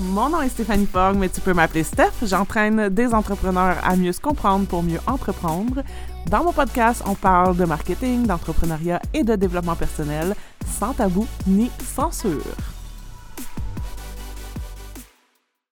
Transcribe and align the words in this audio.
Mon 0.00 0.28
nom 0.28 0.42
est 0.42 0.50
Stéphanie 0.50 0.86
Fogg, 0.86 1.16
mais 1.16 1.30
tu 1.30 1.40
peux 1.40 1.54
m'appeler 1.54 1.82
Steph. 1.82 2.12
J'entraîne 2.22 2.90
des 2.90 3.14
entrepreneurs 3.14 3.76
à 3.82 3.96
mieux 3.96 4.12
se 4.12 4.20
comprendre 4.20 4.66
pour 4.66 4.82
mieux 4.82 5.00
entreprendre. 5.06 5.82
Dans 6.30 6.44
mon 6.44 6.52
podcast, 6.52 7.02
on 7.06 7.14
parle 7.14 7.56
de 7.56 7.64
marketing, 7.64 8.26
d'entrepreneuriat 8.26 9.00
et 9.14 9.24
de 9.24 9.36
développement 9.36 9.74
personnel, 9.74 10.34
sans 10.66 10.92
tabou 10.92 11.26
ni 11.46 11.70
censure. 11.82 12.42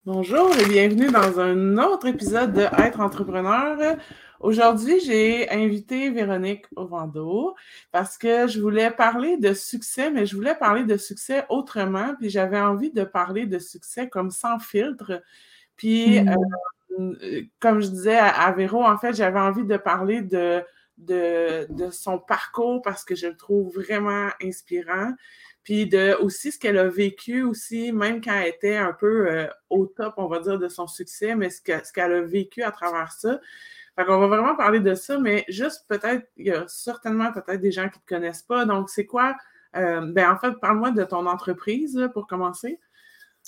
Bonjour 0.07 0.51
et 0.59 0.69
bienvenue 0.69 1.11
dans 1.11 1.41
un 1.41 1.77
autre 1.77 2.07
épisode 2.07 2.53
de 2.53 2.63
Être 2.79 3.01
entrepreneur. 3.01 3.97
Aujourd'hui, 4.45 5.01
j'ai 5.01 5.51
invité 5.51 6.11
Véronique 6.11 6.67
Ovando 6.77 7.55
parce 7.93 8.19
que 8.19 8.47
je 8.47 8.61
voulais 8.61 8.91
parler 8.91 9.39
de 9.39 9.55
succès, 9.55 10.11
mais 10.11 10.27
je 10.27 10.37
voulais 10.37 10.55
parler 10.55 10.85
de 10.85 10.99
succès 10.99 11.47
autrement, 11.49 12.15
puis 12.19 12.29
j'avais 12.29 12.61
envie 12.61 12.93
de 12.93 13.05
parler 13.05 13.47
de 13.47 13.59
succès 13.59 14.11
comme 14.11 14.31
sans 14.31 14.59
filtre. 14.59 15.23
Puis, 15.77 16.21
mmh. 16.21 16.37
euh, 17.01 17.43
comme 17.59 17.81
je 17.81 17.89
disais 17.89 18.19
à, 18.19 18.53
Véro, 18.53 18.85
en 18.85 18.99
fait, 18.99 19.15
j'avais 19.15 19.41
envie 19.41 19.65
de 19.65 19.79
parler 19.79 20.21
de, 20.21 20.63
de, 20.99 21.67
de, 21.71 21.89
son 21.89 22.19
parcours 22.19 22.83
parce 22.83 23.03
que 23.03 23.15
je 23.15 23.29
le 23.29 23.37
trouve 23.39 23.75
vraiment 23.75 24.29
inspirant. 24.43 25.15
Puis 25.63 25.87
de 25.87 26.19
aussi 26.21 26.53
ce 26.53 26.59
qu'elle 26.59 26.77
a 26.77 26.89
vécu 26.89 27.43
aussi, 27.45 27.93
même 27.93 28.21
quand 28.21 28.35
elle 28.35 28.49
était 28.49 28.77
un 28.77 28.93
peu 28.93 29.27
euh, 29.27 29.47
au 29.71 29.87
top, 29.87 30.13
on 30.19 30.27
va 30.27 30.41
dire, 30.41 30.59
de 30.59 30.69
son 30.69 30.87
succès, 30.87 31.35
mais 31.35 31.49
ce 31.49 31.63
qu'elle 31.63 32.13
a 32.13 32.21
vécu 32.21 32.63
à 32.63 32.73
travers 32.73 33.11
ça. 33.13 33.41
Fait 33.97 34.05
qu'on 34.05 34.19
va 34.19 34.27
vraiment 34.27 34.57
parler 34.57 34.81
de 34.81 34.95
ça, 34.95 35.19
mais 35.19 35.45
juste 35.49 35.85
peut-être, 35.89 36.27
il 36.37 36.47
y 36.47 36.51
a 36.51 36.67
certainement 36.67 37.33
peut-être 37.33 37.61
des 37.61 37.71
gens 37.71 37.89
qui 37.89 37.99
ne 37.99 38.03
te 38.03 38.09
connaissent 38.09 38.43
pas. 38.43 38.65
Donc, 38.65 38.91
c'est 38.91 39.07
quoi? 39.07 39.37
Euh, 39.77 40.01
ben, 40.13 40.31
en 40.31 40.37
fait, 40.37 40.53
parle-moi 40.61 40.91
de 40.91 41.05
ton 41.05 41.27
entreprise 41.27 42.09
pour 42.13 42.27
commencer. 42.27 42.81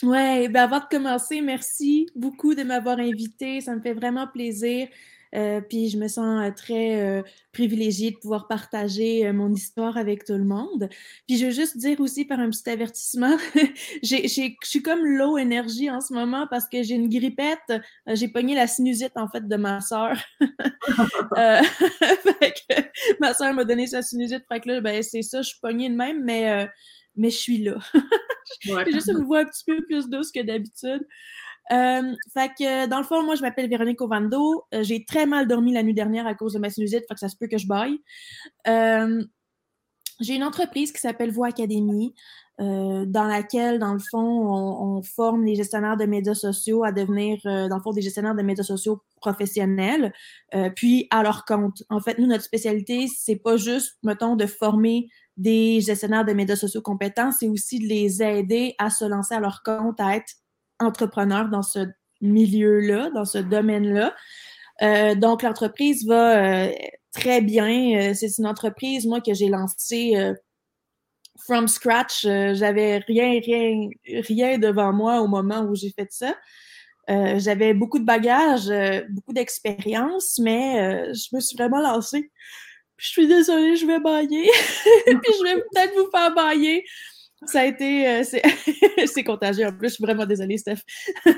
Oui, 0.03 0.49
ben 0.49 0.57
avant 0.65 0.81
de 0.81 0.85
commencer, 0.91 1.41
merci 1.41 2.07
beaucoup 2.15 2.55
de 2.55 2.63
m'avoir 2.63 2.99
invité. 2.99 3.63
Ça 3.63 3.75
me 3.75 3.81
fait 3.81 3.95
vraiment 3.95 4.27
plaisir. 4.27 4.89
Euh, 5.37 5.61
puis 5.61 5.91
je 5.91 5.99
me 5.99 6.09
sens 6.09 6.43
euh, 6.43 6.51
très 6.51 7.01
euh, 7.01 7.23
privilégiée 7.53 8.13
de 8.13 8.17
pouvoir 8.17 8.49
partager 8.49 9.31
mon 9.33 9.53
histoire 9.53 9.99
avec 9.99 10.25
tout 10.25 10.35
le 10.35 10.45
monde. 10.45 10.89
Puis 11.27 11.39
je 11.39 11.47
veux 11.47 11.53
juste 11.53 11.77
dire 11.77 12.01
aussi 12.01 12.25
par 12.25 12.41
un 12.41 12.49
petit 12.49 12.69
avertissement, 12.71 13.37
je 14.03 14.55
suis 14.63 14.83
comme 14.83 15.05
low 15.05 15.37
énergie 15.37 15.91
en 15.91 16.01
ce 16.01 16.15
moment 16.15 16.47
parce 16.49 16.67
que 16.67 16.83
j'ai 16.83 16.95
une 16.95 17.09
grippette. 17.09 17.73
j'ai 18.09 18.29
pogné 18.29 18.55
la 18.55 18.67
sinusite 18.67 19.17
en 19.17 19.29
fait 19.29 19.47
de 19.47 19.57
ma 19.57 19.81
soeur. 19.81 20.17
ma 23.21 23.35
soeur 23.35 23.53
m'a 23.53 23.65
donné 23.65 23.87
sa 23.87 24.03
sinusite. 24.03 24.45
Fait 24.49 24.61
que 24.61 24.69
là, 24.69 24.81
ben, 24.81 25.03
c'est 25.03 25.23
ça, 25.23 25.43
je 25.43 25.49
suis 25.49 25.61
pognée 25.61 25.91
de 25.91 25.97
même, 25.97 26.25
mais, 26.25 26.69
mais 27.15 27.31
je 27.31 27.37
suis 27.37 27.59
là. 27.59 27.77
j'ai 28.61 28.93
juste 28.93 29.09
une 29.09 29.25
voix 29.25 29.41
un 29.41 29.45
petit 29.45 29.65
peu 29.67 29.85
plus 29.85 30.09
douce 30.09 30.33
que 30.33 30.41
d'habitude. 30.41 31.07
Euh, 31.73 32.15
fait 32.33 32.51
que, 32.59 32.87
dans 32.87 32.99
le 32.99 33.05
fond, 33.05 33.23
moi, 33.23 33.35
je 33.35 33.43
m'appelle 33.43 33.69
Véronique 33.69 34.01
Ovando. 34.01 34.65
Euh, 34.75 34.83
j'ai 34.83 35.05
très 35.05 35.27
mal 35.27 35.49
dormi 35.49 35.73
la 35.73 35.83
nuit 35.83 35.95
dernière 35.95 36.27
à 36.27 36.35
cause 36.35 36.53
de 36.53 36.59
ma 36.59 36.71
sinusite, 36.71 37.05
fait 37.09 37.15
que 37.15 37.21
ça 37.21 37.29
se 37.29 37.37
peut 37.37 37.49
que 37.49 37.59
je 37.59 37.67
baille. 37.67 37.99
Euh, 38.69 39.25
j'ai 40.21 40.35
une 40.35 40.45
entreprise 40.45 40.93
qui 40.93 41.01
s'appelle 41.01 41.31
Voix 41.31 41.49
Académie, 41.49 42.15
dans 42.59 43.27
laquelle, 43.29 43.79
dans 43.79 43.93
le 43.93 43.99
fond, 43.99 44.19
on, 44.19 45.03
forme 45.03 45.45
les 45.45 45.57
gestionnaires 45.57 45.99
de 45.99 46.07
médias 46.07 46.33
sociaux 46.33 46.85
à 46.85 46.91
devenir, 46.91 47.39
dans 47.45 47.77
le 47.77 47.83
fond, 47.83 47.93
des 47.93 48.01
gestionnaires 48.01 48.35
de 48.35 48.41
médias 48.41 48.65
sociaux 48.65 49.03
professionnels, 49.21 50.15
puis 50.75 51.07
à 51.11 51.23
leur 51.23 51.45
compte. 51.45 51.83
En 51.91 52.01
fait, 52.01 52.19
nous, 52.19 52.27
notre 52.27 52.45
spécialité, 52.45 53.09
c'est 53.15 53.37
pas 53.37 53.59
juste, 53.59 53.99
mettons, 54.03 54.37
de 54.37 54.47
former 54.47 55.11
des 55.37 55.83
gestionnaires 55.83 56.25
de 56.25 56.33
médias 56.33 56.57
sociaux 56.57 56.81
compétents, 56.81 57.31
c'est 57.31 57.49
aussi 57.49 57.79
de 57.79 57.85
les 57.85 58.23
aider 58.23 58.75
à 58.79 58.89
se 58.89 59.05
lancer 59.05 59.35
à 59.35 59.41
leur 59.41 59.63
compte, 59.63 60.01
à 60.01 60.17
être 60.17 60.33
entrepreneurs 60.81 61.49
dans 61.49 61.63
ce 61.63 61.87
milieu-là, 62.21 63.11
dans 63.11 63.25
ce 63.25 63.39
domaine-là. 63.39 64.15
Euh, 64.83 65.15
donc, 65.15 65.43
l'entreprise 65.43 66.07
va 66.07 66.67
euh, 66.67 66.73
très 67.13 67.41
bien. 67.41 68.11
Euh, 68.11 68.15
c'est 68.15 68.39
une 68.39 68.47
entreprise, 68.47 69.07
moi, 69.07 69.21
que 69.21 69.35
j'ai 69.35 69.49
lancée 69.49 70.15
from 71.47 71.69
scratch. 71.69 72.23
J'avais 72.23 72.99
rien, 72.99 73.41
rien, 73.41 73.89
rien 74.07 74.59
devant 74.59 74.93
moi 74.93 75.21
au 75.21 75.29
moment 75.29 75.63
où 75.63 75.75
j'ai 75.75 75.91
fait 75.91 76.11
ça. 76.11 76.35
J'avais 77.09 77.73
beaucoup 77.73 77.99
de 77.99 78.05
bagages, 78.05 78.73
beaucoup 79.11 79.33
d'expérience, 79.33 80.39
mais 80.41 81.13
je 81.15 81.37
me 81.37 81.41
suis 81.41 81.57
vraiment 81.57 81.81
lancée. 81.81 82.31
Je 82.97 83.09
suis 83.09 83.29
désolée, 83.29 83.77
je 83.77 83.87
vais 83.87 84.01
bailler. 84.01 84.51
Puis 85.07 85.33
je 85.39 85.45
vais 85.45 85.55
peut-être 85.57 85.95
vous 85.95 86.11
faire 86.11 86.35
bailler. 86.35 86.85
Ça 87.45 87.61
a 87.61 87.65
été. 87.65 88.09
Euh, 88.09 88.23
c'est 89.07 89.25
contagieux 89.25 89.67
en 89.67 89.73
plus. 89.73 89.89
Je 89.89 89.95
suis 89.95 90.05
vraiment 90.05 90.27
désolée, 90.27 90.59
Steph. 90.59 90.83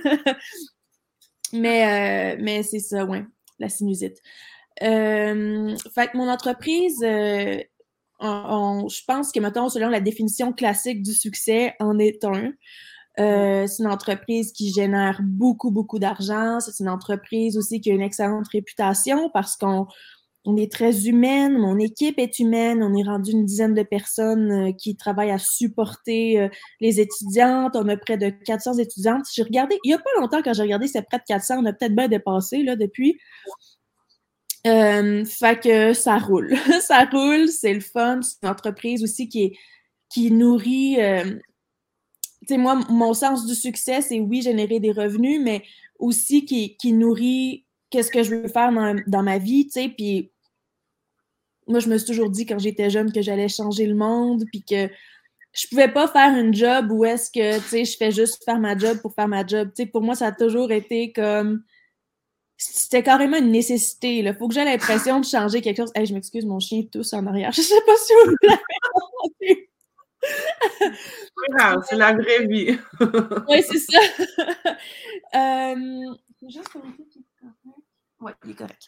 mais 1.52 2.34
euh, 2.34 2.36
mais 2.40 2.62
c'est 2.62 2.78
ça, 2.78 3.04
ouais, 3.04 3.24
la 3.58 3.68
sinusite. 3.68 4.18
Euh, 4.82 5.76
fait 5.94 6.08
que 6.08 6.16
mon 6.16 6.28
entreprise, 6.28 6.98
je 7.02 7.64
pense 9.06 9.32
que, 9.32 9.40
mettons, 9.40 9.68
selon 9.68 9.88
la 9.88 10.00
définition 10.00 10.52
classique 10.52 11.02
du 11.02 11.12
succès, 11.12 11.74
en 11.80 11.98
est 11.98 12.24
un. 12.24 12.52
c'est 13.16 13.82
une 13.82 13.88
entreprise 13.88 14.52
qui 14.52 14.72
génère 14.72 15.20
beaucoup, 15.24 15.72
beaucoup 15.72 15.98
d'argent. 15.98 16.60
C'est 16.60 16.78
une 16.78 16.88
entreprise 16.88 17.58
aussi 17.58 17.80
qui 17.80 17.90
a 17.90 17.94
une 17.94 18.02
excellente 18.02 18.46
réputation 18.48 19.30
parce 19.30 19.56
qu'on 19.56 19.88
on 20.48 20.56
est 20.56 20.72
très 20.72 21.06
humaine, 21.06 21.58
mon 21.58 21.78
équipe 21.78 22.18
est 22.18 22.38
humaine, 22.38 22.82
on 22.82 22.94
est 22.94 23.02
rendu 23.02 23.32
une 23.32 23.44
dizaine 23.44 23.74
de 23.74 23.82
personnes 23.82 24.50
euh, 24.50 24.72
qui 24.72 24.96
travaillent 24.96 25.30
à 25.30 25.38
supporter 25.38 26.40
euh, 26.40 26.48
les 26.80 27.00
étudiantes, 27.00 27.76
on 27.76 27.86
a 27.88 27.98
près 27.98 28.16
de 28.16 28.30
400 28.30 28.78
étudiantes. 28.78 29.26
J'ai 29.30 29.42
regardé, 29.42 29.78
il 29.84 29.88
n'y 29.88 29.94
a 29.94 29.98
pas 29.98 30.08
longtemps 30.18 30.40
quand 30.42 30.54
j'ai 30.54 30.62
regardé, 30.62 30.88
c'est 30.88 31.02
près 31.02 31.18
de 31.18 31.24
400, 31.28 31.58
on 31.58 31.66
a 31.66 31.74
peut-être 31.74 31.94
bien 31.94 32.08
dépassé 32.08 32.62
là 32.62 32.76
depuis. 32.76 33.18
Euh, 34.66 35.22
fait 35.26 35.60
que 35.60 35.92
ça 35.92 36.16
roule, 36.16 36.56
ça 36.80 37.04
roule, 37.04 37.48
c'est 37.48 37.74
le 37.74 37.80
fun, 37.80 38.20
c'est 38.22 38.38
une 38.42 38.48
entreprise 38.48 39.02
aussi 39.02 39.28
qui, 39.28 39.54
qui 40.08 40.30
nourrit, 40.30 40.96
tu 40.96 42.46
sais, 42.48 42.56
moi, 42.56 42.80
mon 42.88 43.12
sens 43.12 43.44
du 43.44 43.54
succès, 43.54 44.00
c'est 44.00 44.18
oui, 44.18 44.40
générer 44.40 44.80
des 44.80 44.92
revenus, 44.92 45.42
mais 45.42 45.62
aussi 45.98 46.46
qui, 46.46 46.78
qui 46.78 46.94
nourrit 46.94 47.66
qu'est-ce 47.90 48.10
que 48.10 48.22
je 48.22 48.34
veux 48.34 48.48
faire 48.48 48.72
dans, 49.06 49.22
ma 49.22 49.38
vie, 49.38 49.66
tu 49.66 49.72
sais, 49.72 49.88
puis 49.88 50.30
moi, 51.68 51.80
je 51.80 51.88
me 51.88 51.98
suis 51.98 52.06
toujours 52.06 52.30
dit 52.30 52.46
quand 52.46 52.58
j'étais 52.58 52.90
jeune 52.90 53.12
que 53.12 53.22
j'allais 53.22 53.48
changer 53.48 53.86
le 53.86 53.94
monde, 53.94 54.44
puis 54.50 54.62
que 54.62 54.88
je 55.52 55.68
pouvais 55.68 55.92
pas 55.92 56.08
faire 56.08 56.36
une 56.36 56.54
job 56.54 56.90
où 56.90 57.04
est-ce 57.04 57.30
que, 57.30 57.58
tu 57.58 57.64
sais, 57.64 57.84
je 57.84 57.96
fais 57.96 58.10
juste 58.10 58.44
faire 58.44 58.58
ma 58.58 58.76
job 58.76 58.98
pour 59.00 59.14
faire 59.14 59.28
ma 59.28 59.46
job. 59.46 59.70
Tu 59.74 59.84
sais, 59.84 59.88
pour 59.88 60.02
moi, 60.02 60.14
ça 60.14 60.26
a 60.26 60.32
toujours 60.32 60.70
été 60.72 61.12
comme... 61.12 61.62
C'était 62.56 63.04
carrément 63.04 63.36
une 63.38 63.52
nécessité. 63.52 64.18
Il 64.18 64.34
faut 64.34 64.48
que 64.48 64.54
j'ai 64.54 64.64
l'impression 64.64 65.20
de 65.20 65.24
changer 65.24 65.60
quelque 65.60 65.76
chose. 65.76 65.92
Hey, 65.94 66.06
je 66.06 66.14
m'excuse, 66.14 66.44
mon 66.44 66.58
chien 66.58 66.82
tous 66.90 67.12
en 67.12 67.24
arrière. 67.26 67.52
Je 67.56 67.62
sais 67.62 67.80
pas 67.86 67.96
si 67.96 68.12
vous 68.24 68.34
l'avez 68.42 69.68
c'est 71.84 71.96
la 71.96 72.12
vraie 72.12 72.46
vie. 72.46 72.78
oui, 73.48 73.62
c'est 73.62 73.78
ça. 73.78 74.00
euh, 75.34 76.14
juste 76.48 76.70
oui, 78.20 78.32
il 78.44 78.50
est 78.50 78.54
correct. 78.54 78.82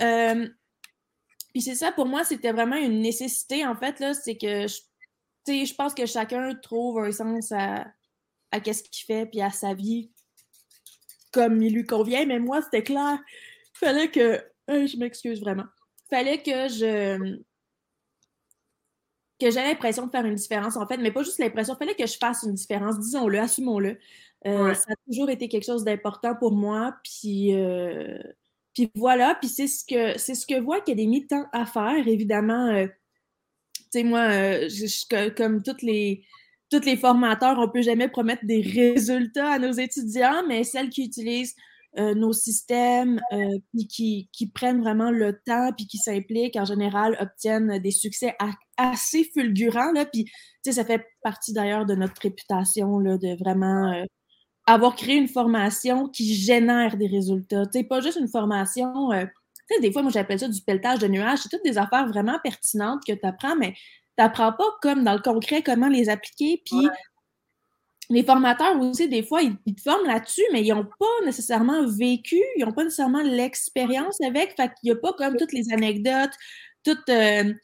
Euh, 0.00 0.48
puis 1.52 1.62
c'est 1.62 1.74
ça, 1.74 1.92
pour 1.92 2.06
moi, 2.06 2.24
c'était 2.24 2.52
vraiment 2.52 2.76
une 2.76 3.00
nécessité, 3.00 3.66
en 3.66 3.74
fait, 3.74 3.98
là, 4.00 4.14
c'est 4.14 4.36
que, 4.36 4.66
je, 4.66 4.78
je 5.46 5.74
pense 5.74 5.94
que 5.94 6.06
chacun 6.06 6.54
trouve 6.54 7.00
un 7.00 7.12
sens 7.12 7.52
à, 7.52 7.86
à 8.52 8.60
qu'est-ce 8.60 8.82
qu'il 8.84 9.04
fait, 9.06 9.26
puis 9.26 9.40
à 9.40 9.50
sa 9.50 9.74
vie, 9.74 10.10
comme 11.32 11.60
il 11.62 11.74
lui 11.74 11.84
convient, 11.84 12.24
mais 12.26 12.38
moi, 12.38 12.62
c'était 12.62 12.82
clair. 12.82 13.18
Fallait 13.74 14.10
que, 14.10 14.42
je 14.68 14.96
m'excuse 14.98 15.40
vraiment, 15.40 15.66
fallait 16.08 16.42
que 16.42 16.68
je, 16.68 17.38
que 19.40 19.50
j'ai 19.50 19.62
l'impression 19.62 20.06
de 20.06 20.10
faire 20.10 20.24
une 20.24 20.36
différence, 20.36 20.76
en 20.76 20.86
fait, 20.86 20.98
mais 20.98 21.10
pas 21.10 21.22
juste 21.22 21.38
l'impression, 21.38 21.74
fallait 21.76 21.94
que 21.94 22.06
je 22.06 22.16
fasse 22.16 22.44
une 22.44 22.54
différence, 22.54 22.98
disons-le, 22.98 23.40
assumons-le. 23.40 23.98
Euh, 24.46 24.72
ça 24.74 24.92
a 24.92 24.94
toujours 25.06 25.30
été 25.30 25.48
quelque 25.48 25.66
chose 25.66 25.84
d'important 25.84 26.34
pour 26.36 26.52
moi, 26.52 26.96
puis... 27.02 27.54
Euh, 27.54 28.18
puis 28.88 28.90
voilà, 28.94 29.34
puis 29.34 29.48
c'est 29.48 29.66
ce 29.66 29.84
que 29.84 30.18
c'est 30.18 30.34
ce 30.34 30.46
que 30.46 30.58
Voix 30.58 30.78
Académie 30.78 31.26
tend 31.26 31.44
à 31.52 31.66
faire, 31.66 32.08
évidemment. 32.08 32.68
Euh, 32.68 32.86
tu 33.76 33.82
sais, 33.90 34.02
moi, 34.04 34.20
euh, 34.20 35.30
comme 35.36 35.62
toutes 35.62 35.82
les, 35.82 36.24
tous 36.70 36.84
les 36.86 36.96
formateurs, 36.96 37.58
on 37.58 37.66
ne 37.66 37.72
peut 37.72 37.82
jamais 37.82 38.08
promettre 38.08 38.44
des 38.46 38.62
résultats 38.62 39.52
à 39.52 39.58
nos 39.58 39.72
étudiants, 39.72 40.46
mais 40.48 40.64
celles 40.64 40.88
qui 40.88 41.04
utilisent 41.04 41.54
euh, 41.98 42.14
nos 42.14 42.32
systèmes, 42.32 43.20
puis 43.74 43.86
qui, 43.86 44.30
qui, 44.32 44.46
prennent 44.46 44.80
vraiment 44.80 45.10
le 45.10 45.38
temps, 45.44 45.72
puis 45.76 45.86
qui 45.86 45.98
s'impliquent, 45.98 46.56
en 46.56 46.64
général, 46.64 47.18
obtiennent 47.20 47.80
des 47.80 47.90
succès 47.90 48.34
assez 48.78 49.24
fulgurants. 49.24 49.92
Là, 49.92 50.06
puis, 50.06 50.24
ça 50.64 50.84
fait 50.84 51.04
partie 51.22 51.52
d'ailleurs 51.52 51.84
de 51.84 51.96
notre 51.96 52.22
réputation 52.22 52.98
là, 52.98 53.18
de 53.18 53.36
vraiment 53.38 54.06
avoir 54.66 54.94
créé 54.94 55.16
une 55.16 55.28
formation 55.28 56.08
qui 56.08 56.34
génère 56.34 56.96
des 56.96 57.06
résultats. 57.06 57.66
Tu 57.66 57.78
sais, 57.78 57.84
pas 57.84 58.00
juste 58.00 58.18
une 58.18 58.28
formation. 58.28 59.12
Euh, 59.12 59.24
tu 59.68 59.74
sais, 59.74 59.80
des 59.80 59.92
fois, 59.92 60.02
moi, 60.02 60.10
j'appelle 60.10 60.38
ça 60.38 60.48
du 60.48 60.60
pelletage 60.62 60.98
de 61.00 61.08
nuages. 61.08 61.40
C'est 61.40 61.48
toutes 61.48 61.64
des 61.64 61.78
affaires 61.78 62.06
vraiment 62.06 62.38
pertinentes 62.42 63.02
que 63.06 63.12
tu 63.12 63.26
apprends, 63.26 63.56
mais 63.56 63.72
tu 63.72 63.78
n'apprends 64.18 64.52
pas 64.52 64.76
comme 64.82 65.04
dans 65.04 65.14
le 65.14 65.20
concret 65.20 65.62
comment 65.62 65.88
les 65.88 66.08
appliquer. 66.08 66.62
Puis, 66.64 66.88
les 68.10 68.24
formateurs 68.24 68.78
aussi, 68.80 69.08
des 69.08 69.22
fois, 69.22 69.40
ils, 69.42 69.74
te 69.74 69.80
forment 69.80 70.06
là-dessus, 70.06 70.42
mais 70.52 70.62
ils 70.62 70.74
n'ont 70.74 70.88
pas 70.98 71.24
nécessairement 71.24 71.86
vécu, 71.86 72.40
ils 72.56 72.64
n'ont 72.64 72.72
pas 72.72 72.82
nécessairement 72.82 73.22
l'expérience 73.22 74.20
avec. 74.20 74.56
Fait 74.56 74.68
qu'il 74.80 74.90
n'y 74.90 74.90
a 74.90 74.96
pas 74.96 75.12
comme 75.12 75.36
toutes 75.36 75.52
les 75.52 75.72
anecdotes, 75.72 76.32
toutes 76.84 77.08
euh, 77.08 77.54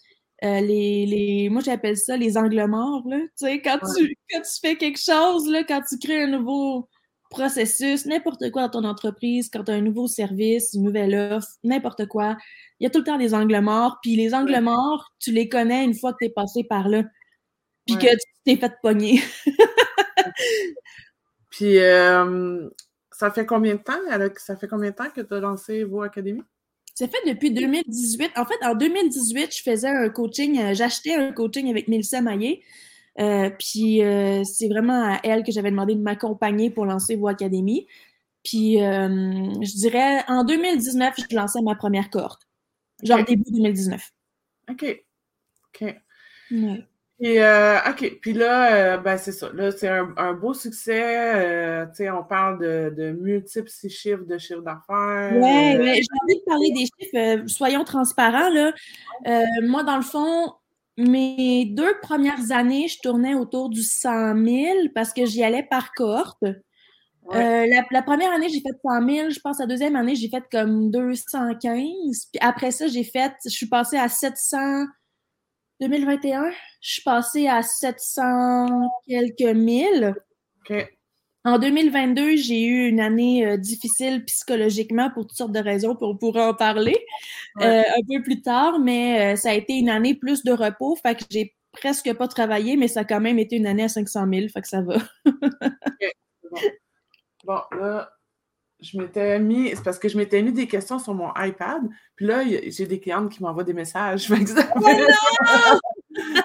euh, 0.45 0.61
les, 0.61 1.07
les, 1.07 1.49
Moi, 1.49 1.63
j'appelle 1.63 1.97
ça 1.97 2.17
les 2.17 2.37
angles 2.37 2.67
morts. 2.67 3.03
Là, 3.09 3.19
quand, 3.65 3.79
tu, 3.97 4.17
quand 4.31 4.41
tu 4.41 4.61
fais 4.61 4.77
quelque 4.77 5.01
chose, 5.01 5.49
là, 5.49 5.65
quand 5.65 5.81
tu 5.89 5.99
crées 5.99 6.25
un 6.25 6.29
nouveau 6.29 6.89
processus, 7.31 8.07
n'importe 8.07 8.51
quoi 8.51 8.69
dans 8.69 8.81
ton 8.81 8.85
entreprise, 8.85 9.51
quand 9.53 9.65
tu 9.65 9.73
as 9.73 9.75
un 9.75 9.81
nouveau 9.81 10.07
service, 10.07 10.75
une 10.75 10.85
nouvelle 10.85 11.15
offre, 11.15 11.49
n'importe 11.65 12.07
quoi, 12.07 12.37
il 12.79 12.85
y 12.85 12.87
a 12.87 12.91
tout 12.91 12.99
le 12.99 13.05
temps 13.05 13.19
des 13.19 13.35
angles 13.35 13.61
morts. 13.61 13.99
Puis 14.03 14.17
les 14.17 14.35
angles 14.35 14.61
morts, 14.61 15.11
tu 15.19 15.33
les 15.33 15.49
connais 15.49 15.85
une 15.85 15.95
fois 15.95 16.13
que 16.13 16.19
tu 16.21 16.27
es 16.27 16.31
passé 16.31 16.65
par 16.65 16.89
là. 16.89 17.03
Puis 17.87 17.97
que 17.97 18.11
tu 18.11 18.27
t'es 18.45 18.57
fait 18.57 18.73
pogner. 18.83 19.23
Puis, 21.51 21.79
euh, 21.79 22.69
ça 23.13 23.31
fait 23.31 23.47
combien 23.47 23.77
de 23.77 23.83
temps, 23.83 23.99
ça 24.37 24.57
fait 24.57 24.69
combien 24.69 24.91
de 24.91 24.95
temps 24.97 25.09
que 25.09 25.23
tu 25.23 25.35
as 25.35 25.41
lancé 25.41 25.85
vos 25.85 26.03
académies? 26.03 26.43
Ça 26.97 27.07
fait 27.07 27.29
depuis 27.29 27.51
2018. 27.51 28.33
En 28.37 28.47
fait, 28.47 28.57
en 28.65 28.75
2018, 28.75 29.55
je 29.55 29.63
faisais 29.63 29.89
un 29.89 30.09
coaching, 30.09 30.59
euh, 30.59 30.75
j'achetais 30.75 31.15
un 31.15 31.31
coaching 31.31 31.71
avec 31.71 31.89
Mélissa 31.89 32.21
Maillé. 32.23 32.65
Euh, 33.19 33.51
puis 33.51 34.01
c'est 34.45 34.69
vraiment 34.69 35.15
à 35.15 35.21
elle 35.23 35.43
que 35.43 35.53
j'avais 35.53 35.71
demandé 35.71 35.95
de 35.95 36.01
m'accompagner 36.01 36.71
pour 36.71 36.85
lancer 36.85 37.17
vos 37.17 37.29
académies. 37.29 37.87
Puis 38.45 38.75
je 38.79 39.79
dirais, 39.79 40.25
en 40.29 40.45
2019, 40.45 41.15
je 41.31 41.37
lançais 41.37 41.63
ma 41.63 41.75
première 41.75 42.11
cohorte. 42.11 42.43
Genre 43.03 43.25
début 43.25 43.51
2019. 43.51 44.13
OK. 44.71 45.05
OK. 45.81 45.95
Et, 47.19 47.43
euh, 47.43 47.79
OK. 47.89 48.19
Puis 48.21 48.35
là, 48.35 48.75
euh, 48.75 48.97
ben, 48.99 49.17
c'est 49.17 49.33
ça. 49.33 49.49
Là, 49.55 49.71
c'est 49.73 49.89
un, 49.89 50.13
un, 50.19 50.35
beau 50.35 50.53
succès. 50.53 51.35
Euh, 51.35 51.87
tu 51.87 51.97
sais, 51.97 52.11
on 52.11 52.23
parle 52.23 52.61
de, 52.61 52.95
de 52.95 53.13
multiples 53.13 53.71
chiffres 53.89 54.25
de 54.25 54.37
chiffre 54.37 54.61
d'affaires. 54.61 55.33
Oui, 55.33 55.41
ouais. 55.41 56.01
j'ai 56.03 56.19
envie 56.23 56.39
de 56.39 56.45
parler 56.45 56.71
des 56.73 56.87
chiffres. 56.87 57.49
soyons 57.49 57.85
transparents. 57.85 58.51
Là. 58.51 58.73
moi, 59.63 59.83
dans 59.83 59.97
le 59.97 60.03
fond, 60.03 60.53
mes 60.99 61.65
deux 61.67 61.99
premières 62.03 62.53
années, 62.53 62.89
je 62.89 62.99
tournais 63.01 63.35
autour 63.35 63.71
du 63.71 63.83
100 63.83 64.37
000 64.45 64.89
parce 64.95 65.15
que 65.15 65.25
j'y 65.25 65.43
allais 65.43 65.63
par 65.63 65.93
cohorte. 65.93 66.45
la, 67.33 67.67
la, 67.91 68.03
première 68.03 68.33
année, 68.33 68.51
j'ai 68.51 68.61
fait 68.61 68.77
100 68.83 69.09
000. 69.09 69.31
Je 69.31 69.41
pense 69.41 69.59
la 69.59 69.67
deuxième 69.67 69.97
année, 69.97 70.17
j'ai 70.17 70.29
fait 70.29 70.45
comme 70.53 70.91
215. 70.91 72.27
Puis 72.31 72.41
après 72.43 72.73
ça, 72.73 72.89
j'ai 72.89 73.05
fait, 73.05 73.33
je 73.43 73.51
suis 73.51 73.69
passée 73.69 73.97
à 73.97 74.11
700. 74.11 74.85
2021, 75.81 76.51
je 76.81 76.91
suis 76.91 77.03
passée 77.03 77.49
à 77.49 77.63
700 77.63 78.89
quelques 79.07 79.43
mille. 79.43 80.15
En 81.45 81.59
2022, 81.59 82.37
j'ai 82.37 82.65
eu 82.65 82.89
une 82.89 82.99
année 82.99 83.47
euh, 83.47 83.57
difficile 83.57 84.25
psychologiquement 84.25 85.11
pour 85.11 85.29
toutes 85.29 85.37
sortes 85.37 85.53
de 85.53 85.61
raisons, 85.61 85.95
pour 85.95 86.09
on 86.09 86.17
pourra 86.17 86.51
en 86.51 86.55
parler 86.55 86.97
euh, 87.61 87.83
un 87.83 88.03
peu 88.09 88.21
plus 88.23 88.43
tard, 88.43 88.81
mais 88.81 89.35
euh, 89.35 89.37
ça 89.37 89.51
a 89.51 89.53
été 89.53 89.75
une 89.75 89.89
année 89.89 90.15
plus 90.15 90.43
de 90.43 90.51
repos, 90.51 90.97
fait 90.97 91.15
que 91.15 91.25
j'ai 91.31 91.55
presque 91.71 92.13
pas 92.15 92.27
travaillé, 92.27 92.77
mais 92.77 92.89
ça 92.89 93.01
a 93.01 93.05
quand 93.05 93.21
même 93.21 93.39
été 93.39 93.57
une 93.57 93.69
année 93.69 93.85
à 93.85 93.89
500 93.89 94.27
000, 94.29 94.49
fait 94.49 94.61
que 94.61 94.67
ça 94.67 94.83
va. 94.83 94.97
bon. 97.45 97.61
là, 97.79 98.11
je 98.81 98.99
m'étais 98.99 99.39
mis, 99.39 99.71
c'est 99.71 99.83
parce 99.83 99.99
que 99.99 100.09
je 100.09 100.17
m'étais 100.17 100.43
mis 100.43 100.53
des 100.53 100.67
questions 100.67 100.99
sur 100.99 101.15
mon 101.15 101.31
iPad, 101.37 101.83
puis 102.15 102.27
là, 102.27 102.43
j'ai 102.45 102.87
des 102.87 103.01
clientes 103.01 103.31
qui 103.31 103.43
m'envoient 103.43 103.65
des 103.65 103.73
messages. 103.73 104.27
Fait 104.29 104.45
que 104.45 104.51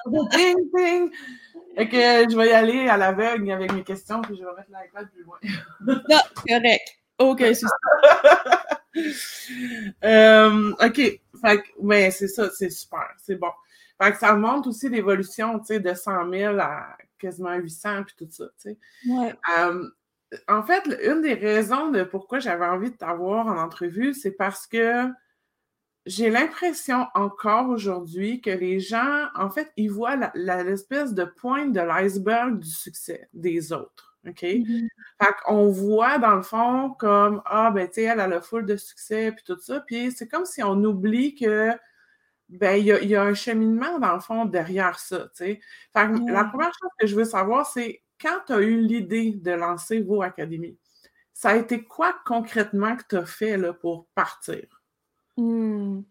oh 0.05 0.27
ding, 0.31 0.57
ding! 0.73 1.11
Fait 1.75 1.87
que 1.87 2.31
je 2.31 2.35
vais 2.35 2.49
y 2.49 2.51
aller 2.51 2.87
à 2.87 2.97
l'aveugle 2.97 3.51
avec 3.51 3.71
mes 3.73 3.83
questions, 3.83 4.21
puis 4.21 4.35
je 4.37 4.43
vais 4.43 4.51
mettre 4.55 4.69
l'iPad 4.69 5.09
plus 5.11 5.23
loin. 5.23 5.37
non, 6.09 6.19
correct. 6.47 6.97
OK, 7.17 7.43
c'est 7.53 7.65
euh, 10.03 10.71
OK. 10.71 10.95
Fait 11.41 11.61
que, 11.61 11.67
ouais, 11.77 12.11
c'est 12.11 12.27
ça, 12.27 12.49
c'est 12.51 12.69
super. 12.69 13.07
C'est 13.17 13.35
bon. 13.35 13.51
Fait 14.01 14.11
que 14.11 14.17
ça 14.17 14.33
montre 14.35 14.69
aussi 14.69 14.89
l'évolution, 14.89 15.59
tu 15.59 15.67
sais, 15.67 15.79
de 15.79 15.93
100 15.93 16.29
000 16.29 16.59
à 16.59 16.97
quasiment 17.19 17.55
800, 17.55 18.03
puis 18.03 18.15
tout 18.17 18.27
ça, 18.31 18.45
tu 18.61 18.71
sais. 18.71 18.77
Ouais. 19.07 19.33
Euh, 19.59 19.87
en 20.47 20.63
fait, 20.63 20.83
une 21.03 21.21
des 21.21 21.33
raisons 21.33 21.89
de 21.91 22.03
pourquoi 22.03 22.39
j'avais 22.39 22.65
envie 22.65 22.91
de 22.91 22.95
t'avoir 22.95 23.47
en 23.47 23.57
entrevue, 23.57 24.13
c'est 24.13 24.31
parce 24.31 24.67
que 24.67 25.07
j'ai 26.05 26.29
l'impression 26.29 27.07
encore 27.13 27.69
aujourd'hui 27.69 28.41
que 28.41 28.49
les 28.49 28.79
gens, 28.79 29.27
en 29.35 29.49
fait, 29.49 29.71
ils 29.77 29.91
voient 29.91 30.15
l'espèce 30.33 31.13
de 31.13 31.25
pointe 31.25 31.73
de 31.73 31.81
l'iceberg 31.81 32.59
du 32.59 32.69
succès 32.69 33.29
des 33.33 33.71
autres. 33.71 34.17
OK? 34.27 34.41
Mm-hmm. 34.41 34.87
Fait 35.21 35.33
qu'on 35.43 35.69
voit, 35.69 36.17
dans 36.17 36.35
le 36.35 36.41
fond, 36.41 36.91
comme 36.97 37.41
Ah, 37.45 37.71
ben, 37.71 37.87
tu 37.87 37.95
sais, 37.95 38.03
elle 38.03 38.19
a 38.19 38.27
le 38.27 38.39
full 38.41 38.65
de 38.65 38.77
succès, 38.77 39.31
puis 39.31 39.43
tout 39.45 39.59
ça. 39.59 39.81
Puis 39.81 40.11
c'est 40.11 40.27
comme 40.27 40.45
si 40.45 40.63
on 40.63 40.83
oublie 40.83 41.35
que, 41.35 41.71
ben, 42.49 42.75
il 42.75 42.85
y, 42.85 43.15
a 43.15 43.23
un 43.23 43.33
cheminement, 43.33 43.99
dans 43.99 44.13
le 44.13 44.19
fond, 44.19 44.45
derrière 44.45 44.99
ça, 44.99 45.29
tu 45.35 45.45
sais. 45.45 45.61
Fait 45.93 46.07
que 46.07 46.31
la 46.31 46.45
première 46.45 46.71
chose 46.73 46.91
que 46.99 47.07
je 47.07 47.15
veux 47.15 47.25
savoir, 47.25 47.65
c'est 47.65 48.01
quand 48.21 48.39
tu 48.45 48.53
as 48.53 48.61
eu 48.61 48.81
l'idée 48.81 49.31
de 49.31 49.51
lancer 49.51 50.01
vos 50.01 50.21
académies, 50.21 50.77
ça 51.33 51.49
a 51.49 51.55
été 51.55 51.83
quoi 51.83 52.15
concrètement 52.25 52.95
que 52.95 53.03
tu 53.09 53.17
as 53.17 53.25
fait 53.25 53.57
là, 53.57 53.73
pour 53.73 54.07
partir? 54.13 54.65
Hmm. 55.37 56.01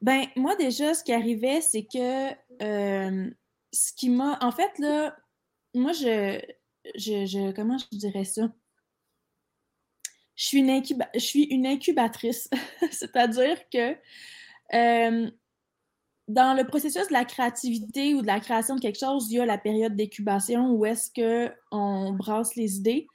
Ben, 0.00 0.26
moi, 0.36 0.54
déjà, 0.56 0.94
ce 0.94 1.02
qui 1.02 1.12
arrivait, 1.12 1.60
c'est 1.60 1.84
que 1.84 2.30
euh, 2.62 3.30
ce 3.72 3.92
qui 3.92 4.10
m'a. 4.10 4.38
En 4.40 4.52
fait, 4.52 4.78
là, 4.78 5.16
moi, 5.74 5.92
je, 5.92 6.40
je, 6.94 7.52
Comment 7.52 7.78
je 7.78 7.86
dirais 7.96 8.24
ça? 8.24 8.52
Je 10.36 10.44
suis 10.44 10.58
une, 10.58 10.82
je 11.14 11.18
suis 11.18 11.44
une 11.44 11.66
incubatrice. 11.66 12.50
C'est-à-dire 12.90 13.58
que 13.70 13.96
euh, 14.74 15.30
dans 16.28 16.56
le 16.56 16.64
processus 16.64 17.06
de 17.08 17.12
la 17.12 17.24
créativité 17.24 18.14
ou 18.14 18.22
de 18.22 18.26
la 18.26 18.40
création 18.40 18.74
de 18.74 18.80
quelque 18.80 18.98
chose, 18.98 19.30
il 19.30 19.36
y 19.36 19.40
a 19.40 19.46
la 19.46 19.58
période 19.58 19.94
d'incubation 19.94 20.72
où 20.72 20.84
est-ce 20.84 21.10
qu'on 21.12 22.12
brasse 22.12 22.56
les 22.56 22.76
idées. 22.76 23.06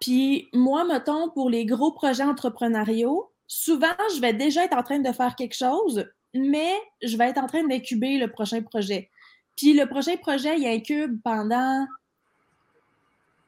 Puis 0.00 0.48
moi, 0.52 0.84
mettons, 0.84 1.30
pour 1.30 1.48
les 1.48 1.64
gros 1.64 1.92
projets 1.92 2.24
entrepreneuriaux, 2.24 3.30
souvent, 3.46 3.96
je 4.14 4.20
vais 4.20 4.34
déjà 4.34 4.64
être 4.64 4.76
en 4.76 4.82
train 4.82 4.98
de 4.98 5.12
faire 5.12 5.34
quelque 5.34 5.56
chose, 5.56 6.06
mais 6.34 6.74
je 7.02 7.16
vais 7.16 7.28
être 7.28 7.38
en 7.38 7.46
train 7.46 7.66
d'incuber 7.66 8.18
le 8.18 8.30
prochain 8.30 8.60
projet. 8.60 9.08
Puis 9.56 9.72
le 9.72 9.86
prochain 9.86 10.16
projet, 10.16 10.58
il 10.58 10.66
incube 10.66 11.18
pendant. 11.22 11.86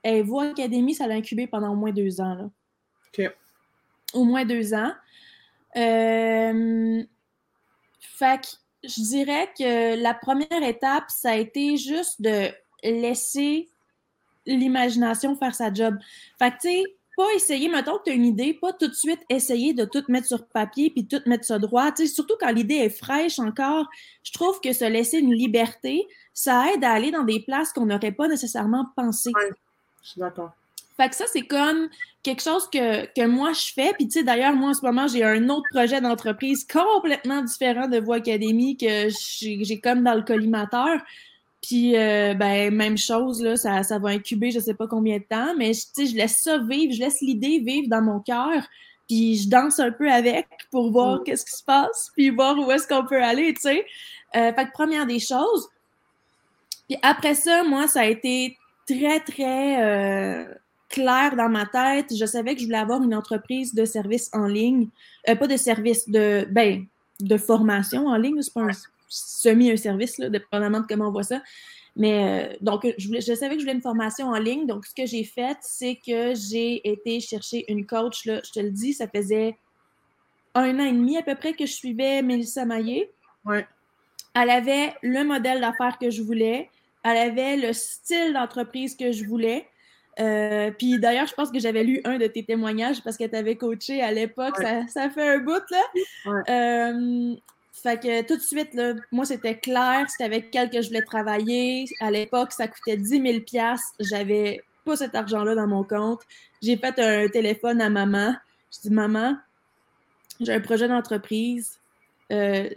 Et 0.03 0.23
Voix 0.23 0.45
Académie, 0.45 0.95
ça 0.95 1.07
l'a 1.07 1.17
incubé 1.17 1.47
pendant 1.47 1.73
au 1.73 1.77
moins 1.77 1.93
deux 1.93 2.21
ans. 2.23 2.35
Là. 2.35 2.51
OK. 3.09 3.35
Au 4.15 4.25
moins 4.25 4.47
deux 4.47 4.73
ans. 4.73 4.93
Euh... 5.77 7.03
Fait 8.01 8.41
que 8.41 8.49
je 8.89 9.03
dirais 9.03 9.51
que 9.57 10.01
la 10.01 10.15
première 10.15 10.63
étape, 10.63 11.05
ça 11.09 11.31
a 11.31 11.37
été 11.37 11.77
juste 11.77 12.21
de 12.23 12.49
laisser 12.83 13.69
l'imagination 14.47 15.37
faire 15.37 15.55
sa 15.55 15.73
job. 15.73 15.97
Fait 16.39 16.51
que, 16.53 16.57
tu 16.57 16.69
sais, 16.69 16.83
pas 17.17 17.35
essayer, 17.35 17.69
mettons 17.69 17.99
que 17.99 18.05
tu 18.05 18.11
as 18.11 18.15
une 18.15 18.25
idée, 18.25 18.55
pas 18.55 18.73
tout 18.73 18.87
de 18.87 18.95
suite 18.95 19.21
essayer 19.29 19.75
de 19.75 19.85
tout 19.85 20.05
mettre 20.09 20.29
sur 20.29 20.47
papier 20.47 20.91
puis 20.91 21.07
tout 21.07 21.21
mettre 21.27 21.45
ça 21.45 21.59
droit. 21.59 21.91
Tu 21.93 22.07
sais, 22.07 22.15
surtout 22.15 22.35
quand 22.41 22.53
l'idée 22.53 22.77
est 22.77 22.91
fraîche 22.91 23.41
encore, 23.41 23.87
je 24.23 24.33
trouve 24.33 24.61
que 24.61 24.73
se 24.73 24.85
laisser 24.85 25.19
une 25.19 25.35
liberté, 25.35 26.07
ça 26.33 26.73
aide 26.73 26.85
à 26.85 26.93
aller 26.93 27.11
dans 27.11 27.25
des 27.25 27.41
places 27.41 27.73
qu'on 27.73 27.87
n'aurait 27.87 28.13
pas 28.13 28.29
nécessairement 28.29 28.87
pensé. 28.97 29.33
je 30.03 30.11
suis 30.11 30.21
d'accord. 30.21 30.53
Fait 30.99 31.09
que 31.09 31.15
ça, 31.15 31.25
c'est 31.33 31.47
comme 31.47 31.89
quelque 32.23 32.43
chose 32.43 32.69
que, 32.71 33.07
que 33.07 33.27
moi 33.27 33.53
je 33.53 33.73
fais. 33.73 33.93
Puis, 33.95 34.09
tu 34.09 34.19
sais, 34.19 34.25
d'ailleurs, 34.25 34.55
moi 34.55 34.71
en 34.71 34.75
ce 34.75 34.85
moment, 34.85 35.07
j'ai 35.07 35.23
un 35.25 35.49
autre 35.49 35.67
projet 35.71 36.01
d'entreprise 36.01 36.67
complètement 36.67 37.43
différent 37.43 37.87
de 37.87 37.99
Voix 37.99 38.17
Académie 38.17 38.77
que 38.77 39.09
j'ai 39.41 39.81
comme 39.81 40.03
dans 40.03 40.15
le 40.15 40.23
collimateur. 40.23 41.01
Puis, 41.63 41.97
euh, 41.97 42.35
ben, 42.35 42.75
même 42.75 42.99
chose, 42.99 43.43
là, 43.43 43.57
ça, 43.57 43.83
ça 43.83 43.99
va 43.99 44.11
incuber 44.11 44.51
je 44.51 44.61
sais 44.61 44.75
pas 44.75 44.87
combien 44.87 45.19
de 45.19 45.25
temps, 45.25 45.55
mais 45.57 45.73
tu 45.73 45.81
sais, 45.93 46.07
je 46.07 46.17
laisse 46.17 46.41
ça 46.43 46.59
vivre, 46.59 46.93
je 46.95 47.01
laisse 47.01 47.21
l'idée 47.21 47.59
vivre 47.59 47.89
dans 47.89 48.03
mon 48.03 48.21
cœur, 48.21 48.63
puis 49.09 49.37
je 49.37 49.49
danse 49.49 49.81
un 49.81 49.91
peu 49.91 50.11
avec 50.11 50.47
pour 50.71 50.91
voir 50.93 51.21
mm. 51.21 51.25
qu'est-ce 51.25 51.45
qui 51.45 51.57
se 51.57 51.65
passe, 51.65 52.11
puis 52.15 52.31
voir 52.31 52.57
où 52.59 52.71
est-ce 52.71 52.87
qu'on 52.87 53.05
peut 53.05 53.23
aller, 53.23 53.55
tu 53.55 53.63
sais. 53.63 53.85
Euh, 54.37 54.53
fait 54.53 54.67
que 54.67 54.73
première 54.73 55.07
des 55.07 55.19
choses. 55.19 55.69
Puis 56.89 56.99
après 57.03 57.35
ça, 57.35 57.65
moi, 57.65 57.89
ça 57.89 58.01
a 58.01 58.07
été 58.07 58.57
très, 58.87 59.21
très 59.21 59.83
euh, 59.83 60.55
clair 60.89 61.37
dans 61.37 61.49
ma 61.49 61.67
tête. 61.67 62.15
Je 62.17 62.25
savais 62.27 62.55
que 62.55 62.61
je 62.61 62.67
voulais 62.67 62.79
avoir 62.79 63.03
une 63.03 63.15
entreprise 63.15 63.75
de 63.75 63.85
services 63.85 64.31
en 64.33 64.47
ligne. 64.47 64.89
Euh, 65.29 65.35
pas 65.35 65.47
de 65.47 65.57
service, 65.57 66.09
de, 66.09 66.47
ben, 66.51 66.87
de 67.21 67.37
formation 67.37 68.07
en 68.07 68.17
ligne. 68.17 68.41
C'est 68.43 68.55
pas 68.55 68.63
un 68.63 68.73
semi 69.09 69.71
un 69.71 69.77
service, 69.77 70.19
là, 70.19 70.29
dépendamment 70.29 70.81
de 70.81 70.87
comment 70.87 71.09
on 71.09 71.13
voit 71.13 71.23
ça. 71.23 71.43
Mais 71.97 72.53
euh, 72.53 72.57
donc, 72.61 72.87
je, 72.97 73.07
voulais, 73.09 73.21
je 73.21 73.35
savais 73.35 73.55
que 73.55 73.61
je 73.61 73.65
voulais 73.65 73.75
une 73.75 73.83
formation 73.83 74.29
en 74.29 74.39
ligne. 74.39 74.67
Donc, 74.67 74.87
ce 74.87 74.95
que 74.95 75.07
j'ai 75.07 75.25
fait, 75.25 75.57
c'est 75.61 75.97
que 75.97 76.35
j'ai 76.35 76.89
été 76.89 77.21
chercher 77.21 77.65
une 77.71 77.87
coach. 77.87 78.25
Là, 78.25 78.41
je 78.45 78.53
te 78.53 78.61
le 78.61 78.71
dis, 78.71 78.93
ça 78.93 79.09
faisait 79.09 79.57
un 80.55 80.79
an 80.79 80.85
et 80.85 80.93
demi 80.93 81.17
à 81.19 81.23
peu 81.23 81.35
près 81.35 81.55
que 81.55 81.67
je 81.67 81.73
suivais 81.73 82.23
Mélissa 82.23 82.65
Maillé. 82.65 83.11
Ouais. 83.45 83.67
Elle 84.35 84.51
avait 84.51 84.95
le 85.03 85.25
modèle 85.25 85.61
d'affaires 85.61 85.99
que 85.99 86.11
je 86.11 86.23
voulais. 86.23 86.71
Elle 87.05 87.17
avait 87.17 87.57
le 87.57 87.73
style 87.73 88.33
d'entreprise 88.33 88.97
que 88.97 89.11
je 89.11 89.25
voulais. 89.25 89.67
Euh, 90.21 90.71
puis 90.73 90.99
d'ailleurs, 90.99 91.27
je 91.27 91.35
pense 91.35 91.51
que 91.51 91.59
j'avais 91.59 91.85
lu 91.85 92.01
un 92.05 92.19
de 92.19 92.27
tes 92.27 92.45
témoignages 92.45 93.03
parce 93.03 93.17
que 93.17 93.25
tu 93.25 93.37
avais 93.37 93.57
coaché 93.57 94.03
à 94.03 94.13
l'époque. 94.13 94.57
Ça, 94.89 95.11
fait 95.11 95.29
un 95.29 95.39
bout, 95.39 95.63
là. 95.71 96.43
Euh, 96.49 97.37
fait 97.73 98.01
que 98.03 98.27
tout 98.27 98.37
de 98.37 98.43
suite, 98.43 98.75
là, 98.75 98.95
moi, 99.13 99.25
c'était 99.25 99.57
clair. 99.57 100.07
C'était 100.09 100.25
avec 100.25 100.51
quel 100.51 100.71
que 100.71 100.83
je 100.83 100.89
voulais 100.89 101.03
travailler. 101.03 101.87
À 102.01 102.11
l'époque, 102.11 102.53
ça 102.53 102.67
coûtait 102.67 102.97
10 102.97 103.09
000 103.09 103.77
J'avais 104.01 104.63
pas 104.85 104.97
cet 104.97 105.15
argent-là 105.15 105.55
dans 105.55 105.67
mon 105.67 105.85
compte. 105.85 106.23
J'ai 106.63 106.77
fait 106.77 106.99
un 106.99 107.29
téléphone 107.29 107.81
à 107.81 107.89
maman. 107.89 108.35
Je 108.73 108.89
dis, 108.89 108.91
maman, 108.91 109.37
j'ai 110.41 110.53
un 110.53 110.61
projet 110.61 110.89
d'entreprise. 110.89 111.79
Euh, 112.33 112.69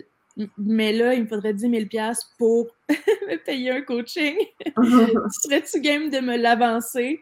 mais 0.58 0.94
là, 0.94 1.14
il 1.14 1.24
me 1.24 1.28
faudrait 1.28 1.54
10 1.54 1.70
000 1.70 2.06
pour 2.38 2.68
me 2.90 3.38
payer 3.44 3.72
un 3.72 3.82
coaching. 3.82 4.36
Serais-tu 4.76 5.82
game 5.82 6.10
de 6.10 6.20
me 6.20 6.38
l'avancer? 6.38 7.20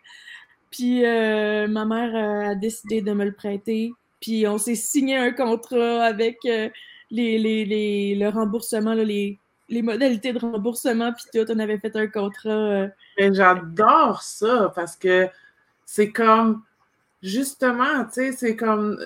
Puis 0.71 1.05
euh, 1.05 1.67
ma 1.67 1.85
mère 1.85 2.49
a 2.49 2.55
décidé 2.55 3.01
de 3.01 3.11
me 3.13 3.25
le 3.25 3.33
prêter. 3.33 3.91
Puis 4.21 4.45
on 4.47 4.57
s'est 4.57 4.75
signé 4.75 5.17
un 5.17 5.31
contrat 5.31 6.03
avec 6.03 6.37
euh, 6.45 6.69
les, 7.09 7.37
les, 7.39 8.15
le 8.15 8.29
remboursement, 8.29 8.93
les, 8.93 9.39
les 9.69 9.81
modalités 9.81 10.33
de 10.33 10.39
remboursement, 10.39 11.13
puis 11.13 11.25
tout. 11.33 11.51
On 11.51 11.59
avait 11.59 11.79
fait 11.79 11.95
un 11.95 12.07
contrat. 12.07 12.49
Euh. 12.49 12.87
J'adore 13.17 14.21
ça 14.21 14.71
parce 14.75 14.95
que 14.95 15.27
c'est 15.85 16.11
comme 16.11 16.63
justement, 17.21 18.05
tu 18.05 18.13
sais, 18.13 18.31
c'est 18.31 18.55
comme, 18.55 18.97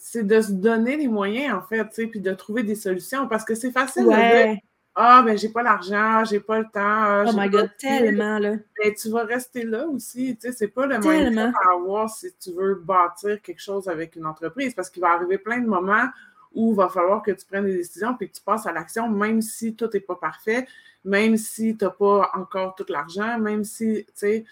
c'est 0.00 0.26
de 0.26 0.40
se 0.40 0.52
donner 0.52 0.96
les 0.96 1.08
moyens, 1.08 1.54
en 1.54 1.62
fait, 1.62 1.84
tu 1.88 1.94
sais, 1.94 2.06
puis 2.06 2.20
de 2.20 2.32
trouver 2.32 2.62
des 2.62 2.74
solutions, 2.74 3.28
parce 3.28 3.44
que 3.44 3.54
c'est 3.54 3.70
facile 3.70 4.04
de 4.04 4.10
dire, 4.10 4.58
ah, 4.94 5.22
ben, 5.24 5.38
j'ai 5.38 5.48
pas 5.48 5.62
l'argent, 5.62 6.22
j'ai 6.24 6.40
pas 6.40 6.58
le 6.58 6.64
temps. 6.64 6.70
Ah, 6.74 7.24
oh 7.26 7.32
my 7.34 7.48
God, 7.48 7.70
tellement, 7.78 8.38
là. 8.38 8.56
Mais 8.78 8.92
tu 8.94 9.08
vas 9.08 9.24
rester 9.24 9.64
là 9.64 9.86
aussi, 9.86 10.36
tu 10.36 10.48
sais, 10.48 10.52
c'est 10.52 10.68
pas 10.68 10.86
le 10.86 10.98
moyen 10.98 11.52
à 11.52 11.74
avoir 11.74 12.10
si 12.10 12.34
tu 12.38 12.52
veux 12.52 12.74
bâtir 12.74 13.40
quelque 13.40 13.62
chose 13.62 13.88
avec 13.88 14.16
une 14.16 14.26
entreprise, 14.26 14.74
parce 14.74 14.90
qu'il 14.90 15.00
va 15.00 15.12
arriver 15.12 15.38
plein 15.38 15.60
de 15.60 15.66
moments 15.66 16.08
où 16.54 16.72
il 16.72 16.76
va 16.76 16.90
falloir 16.90 17.22
que 17.22 17.30
tu 17.30 17.46
prennes 17.46 17.64
des 17.64 17.76
décisions 17.78 18.14
puis 18.14 18.28
que 18.28 18.34
tu 18.34 18.42
passes 18.42 18.66
à 18.66 18.72
l'action, 18.72 19.08
même 19.08 19.40
si 19.40 19.74
tout 19.74 19.88
n'est 19.94 20.00
pas 20.00 20.16
parfait, 20.16 20.66
même 21.04 21.38
si 21.38 21.74
tu 21.76 21.84
n'as 21.84 21.90
pas 21.90 22.30
encore 22.34 22.74
tout 22.74 22.84
l'argent, 22.90 23.38
même 23.38 23.64
si, 23.64 24.04
tu 24.04 24.12
sais, 24.14 24.44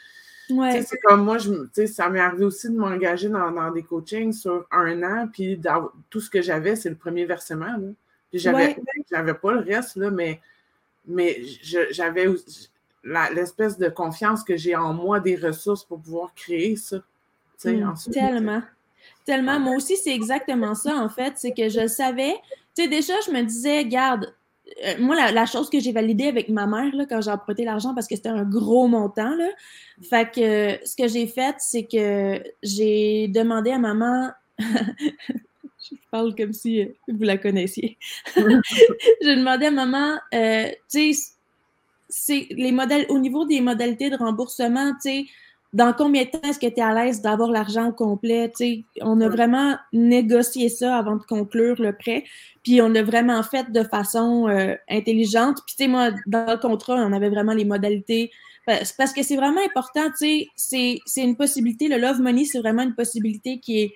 c'est 0.82 0.98
comme 1.02 1.24
moi, 1.24 1.38
je, 1.38 1.86
ça 1.86 2.08
m'est 2.08 2.20
arrivé 2.20 2.44
aussi 2.44 2.68
de 2.68 2.76
m'engager 2.76 3.28
dans, 3.28 3.70
des 3.70 3.82
coachings 3.82 4.32
sur 4.32 4.66
un 4.70 5.02
an, 5.02 5.28
puis 5.32 5.60
tout 6.08 6.20
ce 6.20 6.30
que 6.30 6.42
j'avais, 6.42 6.76
c'est 6.76 6.90
le 6.90 6.96
premier 6.96 7.24
versement. 7.24 7.76
Puis 8.30 8.38
j'avais, 8.38 8.76
pas 9.34 9.52
le 9.52 9.60
reste, 9.60 9.96
là, 9.96 10.10
mais, 10.10 10.40
mais 11.06 11.42
j'avais 11.90 12.26
l'espèce 13.32 13.78
de 13.78 13.88
confiance 13.88 14.44
que 14.44 14.56
j'ai 14.56 14.76
en 14.76 14.92
moi, 14.92 15.20
des 15.20 15.36
ressources 15.36 15.84
pour 15.84 16.00
pouvoir 16.00 16.34
créer 16.34 16.76
ça. 16.76 16.98
Mmh, 17.64 17.92
tellement. 18.12 18.62
Tellement. 19.24 19.60
Moi 19.60 19.76
aussi, 19.76 19.96
c'est 19.96 20.14
exactement 20.14 20.74
ça, 20.74 20.96
en 20.96 21.08
fait. 21.08 21.34
C'est 21.36 21.52
que 21.52 21.68
je 21.68 21.86
savais. 21.86 22.34
Tu 22.74 22.84
sais, 22.84 22.88
déjà, 22.88 23.14
je 23.26 23.32
me 23.32 23.42
disais, 23.42 23.84
garde, 23.84 24.34
moi, 24.98 25.30
la, 25.30 25.46
chose 25.46 25.70
que 25.70 25.80
j'ai 25.80 25.92
validée 25.92 26.26
avec 26.26 26.48
ma 26.48 26.66
mère 26.66 26.94
là, 26.94 27.06
quand 27.06 27.20
j'ai 27.20 27.30
emprunté 27.30 27.64
l'argent, 27.64 27.94
parce 27.94 28.06
que 28.06 28.16
c'était 28.16 28.28
un 28.28 28.44
gros 28.44 28.88
montant, 28.88 29.34
là, 29.34 29.48
fait 30.02 30.30
que 30.30 30.86
ce 30.86 30.96
que 30.96 31.08
j'ai 31.08 31.26
fait, 31.26 31.54
c'est 31.58 31.84
que 31.84 32.42
j'ai 32.62 33.28
demandé 33.28 33.70
à 33.70 33.78
maman. 33.78 34.30
je 34.58 35.96
parle 36.10 36.34
comme 36.34 36.52
si 36.52 36.82
euh, 36.82 36.86
vous 37.08 37.22
la 37.22 37.38
connaissiez. 37.38 37.98
j'ai 38.36 39.36
demandé 39.36 39.66
à 39.66 39.70
maman, 39.70 40.18
euh, 40.34 40.68
tu 40.90 41.14
sais, 42.08 42.46
les 42.50 42.72
modèles, 42.72 43.06
au 43.08 43.18
niveau 43.18 43.44
des 43.44 43.60
modalités 43.60 44.10
de 44.10 44.16
remboursement, 44.16 44.92
tu 44.94 45.10
sais, 45.10 45.26
dans 45.72 45.92
combien 45.92 46.24
de 46.24 46.30
temps 46.30 46.48
est-ce 46.48 46.58
que 46.58 46.66
tu 46.66 46.80
es 46.80 46.82
à 46.82 46.92
l'aise 46.92 47.20
d'avoir 47.20 47.50
l'argent 47.50 47.88
au 47.88 47.92
complet? 47.92 48.52
on 49.02 49.20
a 49.20 49.28
vraiment 49.28 49.76
négocié 49.92 50.68
ça 50.68 50.96
avant 50.96 51.16
de 51.16 51.22
conclure 51.22 51.80
le 51.80 51.92
prêt. 51.92 52.24
Puis 52.64 52.82
on 52.82 52.88
l'a 52.88 53.02
vraiment 53.02 53.42
fait 53.42 53.70
de 53.70 53.82
façon 53.84 54.48
euh, 54.48 54.74
intelligente. 54.88 55.58
Puis 55.66 55.76
tu 55.76 55.84
sais, 55.84 55.88
moi, 55.88 56.10
dans 56.26 56.50
le 56.50 56.56
contrat, 56.58 56.94
on 56.96 57.12
avait 57.12 57.30
vraiment 57.30 57.52
les 57.52 57.64
modalités. 57.64 58.30
Parce 58.66 59.12
que 59.12 59.22
c'est 59.22 59.36
vraiment 59.36 59.60
important, 59.64 60.08
tu 60.16 60.46
sais, 60.54 60.98
c'est 61.04 61.22
une 61.22 61.36
possibilité. 61.36 61.88
Le 61.88 61.98
Love 61.98 62.20
Money, 62.20 62.44
c'est 62.44 62.60
vraiment 62.60 62.82
une 62.82 62.94
possibilité 62.94 63.58
qui 63.58 63.80
est, 63.80 63.92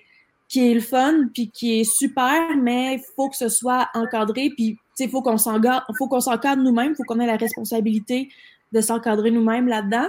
qui 0.49 0.69
est 0.69 0.73
le 0.73 0.81
fun, 0.81 1.27
puis 1.33 1.49
qui 1.49 1.79
est 1.79 1.83
super, 1.83 2.57
mais 2.57 2.95
il 2.95 3.01
faut 3.15 3.29
que 3.29 3.37
ce 3.37 3.47
soit 3.47 3.87
encadré. 3.93 4.49
Puis, 4.49 4.73
tu 4.73 4.79
sais, 4.95 5.03
il 5.05 5.09
faut 5.09 5.21
qu'on 5.21 5.37
s'encadre 5.37 6.61
nous-mêmes, 6.61 6.91
il 6.91 6.95
faut 6.95 7.03
qu'on 7.03 7.19
ait 7.19 7.25
la 7.25 7.37
responsabilité 7.37 8.29
de 8.75 8.81
s'encadrer 8.81 9.31
nous-mêmes 9.31 9.67
là-dedans. 9.67 10.07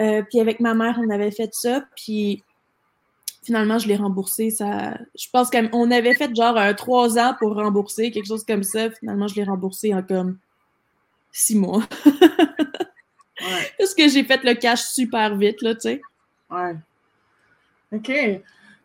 Euh, 0.00 0.22
puis 0.22 0.40
avec 0.40 0.60
ma 0.60 0.74
mère, 0.74 0.98
on 1.02 1.08
avait 1.08 1.30
fait 1.30 1.50
ça, 1.52 1.84
puis 1.96 2.42
finalement, 3.42 3.78
je 3.78 3.88
l'ai 3.88 3.96
remboursé. 3.96 4.50
Ça, 4.50 4.98
je 5.18 5.26
pense 5.32 5.50
qu'on 5.50 5.90
avait 5.90 6.14
fait 6.14 6.34
genre 6.34 6.58
trois 6.76 7.18
ans 7.18 7.34
pour 7.38 7.54
rembourser, 7.54 8.10
quelque 8.10 8.26
chose 8.26 8.44
comme 8.44 8.62
ça. 8.62 8.90
Finalement, 8.90 9.28
je 9.28 9.36
l'ai 9.36 9.44
remboursé 9.44 9.94
en 9.94 10.02
comme 10.02 10.38
six 11.32 11.56
mois. 11.56 11.82
Parce 13.78 13.94
que 13.94 14.08
j'ai 14.08 14.24
fait 14.24 14.42
le 14.44 14.54
cash 14.54 14.82
super 14.82 15.36
vite, 15.36 15.62
là, 15.62 15.74
tu 15.74 15.80
sais. 15.82 16.00
Ouais. 16.50 16.74
OK. 17.92 18.12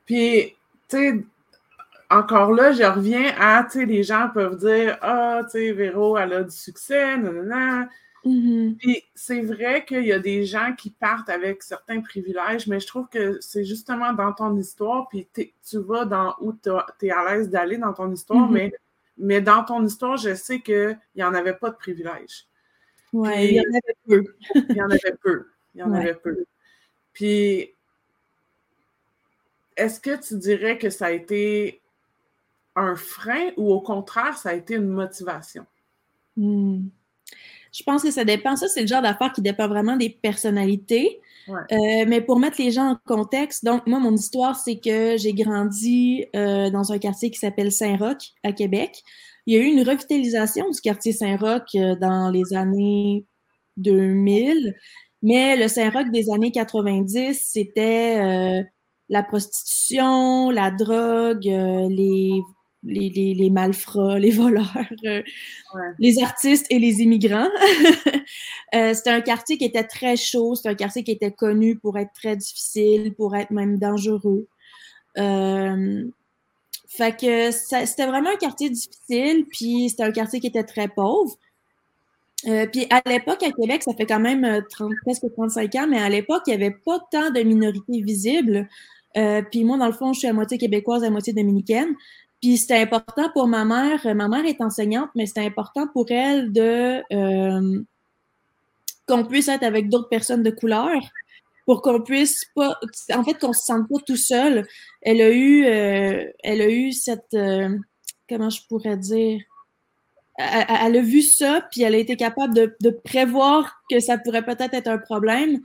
Puis, 0.05 0.55
tu 0.87 0.97
sais, 0.97 1.25
encore 2.09 2.51
là, 2.51 2.71
je 2.71 2.83
reviens 2.83 3.33
à, 3.39 3.63
tu 3.63 3.79
sais, 3.79 3.85
les 3.85 4.03
gens 4.03 4.29
peuvent 4.33 4.57
dire, 4.57 4.97
ah, 5.01 5.41
tu 5.45 5.51
sais, 5.51 5.71
Véro, 5.71 6.17
elle 6.17 6.33
a 6.33 6.43
du 6.43 6.55
succès, 6.55 7.17
nanana. 7.17 7.89
Mm-hmm. 8.25 8.77
Puis 8.77 9.03
c'est 9.13 9.41
vrai 9.41 9.85
qu'il 9.85 10.05
y 10.05 10.13
a 10.13 10.19
des 10.19 10.45
gens 10.45 10.73
qui 10.77 10.89
partent 10.89 11.29
avec 11.29 11.61
certains 11.61 12.01
privilèges, 12.01 12.67
mais 12.67 12.79
je 12.79 12.87
trouve 12.87 13.07
que 13.09 13.37
c'est 13.41 13.65
justement 13.65 14.13
dans 14.13 14.31
ton 14.31 14.55
histoire, 14.57 15.07
puis 15.09 15.27
tu 15.33 15.77
vas 15.79 16.05
dans 16.05 16.35
où 16.39 16.53
tu 16.53 16.69
es 17.05 17.11
à 17.11 17.25
l'aise 17.25 17.49
d'aller 17.49 17.77
dans 17.77 17.93
ton 17.93 18.11
histoire, 18.11 18.49
mm-hmm. 18.49 18.53
mais, 18.53 18.73
mais 19.17 19.41
dans 19.41 19.63
ton 19.63 19.85
histoire, 19.85 20.17
je 20.17 20.35
sais 20.35 20.61
qu'il 20.61 20.97
n'y 21.15 21.23
en 21.23 21.33
avait 21.33 21.53
pas 21.53 21.69
de 21.69 21.75
privilèges. 21.75 22.47
Oui, 23.11 23.29
il 23.35 23.53
y 23.55 23.59
en 23.59 23.69
avait 23.69 23.97
peu. 24.07 24.35
il 24.69 24.75
y 24.75 24.81
en 24.81 24.89
avait 24.89 25.17
peu. 25.21 25.45
Il 25.75 25.81
y 25.81 25.83
en 25.83 25.93
avait 25.93 26.15
peu. 26.15 26.45
Puis, 27.11 27.73
est-ce 29.75 29.99
que 29.99 30.15
tu 30.21 30.37
dirais 30.37 30.77
que 30.77 30.89
ça 30.89 31.07
a 31.07 31.11
été 31.11 31.81
un 32.75 32.95
frein 32.95 33.51
ou 33.57 33.71
au 33.71 33.81
contraire, 33.81 34.37
ça 34.37 34.49
a 34.49 34.53
été 34.53 34.75
une 34.75 34.87
motivation? 34.87 35.65
Hmm. 36.37 36.87
Je 37.73 37.83
pense 37.83 38.03
que 38.03 38.11
ça 38.11 38.23
dépend. 38.23 38.55
Ça, 38.55 38.67
c'est 38.67 38.81
le 38.81 38.87
genre 38.87 39.01
d'affaire 39.01 39.33
qui 39.33 39.41
dépend 39.41 39.67
vraiment 39.67 39.97
des 39.97 40.09
personnalités. 40.09 41.19
Euh, 41.49 42.05
mais 42.07 42.21
pour 42.21 42.39
mettre 42.39 42.61
les 42.61 42.71
gens 42.71 42.91
en 42.91 42.97
contexte, 43.05 43.65
donc 43.65 43.87
moi, 43.87 43.99
mon 43.99 44.13
histoire, 44.13 44.55
c'est 44.55 44.77
que 44.77 45.17
j'ai 45.17 45.33
grandi 45.33 46.25
euh, 46.35 46.69
dans 46.69 46.91
un 46.91 46.99
quartier 46.99 47.31
qui 47.31 47.39
s'appelle 47.39 47.71
Saint-Roch 47.71 48.33
à 48.43 48.51
Québec. 48.53 49.03
Il 49.45 49.55
y 49.55 49.57
a 49.57 49.61
eu 49.61 49.65
une 49.65 49.81
revitalisation 49.81 50.69
du 50.69 50.79
quartier 50.79 51.11
Saint-Roch 51.11 51.75
euh, 51.75 51.95
dans 51.95 52.29
les 52.29 52.53
années 52.53 53.25
2000, 53.77 54.75
mais 55.21 55.57
le 55.57 55.67
Saint-Roch 55.67 56.11
des 56.11 56.29
années 56.29 56.51
90, 56.51 57.41
c'était 57.43 58.63
la 59.09 59.23
prostitution, 59.23 60.49
la 60.49 60.69
drogue, 60.69 61.45
les 61.45 62.41
les, 62.85 63.09
les, 63.09 63.33
les, 63.33 63.49
malfrats, 63.49 64.19
les 64.19 64.31
voleurs, 64.31 64.67
euh, 65.05 65.21
les 65.99 66.21
artistes 66.21 66.65
et 66.69 66.79
les 66.79 67.01
immigrants. 67.01 67.49
euh, 68.75 68.93
c'était 68.93 69.09
un 69.09 69.21
quartier 69.21 69.57
qui 69.57 69.65
était 69.65 69.83
très 69.83 70.15
chaud, 70.15 70.55
c'était 70.55 70.69
un 70.69 70.75
quartier 70.75 71.03
qui 71.03 71.11
était 71.11 71.31
connu 71.31 71.77
pour 71.77 71.97
être 71.97 72.11
très 72.13 72.35
difficile, 72.35 73.13
pour 73.13 73.35
être 73.35 73.51
même 73.51 73.77
dangereux. 73.77 74.47
Euh, 75.17 76.05
fait 76.87 77.17
que 77.17 77.51
c'était 77.51 78.05
vraiment 78.05 78.31
un 78.31 78.37
quartier 78.37 78.69
difficile, 78.69 79.45
puis 79.49 79.89
c'était 79.89 80.03
un 80.03 80.11
quartier 80.11 80.39
qui 80.39 80.47
était 80.47 80.63
très 80.63 80.87
pauvre. 80.87 81.35
Euh, 82.45 82.67
puis 82.67 82.85
à 82.89 83.01
l'époque, 83.09 83.41
à 83.41 83.51
Québec, 83.51 83.83
ça 83.83 83.93
fait 83.93 84.05
quand 84.05 84.19
même 84.19 84.61
30, 84.69 84.91
presque 85.03 85.31
35 85.33 85.75
ans, 85.75 85.87
mais 85.89 85.99
à 85.99 86.09
l'époque, 86.09 86.43
il 86.47 86.49
n'y 86.49 86.61
avait 86.61 86.75
pas 86.85 86.99
tant 87.09 87.31
de 87.31 87.41
minorités 87.41 88.01
visibles. 88.01 88.67
puis 89.49 89.63
moi, 89.63 89.77
dans 89.77 89.87
le 89.87 89.93
fond, 89.93 90.11
je 90.11 90.19
suis 90.19 90.27
à 90.27 90.33
moitié 90.33 90.57
québécoise, 90.57 91.03
à 91.03 91.09
moitié 91.09 91.31
dominicaine. 91.33 91.95
Puis 92.43 92.57
c'était 92.57 92.79
important 92.79 93.29
pour 93.31 93.47
ma 93.47 93.63
mère. 93.63 94.01
Ma 94.13 94.27
mère 94.27 94.43
est 94.43 94.59
enseignante, 94.59 95.09
mais 95.15 95.27
c'était 95.27 95.45
important 95.45 95.87
pour 95.87 96.11
elle 96.11 96.51
de 96.51 97.01
euh, 97.13 97.81
qu'on 99.07 99.23
puisse 99.23 99.47
être 99.47 99.63
avec 99.63 99.87
d'autres 99.87 100.09
personnes 100.09 100.43
de 100.43 100.49
couleur 100.49 100.91
pour 101.65 101.81
qu'on 101.81 102.01
puisse 102.01 102.43
pas, 102.53 102.77
en 103.13 103.23
fait, 103.23 103.35
qu'on 103.35 103.53
se 103.53 103.63
sente 103.63 103.87
pas 103.87 103.95
tout 104.05 104.17
seul. 104.17 104.67
Elle 105.03 105.21
a 105.21 105.29
eu, 105.29 105.65
euh, 105.65 106.25
elle 106.43 106.59
a 106.59 106.69
eu 106.69 106.91
cette, 106.91 107.33
euh, 107.33 107.77
comment 108.27 108.49
je 108.49 108.59
pourrais 108.67 108.97
dire, 108.97 109.39
elle, 110.37 110.97
a 110.97 111.01
vu 111.01 111.21
ça, 111.21 111.65
puis 111.71 111.83
elle 111.83 111.95
a 111.95 111.99
été 111.99 112.17
capable 112.17 112.53
de 112.53 112.89
prévoir 112.89 113.81
que 113.89 114.01
ça 114.01 114.17
pourrait 114.17 114.43
peut-être 114.43 114.73
être 114.73 114.89
un 114.89 114.97
problème. 114.97 115.61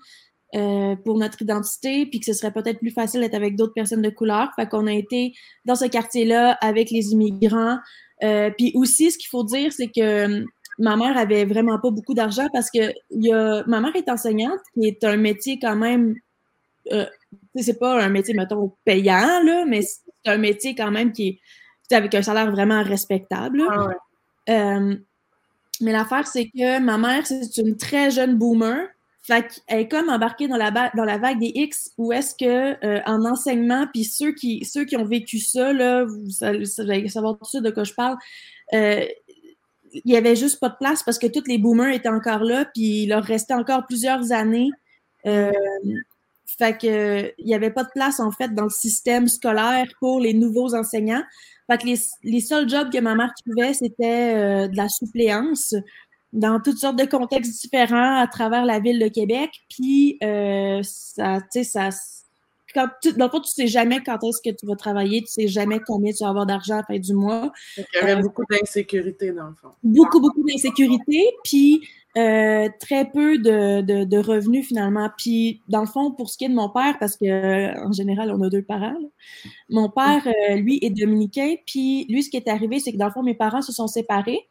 Euh, 0.55 0.97
pour 1.05 1.19
notre 1.19 1.43
identité, 1.43 2.07
puis 2.07 2.21
que 2.21 2.25
ce 2.25 2.33
serait 2.33 2.53
peut-être 2.53 2.79
plus 2.79 2.91
facile 2.91 3.21
d'être 3.21 3.35
avec 3.35 3.55
d'autres 3.55 3.75
personnes 3.75 4.01
de 4.01 4.09
couleur. 4.09 4.51
Fait 4.57 4.67
qu'on 4.67 4.87
a 4.87 4.95
été 4.95 5.35
dans 5.67 5.75
ce 5.75 5.85
quartier-là 5.85 6.53
avec 6.63 6.91
les 6.91 7.13
immigrants. 7.13 7.77
Euh, 8.23 8.51
puis 8.57 8.73
aussi, 8.75 9.11
ce 9.11 9.19
qu'il 9.19 9.29
faut 9.29 9.45
dire, 9.45 9.75
c'est 9.75 9.89
que 9.89 10.43
ma 10.79 10.97
mère 10.97 11.19
avait 11.19 11.45
vraiment 11.45 11.79
pas 11.79 11.91
beaucoup 11.91 12.15
d'argent 12.15 12.49
parce 12.51 12.71
que 12.71 12.95
y 13.11 13.31
a, 13.31 13.63
ma 13.67 13.81
mère 13.83 13.95
est 13.95 14.09
enseignante, 14.09 14.61
qui 14.73 14.87
est 14.87 15.05
un 15.05 15.19
métier 15.19 15.59
quand 15.59 15.77
même. 15.77 16.15
Euh, 16.93 17.05
c'est 17.57 17.79
pas 17.79 18.03
un 18.03 18.09
métier, 18.09 18.33
mettons, 18.33 18.73
payant, 18.87 19.43
là, 19.45 19.67
mais 19.67 19.83
c'est 19.83 20.31
un 20.31 20.39
métier 20.39 20.75
quand 20.75 20.91
même 20.91 21.13
qui 21.13 21.41
est 21.91 21.95
avec 21.95 22.15
un 22.15 22.23
salaire 22.23 22.51
vraiment 22.51 22.83
respectable. 22.83 23.65
Ah 23.69 23.91
euh, 24.49 24.97
mais 25.83 25.93
l'affaire, 25.93 26.27
c'est 26.27 26.47
que 26.47 26.81
ma 26.81 26.97
mère, 26.97 27.27
c'est 27.27 27.59
une 27.59 27.77
très 27.77 28.11
jeune 28.11 28.39
boomer. 28.39 28.89
Fait 29.29 29.47
qu'elle 29.47 29.81
est 29.81 29.89
comme 29.89 30.09
embarquée 30.09 30.49
dans 30.49 30.57
la, 30.57 30.71
vague 30.71 31.39
des 31.39 31.53
X 31.55 31.93
où 31.99 32.15
est-ce 32.15 32.35
que 32.35 32.83
euh, 32.83 33.03
en 33.05 33.27
enseignement, 33.27 33.87
puis 33.93 34.05
ceux 34.05 34.33
qui, 34.33 34.65
ceux 34.65 34.87
qui 34.87 34.97
ont 34.97 35.05
vécu 35.05 35.39
ça, 35.39 35.75
là, 35.75 36.07
vous, 36.07 36.43
allez 36.43 37.11
savoir 37.11 37.37
tout 37.37 37.45
ça 37.45 37.61
de 37.61 37.69
quoi 37.69 37.85
je 37.85 37.93
parle, 37.93 38.17
euh, 38.73 39.05
il 39.93 40.11
y 40.11 40.17
avait 40.17 40.35
juste 40.35 40.59
pas 40.61 40.71
de 40.71 40.77
place 40.81 41.03
parce 41.03 41.19
que 41.19 41.27
tous 41.27 41.47
les 41.47 41.59
boomers 41.59 41.93
étaient 41.93 42.09
encore 42.09 42.43
là, 42.43 42.65
puis 42.73 43.03
il 43.03 43.09
leur 43.09 43.23
restait 43.23 43.53
encore 43.53 43.85
plusieurs 43.87 44.33
années. 44.33 44.71
Euh, 45.27 45.53
fait 46.47 46.79
que 46.79 47.31
il 47.37 47.49
y 47.49 47.55
avait 47.55 47.71
pas 47.71 47.85
de 47.85 47.91
place 47.95 48.21
en 48.21 48.31
fait 48.31 48.55
dans 48.55 48.65
le 48.65 48.71
système 48.71 49.29
scolaire 49.29 49.89
pour 50.01 50.21
les 50.21 50.33
nouveaux 50.33 50.75
enseignants. 50.75 51.23
Fait 51.71 51.77
que 51.77 51.85
les, 51.85 51.99
les 52.23 52.41
seuls 52.41 52.67
jobs 52.67 52.91
que 52.91 52.99
ma 52.99 53.15
mère 53.15 53.33
trouvait, 53.45 53.75
c'était 53.75 54.69
de 54.69 54.77
la 54.77 54.89
suppléance 54.89 55.75
dans 56.33 56.61
toutes 56.61 56.79
sortes 56.79 56.99
de 56.99 57.05
contextes 57.05 57.61
différents 57.61 58.21
à 58.21 58.27
travers 58.27 58.65
la 58.65 58.81
ville 58.81 58.99
de 58.99 59.09
Québec. 59.09 59.51
Puis, 59.71 60.19
euh, 60.23 60.81
ça, 60.83 61.41
tu 61.53 61.63
sais, 61.63 61.65
ça. 61.65 61.91
Quand 62.75 62.87
tu, 63.03 63.15
dans 63.15 63.25
le 63.25 63.31
fond, 63.31 63.41
tu 63.41 63.51
sais 63.51 63.67
jamais 63.67 64.03
quand 64.05 64.19
est-ce 64.23 64.43
que 64.45 64.55
tu 64.55 64.67
vas 64.67 64.77
travailler, 64.77 65.23
tu 65.23 65.29
sais 65.29 65.49
jamais 65.49 65.81
combien 65.87 66.13
tu 66.13 66.23
vas 66.23 66.29
avoir 66.29 66.45
d'argent 66.45 66.75
à 66.75 66.79
la 66.79 66.83
fin 66.85 66.99
du 66.99 67.15
mois. 67.15 67.51
il 67.79 67.85
y 67.95 67.99
avait 67.99 68.17
euh, 68.17 68.23
beaucoup 68.23 68.45
d'insécurité, 68.51 69.33
dans 69.33 69.49
le 69.49 69.55
fond. 69.55 69.69
Beaucoup, 69.83 70.21
beaucoup 70.21 70.45
d'insécurité, 70.45 71.33
puis 71.45 71.81
euh, 72.19 72.69
très 72.81 73.11
peu 73.11 73.39
de, 73.39 73.81
de, 73.81 74.05
de, 74.05 74.19
revenus 74.19 74.67
finalement. 74.67 75.09
Puis, 75.17 75.63
dans 75.69 75.81
le 75.81 75.87
fond, 75.87 76.11
pour 76.11 76.29
ce 76.29 76.37
qui 76.37 76.45
est 76.45 76.49
de 76.49 76.55
mon 76.55 76.69
père, 76.69 76.99
parce 76.99 77.17
que 77.17 77.87
en 77.87 77.93
général, 77.93 78.31
on 78.33 78.43
a 78.43 78.51
deux 78.51 78.63
parents, 78.63 78.97
mon 79.71 79.89
père, 79.89 80.27
euh, 80.27 80.57
lui, 80.57 80.79
est 80.83 80.91
dominicain, 80.91 81.55
puis 81.67 82.07
lui, 82.09 82.23
ce 82.23 82.29
qui 82.29 82.37
est 82.37 82.49
arrivé, 82.49 82.81
c'est 82.81 82.93
que 82.93 82.99
dans 82.99 83.07
le 83.07 83.13
fond, 83.13 83.23
mes 83.23 83.35
parents 83.35 83.63
se 83.63 83.73
sont 83.73 83.87
séparés 83.87 84.48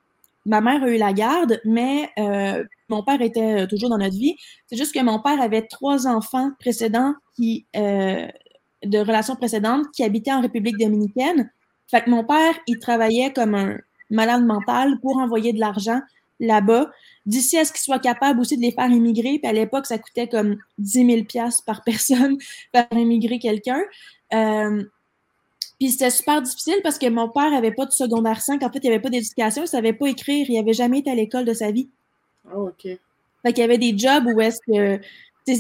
ma 0.47 0.61
mère 0.61 0.81
a 0.81 0.89
eu 0.89 0.97
la 0.97 1.13
garde, 1.13 1.59
mais 1.65 2.09
euh, 2.17 2.63
mon 2.89 3.03
père 3.03 3.21
était 3.21 3.63
euh, 3.63 3.67
toujours 3.67 3.89
dans 3.89 3.97
notre 3.97 4.15
vie. 4.15 4.35
C'est 4.65 4.77
juste 4.77 4.93
que 4.93 5.03
mon 5.03 5.19
père 5.19 5.39
avait 5.41 5.63
trois 5.63 6.07
enfants 6.07 6.51
précédents 6.57 7.13
qui, 7.35 7.65
euh, 7.75 8.27
de 8.83 8.97
relations 8.99 9.35
précédentes 9.35 9.85
qui 9.93 10.03
habitaient 10.03 10.31
en 10.31 10.41
République 10.41 10.77
dominicaine. 10.77 11.51
Fait 11.91 12.01
que 12.01 12.09
mon 12.09 12.23
père, 12.23 12.55
il 12.65 12.79
travaillait 12.79 13.33
comme 13.33 13.55
un 13.55 13.77
malade 14.09 14.45
mental 14.45 14.99
pour 15.01 15.17
envoyer 15.17 15.51
de 15.51 15.59
l'argent 15.59 15.99
là-bas, 16.39 16.91
d'ici 17.25 17.57
à 17.57 17.65
ce 17.65 17.73
qu'il 17.73 17.81
soit 17.81 17.99
capable 17.99 18.39
aussi 18.39 18.55
de 18.55 18.61
les 18.61 18.71
faire 18.71 18.89
immigrer. 18.89 19.39
Puis 19.39 19.47
à 19.47 19.53
l'époque, 19.53 19.85
ça 19.85 19.97
coûtait 19.97 20.27
comme 20.27 20.57
10 20.77 21.25
000 21.29 21.47
par 21.65 21.83
personne 21.85 22.37
faire 22.73 22.87
immigrer 22.93 23.39
quelqu'un. 23.39 23.81
Puis 25.79 25.91
c'était 25.91 26.09
super 26.09 26.41
difficile 26.41 26.79
parce 26.83 26.97
que 26.97 27.07
mon 27.07 27.29
père 27.29 27.53
avait 27.53 27.71
pas 27.71 27.85
de 27.85 27.91
secondaire 27.91 28.41
5. 28.41 28.63
En 28.63 28.71
fait, 28.71 28.79
il 28.83 28.87
avait 28.87 28.99
pas 28.99 29.09
d'éducation, 29.09 29.63
il 29.63 29.67
savait 29.67 29.93
pas 29.93 30.07
écrire, 30.07 30.45
il 30.49 30.57
avait 30.57 30.73
jamais 30.73 30.99
été 30.99 31.11
à 31.11 31.15
l'école 31.15 31.45
de 31.45 31.53
sa 31.53 31.71
vie. 31.71 31.87
Oh, 32.53 32.69
OK. 32.69 32.83
Fait 32.83 33.53
qu'il 33.53 33.59
y 33.59 33.63
avait 33.63 33.77
des 33.77 33.97
jobs 33.97 34.25
où 34.25 34.41
est-ce 34.41 34.59
que 34.65 34.99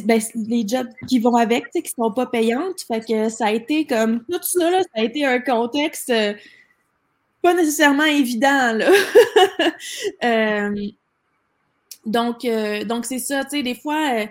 ben, 0.03 0.21
les 0.35 0.67
jobs 0.67 0.87
qui 1.07 1.19
vont 1.19 1.35
avec, 1.35 1.69
qui 1.71 1.89
sont 1.95 2.11
pas 2.11 2.25
payantes. 2.25 2.81
Fait 2.81 3.05
que 3.05 3.29
ça 3.29 3.47
a 3.47 3.51
été 3.51 3.85
comme 3.85 4.23
tout 4.25 4.41
ça, 4.41 4.69
là, 4.69 4.81
ça 4.81 5.01
a 5.01 5.03
été 5.03 5.25
un 5.25 5.39
contexte 5.39 6.09
euh, 6.09 6.33
pas 7.41 7.53
nécessairement 7.53 8.05
évident. 8.05 8.73
Là. 8.73 8.91
Euh, 10.23 10.73
donc, 12.05 12.45
euh, 12.45 12.83
donc 12.83 13.05
c'est 13.05 13.19
ça, 13.19 13.43
tu 13.43 13.57
sais, 13.57 13.63
des 13.63 13.75
fois 13.75 14.25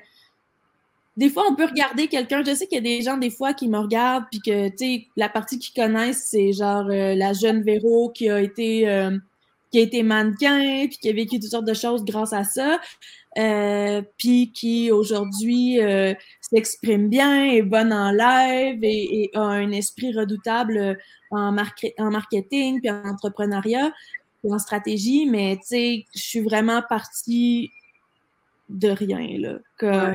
des 1.16 1.30
fois, 1.30 1.44
on 1.50 1.54
peut 1.54 1.64
regarder 1.64 2.08
quelqu'un. 2.08 2.42
Je 2.44 2.54
sais 2.54 2.66
qu'il 2.66 2.76
y 2.76 2.78
a 2.78 2.98
des 2.98 3.02
gens, 3.02 3.16
des 3.16 3.30
fois, 3.30 3.54
qui 3.54 3.68
me 3.68 3.78
regardent, 3.78 4.26
puis 4.30 4.40
que, 4.40 4.68
tu 4.68 4.76
sais, 4.76 5.06
la 5.16 5.28
partie 5.28 5.58
qu'ils 5.58 5.74
connaissent, 5.74 6.26
c'est 6.30 6.52
genre 6.52 6.86
euh, 6.90 7.14
la 7.14 7.32
jeune 7.32 7.62
Véro 7.62 8.10
qui 8.10 8.28
a 8.28 8.40
été 8.40 8.88
euh, 8.88 9.16
qui 9.70 9.78
a 9.78 9.82
été 9.82 10.02
mannequin, 10.02 10.86
puis 10.88 10.98
qui 10.98 11.08
a 11.08 11.12
vécu 11.12 11.40
toutes 11.40 11.50
sortes 11.50 11.66
de 11.66 11.74
choses 11.74 12.04
grâce 12.04 12.32
à 12.32 12.44
ça, 12.44 12.78
euh, 13.38 14.02
puis 14.16 14.52
qui 14.52 14.92
aujourd'hui 14.92 15.78
s'exprime 16.40 17.08
bien, 17.08 17.46
est 17.46 17.62
bonne 17.62 17.92
en 17.92 18.12
live 18.12 18.78
et, 18.82 19.30
a 19.34 19.40
un 19.40 19.72
esprit 19.72 20.16
redoutable 20.16 20.96
en, 21.32 21.56
en 21.98 22.10
marketing, 22.10 22.80
puis 22.80 22.90
en 22.90 23.04
entrepreneuriat, 23.08 23.90
puis 24.40 24.52
en 24.52 24.58
stratégie, 24.60 25.26
mais 25.26 25.56
tu 25.56 25.66
sais, 25.66 26.04
je 26.14 26.22
suis 26.22 26.40
vraiment 26.40 26.82
partie 26.88 27.72
de 28.68 28.88
rien, 28.88 29.38
là. 29.38 30.14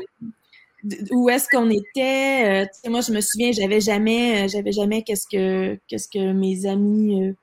Où 1.12 1.30
est-ce 1.30 1.48
qu'on 1.50 1.70
était. 1.70 2.66
Euh, 2.66 2.90
moi, 2.90 3.02
je 3.02 3.12
me 3.12 3.22
souviens, 3.22 3.52
j'avais 3.52 3.82
jamais, 3.82 4.44
euh, 4.44 4.48
j'avais 4.48 4.72
jamais 4.72 5.04
qu'est-ce 5.04 5.28
que, 5.28 5.80
qu'est-ce 5.88 6.08
que 6.08 6.32
mes 6.32 6.66
amis, 6.66 7.24
euh, 7.24 7.34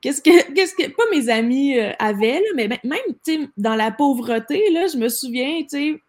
qu'est-ce 0.00 0.22
que, 0.22 0.52
qu'est-ce 0.54 0.74
que, 0.74 0.88
pas 0.90 1.04
mes 1.10 1.28
amis 1.28 1.78
avaient, 1.98 2.40
là, 2.40 2.48
mais 2.54 2.68
même, 2.84 3.48
dans 3.56 3.74
la 3.74 3.90
pauvreté, 3.90 4.70
là, 4.70 4.86
je 4.86 4.96
me 4.96 5.08
souviens, 5.08 5.62
tu 5.68 6.02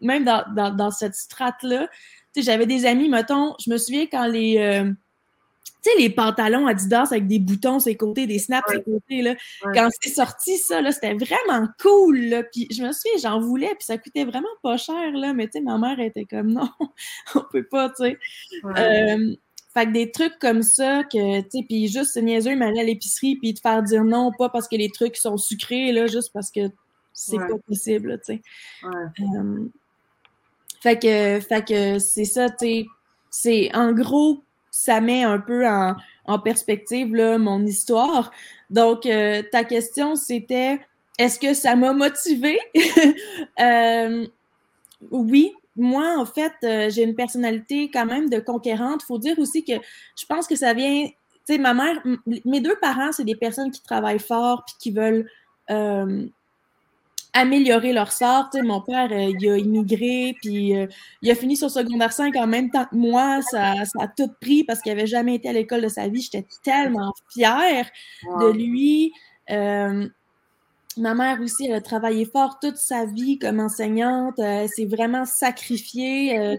même 0.00 0.24
dans, 0.24 0.44
dans, 0.56 0.74
dans 0.74 0.90
cette 0.90 1.14
strate-là, 1.14 1.88
j'avais 2.36 2.66
des 2.66 2.86
amis, 2.86 3.08
mettons, 3.08 3.54
je 3.64 3.70
me 3.70 3.78
souviens 3.78 4.06
quand 4.06 4.26
les, 4.26 4.84
tu 5.82 5.90
sais, 5.90 5.98
les 5.98 6.10
pantalons 6.10 6.66
Adidas 6.66 7.08
avec 7.10 7.26
des 7.26 7.40
boutons 7.40 7.80
sur 7.80 7.88
les 7.88 7.96
côtés, 7.96 8.26
des 8.26 8.38
snaps 8.38 8.68
sur 8.68 8.78
les 8.78 8.84
côtés, 8.84 9.22
là. 9.22 9.34
Quand 9.74 9.88
c'est 10.00 10.14
sorti, 10.14 10.56
ça, 10.56 10.80
là, 10.80 10.92
c'était 10.92 11.14
vraiment 11.14 11.66
cool, 11.80 12.18
là. 12.26 12.42
Puis 12.44 12.68
je 12.70 12.82
me 12.82 12.92
souviens, 12.92 13.18
j'en 13.20 13.40
voulais, 13.40 13.74
puis 13.74 13.84
ça 13.84 13.98
coûtait 13.98 14.24
vraiment 14.24 14.46
pas 14.62 14.76
cher, 14.76 15.10
là. 15.12 15.32
Mais 15.34 15.46
tu 15.46 15.52
sais, 15.54 15.60
ma 15.60 15.78
mère 15.78 15.98
était 15.98 16.24
comme, 16.24 16.48
non, 16.52 16.68
on 17.34 17.42
peut 17.50 17.64
pas, 17.64 17.88
tu 17.88 18.04
sais. 18.04 18.18
Euh, 18.64 19.34
fait 19.74 19.86
que 19.86 19.92
des 19.92 20.10
trucs 20.10 20.38
comme 20.38 20.62
ça, 20.62 21.02
que, 21.04 21.40
tu 21.40 21.48
sais, 21.50 21.64
puis 21.68 21.88
juste, 21.88 22.12
c'est 22.12 22.22
niaiseux, 22.22 22.54
m'aller 22.54 22.80
à 22.80 22.84
l'épicerie, 22.84 23.36
puis 23.36 23.54
te 23.54 23.60
faire 23.60 23.82
dire 23.82 24.04
non, 24.04 24.30
pas 24.38 24.50
parce 24.50 24.68
que 24.68 24.76
les 24.76 24.90
trucs 24.90 25.16
sont 25.16 25.36
sucrés, 25.36 25.92
là, 25.92 26.06
juste 26.06 26.30
parce 26.32 26.50
que 26.50 26.60
c'est 27.12 27.38
pas 27.38 27.58
possible, 27.66 28.20
tu 28.24 28.34
sais. 28.34 28.42
Euh, 28.84 29.68
fait 30.80 30.98
que, 30.98 31.40
fait 31.40 31.64
que 31.66 31.98
c'est 31.98 32.24
ça, 32.24 32.50
tu 32.50 32.56
sais. 32.58 32.86
C'est, 33.30 33.74
en 33.74 33.92
gros, 33.92 34.44
ça 34.72 35.00
met 35.00 35.22
un 35.22 35.38
peu 35.38 35.64
en, 35.68 36.38
perspective 36.40 37.14
là, 37.14 37.38
mon 37.38 37.64
histoire. 37.64 38.32
Donc, 38.70 39.06
euh, 39.06 39.42
ta 39.52 39.64
question, 39.64 40.16
c'était 40.16 40.80
est-ce 41.18 41.38
que 41.38 41.54
ça 41.54 41.76
m'a 41.76 41.92
motivé? 41.92 42.58
Euh, 43.60 44.26
oui, 45.10 45.52
moi, 45.76 46.16
en 46.18 46.24
fait, 46.24 46.52
euh, 46.64 46.90
j'ai 46.90 47.02
une 47.02 47.14
personnalité 47.14 47.90
quand 47.92 48.06
même 48.06 48.30
de 48.30 48.40
conquérante. 48.40 49.02
Il 49.02 49.06
faut 49.06 49.18
dire 49.18 49.38
aussi 49.38 49.62
que 49.62 49.74
je 49.74 50.26
pense 50.26 50.46
que 50.46 50.56
ça 50.56 50.72
vient. 50.72 51.06
Tu 51.06 51.54
sais, 51.54 51.58
ma 51.58 51.74
mère, 51.74 52.02
mes 52.44 52.60
deux 52.60 52.76
parents, 52.76 53.12
c'est 53.12 53.24
des 53.24 53.36
personnes 53.36 53.70
qui 53.70 53.82
travaillent 53.82 54.18
fort 54.18 54.64
puis 54.64 54.74
qui 54.78 54.90
veulent 54.90 55.28
améliorer 57.32 57.92
leur 57.92 58.12
sort. 58.12 58.50
mon 58.62 58.80
père, 58.80 59.10
euh, 59.10 59.32
il 59.38 59.48
a 59.48 59.56
immigré, 59.56 60.36
puis 60.40 60.76
euh, 60.76 60.86
il 61.22 61.30
a 61.30 61.34
fini 61.34 61.56
son 61.56 61.68
secondaire 61.68 62.12
5 62.12 62.36
en 62.36 62.46
même 62.46 62.70
temps 62.70 62.84
que 62.84 62.96
moi. 62.96 63.40
Ça, 63.42 63.84
ça 63.84 64.04
a 64.04 64.08
tout 64.08 64.30
pris 64.40 64.64
parce 64.64 64.80
qu'il 64.80 64.92
n'avait 64.94 65.06
jamais 65.06 65.36
été 65.36 65.48
à 65.48 65.52
l'école 65.52 65.82
de 65.82 65.88
sa 65.88 66.08
vie. 66.08 66.20
J'étais 66.20 66.46
tellement 66.62 67.12
fière 67.32 67.88
de 68.40 68.52
lui. 68.52 69.12
Euh, 69.50 70.08
ma 70.98 71.14
mère 71.14 71.40
aussi, 71.40 71.66
elle 71.66 71.74
a 71.74 71.80
travaillé 71.80 72.26
fort 72.26 72.58
toute 72.60 72.76
sa 72.76 73.06
vie 73.06 73.38
comme 73.38 73.60
enseignante. 73.60 74.38
elle 74.38 74.68
s'est 74.68 74.86
vraiment 74.86 75.24
sacrifiée 75.24 76.58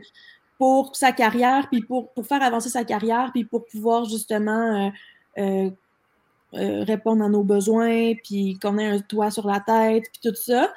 pour 0.57 0.95
sa 0.95 1.11
carrière, 1.11 1.67
puis 1.69 1.81
pour, 1.81 2.11
pour 2.13 2.25
faire 2.25 2.41
avancer 2.41 2.69
sa 2.69 2.83
carrière, 2.83 3.31
puis 3.33 3.43
pour 3.43 3.65
pouvoir 3.65 4.05
justement 4.05 4.91
euh, 6.55 6.83
répondre 6.83 7.23
à 7.23 7.29
nos 7.29 7.43
besoins, 7.43 8.13
puis 8.23 8.59
qu'on 8.61 8.77
ait 8.77 8.87
un 8.87 8.99
toit 8.99 9.31
sur 9.31 9.47
la 9.47 9.59
tête, 9.59 10.03
puis 10.11 10.31
tout 10.31 10.35
ça. 10.35 10.73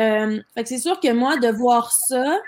Euh, 0.00 0.40
fait 0.54 0.62
que 0.62 0.68
c'est 0.68 0.78
sûr 0.78 1.00
que 1.00 1.12
moi, 1.12 1.36
de 1.36 1.48
voir 1.48 1.92
ça, 1.92 2.38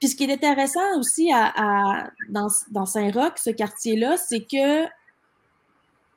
puis 0.00 0.08
ce 0.08 0.16
qui 0.16 0.24
est 0.24 0.32
intéressant 0.32 0.98
aussi 0.98 1.30
à, 1.32 2.10
dans, 2.28 2.86
Saint-Roch, 2.86 3.32
ce 3.36 3.50
quartier-là, 3.50 4.16
c'est 4.16 4.40
que 4.40 4.84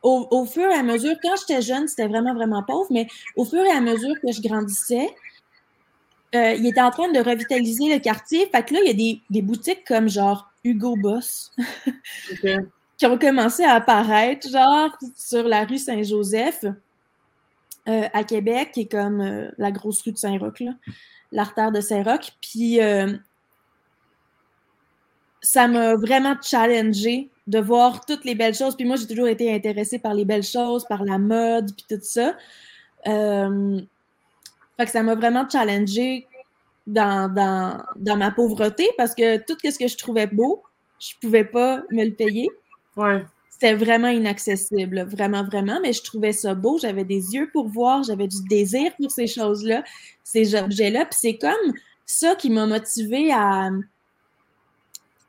au, 0.04 0.28
au, 0.32 0.46
fur 0.46 0.70
et 0.70 0.74
à 0.74 0.84
mesure, 0.84 1.16
quand 1.22 1.36
j'étais 1.38 1.62
jeune, 1.62 1.88
c'était 1.88 2.08
vraiment, 2.08 2.34
vraiment 2.34 2.64
pauvre, 2.64 2.88
mais 2.92 3.08
au 3.36 3.46
fur 3.46 3.62
et 3.62 3.72
à 3.72 3.82
mesure 3.82 4.16
que 4.22 4.32
je 4.32 4.42
grandissais, 4.42 5.10
euh, 6.34 6.54
il 6.54 6.66
était 6.66 6.82
en 6.82 6.92
train 6.92 7.12
de 7.12 7.20
revitaliser 7.20 7.94
le 7.94 8.00
quartier. 8.00 8.48
Fait 8.48 8.64
que 8.64 8.74
là, 8.74 8.80
il 8.84 8.88
y 8.88 8.90
a 8.90 8.94
des, 8.94 9.22
des 9.30 9.42
boutiques 9.42 9.86
comme 9.86 10.10
genre 10.10 10.52
Hugo 10.64 10.96
Boss. 10.96 11.52
qui 13.02 13.08
ont 13.08 13.18
commencé 13.18 13.64
à 13.64 13.74
apparaître, 13.74 14.48
genre 14.48 14.96
sur 15.16 15.48
la 15.48 15.66
rue 15.66 15.80
Saint-Joseph 15.80 16.66
euh, 17.88 18.08
à 18.14 18.24
Québec, 18.24 18.74
qui 18.76 18.82
est 18.82 18.92
comme 18.92 19.22
euh, 19.22 19.50
la 19.58 19.72
grosse 19.72 20.04
rue 20.04 20.12
de 20.12 20.20
Saint-Roch, 20.20 20.62
l'artère 21.32 21.72
de 21.72 21.82
Saint-Roch. 21.82 22.30
Puis 22.42 22.80
euh, 22.80 23.18
ça 25.42 25.68
m'a 25.68 25.96
vraiment 25.96 26.36
challengé 26.44 27.32
de 27.48 27.58
voir 27.58 28.06
toutes 28.06 28.24
les 28.24 28.36
belles 28.36 28.54
choses. 28.54 28.76
Puis 28.76 28.86
moi, 28.86 28.98
j'ai 28.98 29.08
toujours 29.08 29.30
été 29.30 29.52
intéressée 29.52 29.98
par 29.98 30.14
les 30.14 30.24
belles 30.24 30.44
choses, 30.44 30.86
par 30.86 31.04
la 31.04 31.18
mode, 31.18 31.72
puis 31.76 31.86
tout 31.90 32.04
ça. 32.04 32.36
Fait 33.04 34.86
que 34.86 34.92
ça 34.92 35.02
m'a 35.02 35.16
vraiment 35.16 35.50
challengé 35.50 36.28
dans, 36.86 37.34
dans, 37.34 37.84
dans, 37.96 38.18
ma 38.18 38.30
pauvreté 38.30 38.88
parce 38.96 39.16
que 39.16 39.38
tout 39.38 39.58
ce 39.64 39.80
que 39.80 39.88
je 39.88 39.98
trouvais 39.98 40.28
beau, 40.28 40.62
je 41.00 41.16
pouvais 41.20 41.46
pas 41.46 41.82
me 41.90 42.06
le 42.06 42.14
payer. 42.14 42.48
Ouais. 42.98 43.24
C'était 43.50 43.76
vraiment 43.76 44.08
inaccessible, 44.08 45.04
vraiment, 45.04 45.44
vraiment, 45.44 45.80
mais 45.82 45.94
je 45.94 46.02
trouvais 46.02 46.34
ça 46.34 46.56
beau. 46.56 46.80
J'avais 46.80 47.04
des 47.04 47.34
yeux 47.34 47.50
pour 47.54 47.68
voir, 47.68 48.04
j'avais 48.04 48.28
du 48.28 48.38
désir 48.50 48.92
pour 49.00 49.12
ces 49.12 49.28
choses-là, 49.28 49.84
ces 50.24 50.56
objets-là. 50.56 51.06
Puis 51.06 51.20
c'est 51.20 51.38
comme 51.38 51.74
ça 52.06 52.36
qui 52.36 52.50
m'a 52.50 52.66
motivée 52.66 53.32
à. 53.32 53.70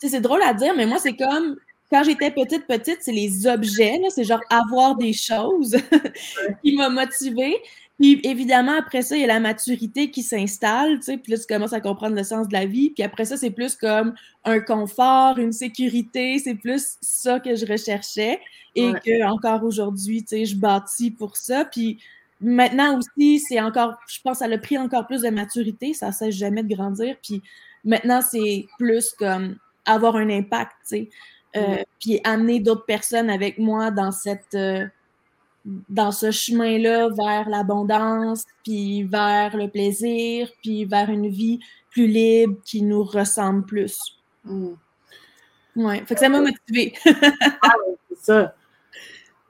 Tu 0.00 0.08
c'est 0.08 0.20
drôle 0.20 0.42
à 0.42 0.54
dire, 0.54 0.74
mais 0.76 0.86
moi, 0.86 0.98
c'est 0.98 1.16
comme 1.16 1.56
quand 1.92 2.04
j'étais 2.04 2.30
petite, 2.30 2.66
petite, 2.66 2.98
c'est 3.02 3.12
les 3.12 3.46
objets, 3.46 4.00
c'est 4.08 4.24
genre 4.24 4.40
avoir 4.48 4.96
des 4.96 5.12
choses 5.12 5.76
qui 6.64 6.74
m'a 6.74 6.88
motivée. 6.88 7.54
Puis 7.98 8.20
évidemment, 8.24 8.72
après 8.78 9.02
ça, 9.02 9.16
il 9.16 9.20
y 9.20 9.24
a 9.24 9.28
la 9.28 9.40
maturité 9.40 10.10
qui 10.10 10.22
s'installe, 10.22 10.98
tu 10.98 11.04
sais, 11.04 11.18
puis 11.18 11.32
là, 11.32 11.38
tu 11.38 11.46
commences 11.46 11.72
à 11.72 11.80
comprendre 11.80 12.16
le 12.16 12.24
sens 12.24 12.48
de 12.48 12.52
la 12.52 12.66
vie. 12.66 12.90
Puis 12.90 13.02
après 13.02 13.24
ça, 13.24 13.36
c'est 13.36 13.50
plus 13.50 13.76
comme 13.76 14.14
un 14.44 14.60
confort, 14.60 15.38
une 15.38 15.52
sécurité, 15.52 16.38
c'est 16.38 16.54
plus 16.54 16.96
ça 17.00 17.38
que 17.38 17.54
je 17.54 17.66
recherchais 17.66 18.40
et 18.74 18.92
que 19.04 19.24
encore 19.24 19.62
aujourd'hui, 19.62 20.22
tu 20.22 20.28
sais, 20.28 20.44
je 20.46 20.56
bâtis 20.56 21.10
pour 21.10 21.36
ça. 21.36 21.64
Puis 21.64 21.98
maintenant 22.40 22.98
aussi, 22.98 23.38
c'est 23.38 23.60
encore, 23.60 23.94
je 24.08 24.20
pense, 24.22 24.38
ça 24.38 24.46
a 24.46 24.58
pris 24.58 24.78
encore 24.78 25.06
plus 25.06 25.22
de 25.22 25.30
maturité, 25.30 25.94
ça 25.94 26.08
ne 26.08 26.12
cesse 26.12 26.34
jamais 26.34 26.62
de 26.62 26.74
grandir. 26.74 27.16
Puis 27.22 27.42
maintenant, 27.84 28.20
c'est 28.20 28.66
plus 28.78 29.12
comme 29.12 29.56
avoir 29.84 30.16
un 30.16 30.28
impact, 30.30 30.72
tu 30.88 30.96
sais. 30.96 31.10
Euh, 31.54 31.82
puis 32.00 32.18
amener 32.24 32.60
d'autres 32.60 32.86
personnes 32.86 33.28
avec 33.28 33.58
moi 33.58 33.90
dans 33.90 34.10
cette 34.10 34.54
euh, 34.54 34.86
dans 35.64 36.12
ce 36.12 36.30
chemin-là 36.30 37.08
vers 37.10 37.48
l'abondance, 37.48 38.44
puis 38.64 39.04
vers 39.04 39.56
le 39.56 39.68
plaisir, 39.68 40.50
puis 40.62 40.84
vers 40.84 41.08
une 41.10 41.28
vie 41.28 41.60
plus 41.90 42.06
libre 42.06 42.56
qui 42.64 42.82
nous 42.82 43.04
ressemble 43.04 43.64
plus. 43.64 43.98
Mm. 44.44 44.72
Ouais, 45.76 46.02
fait 46.06 46.14
que 46.14 46.20
ça 46.20 46.28
m'a 46.28 46.40
motivée. 46.40 46.94
ah, 47.62 47.74
c'est 48.08 48.18
ça. 48.18 48.54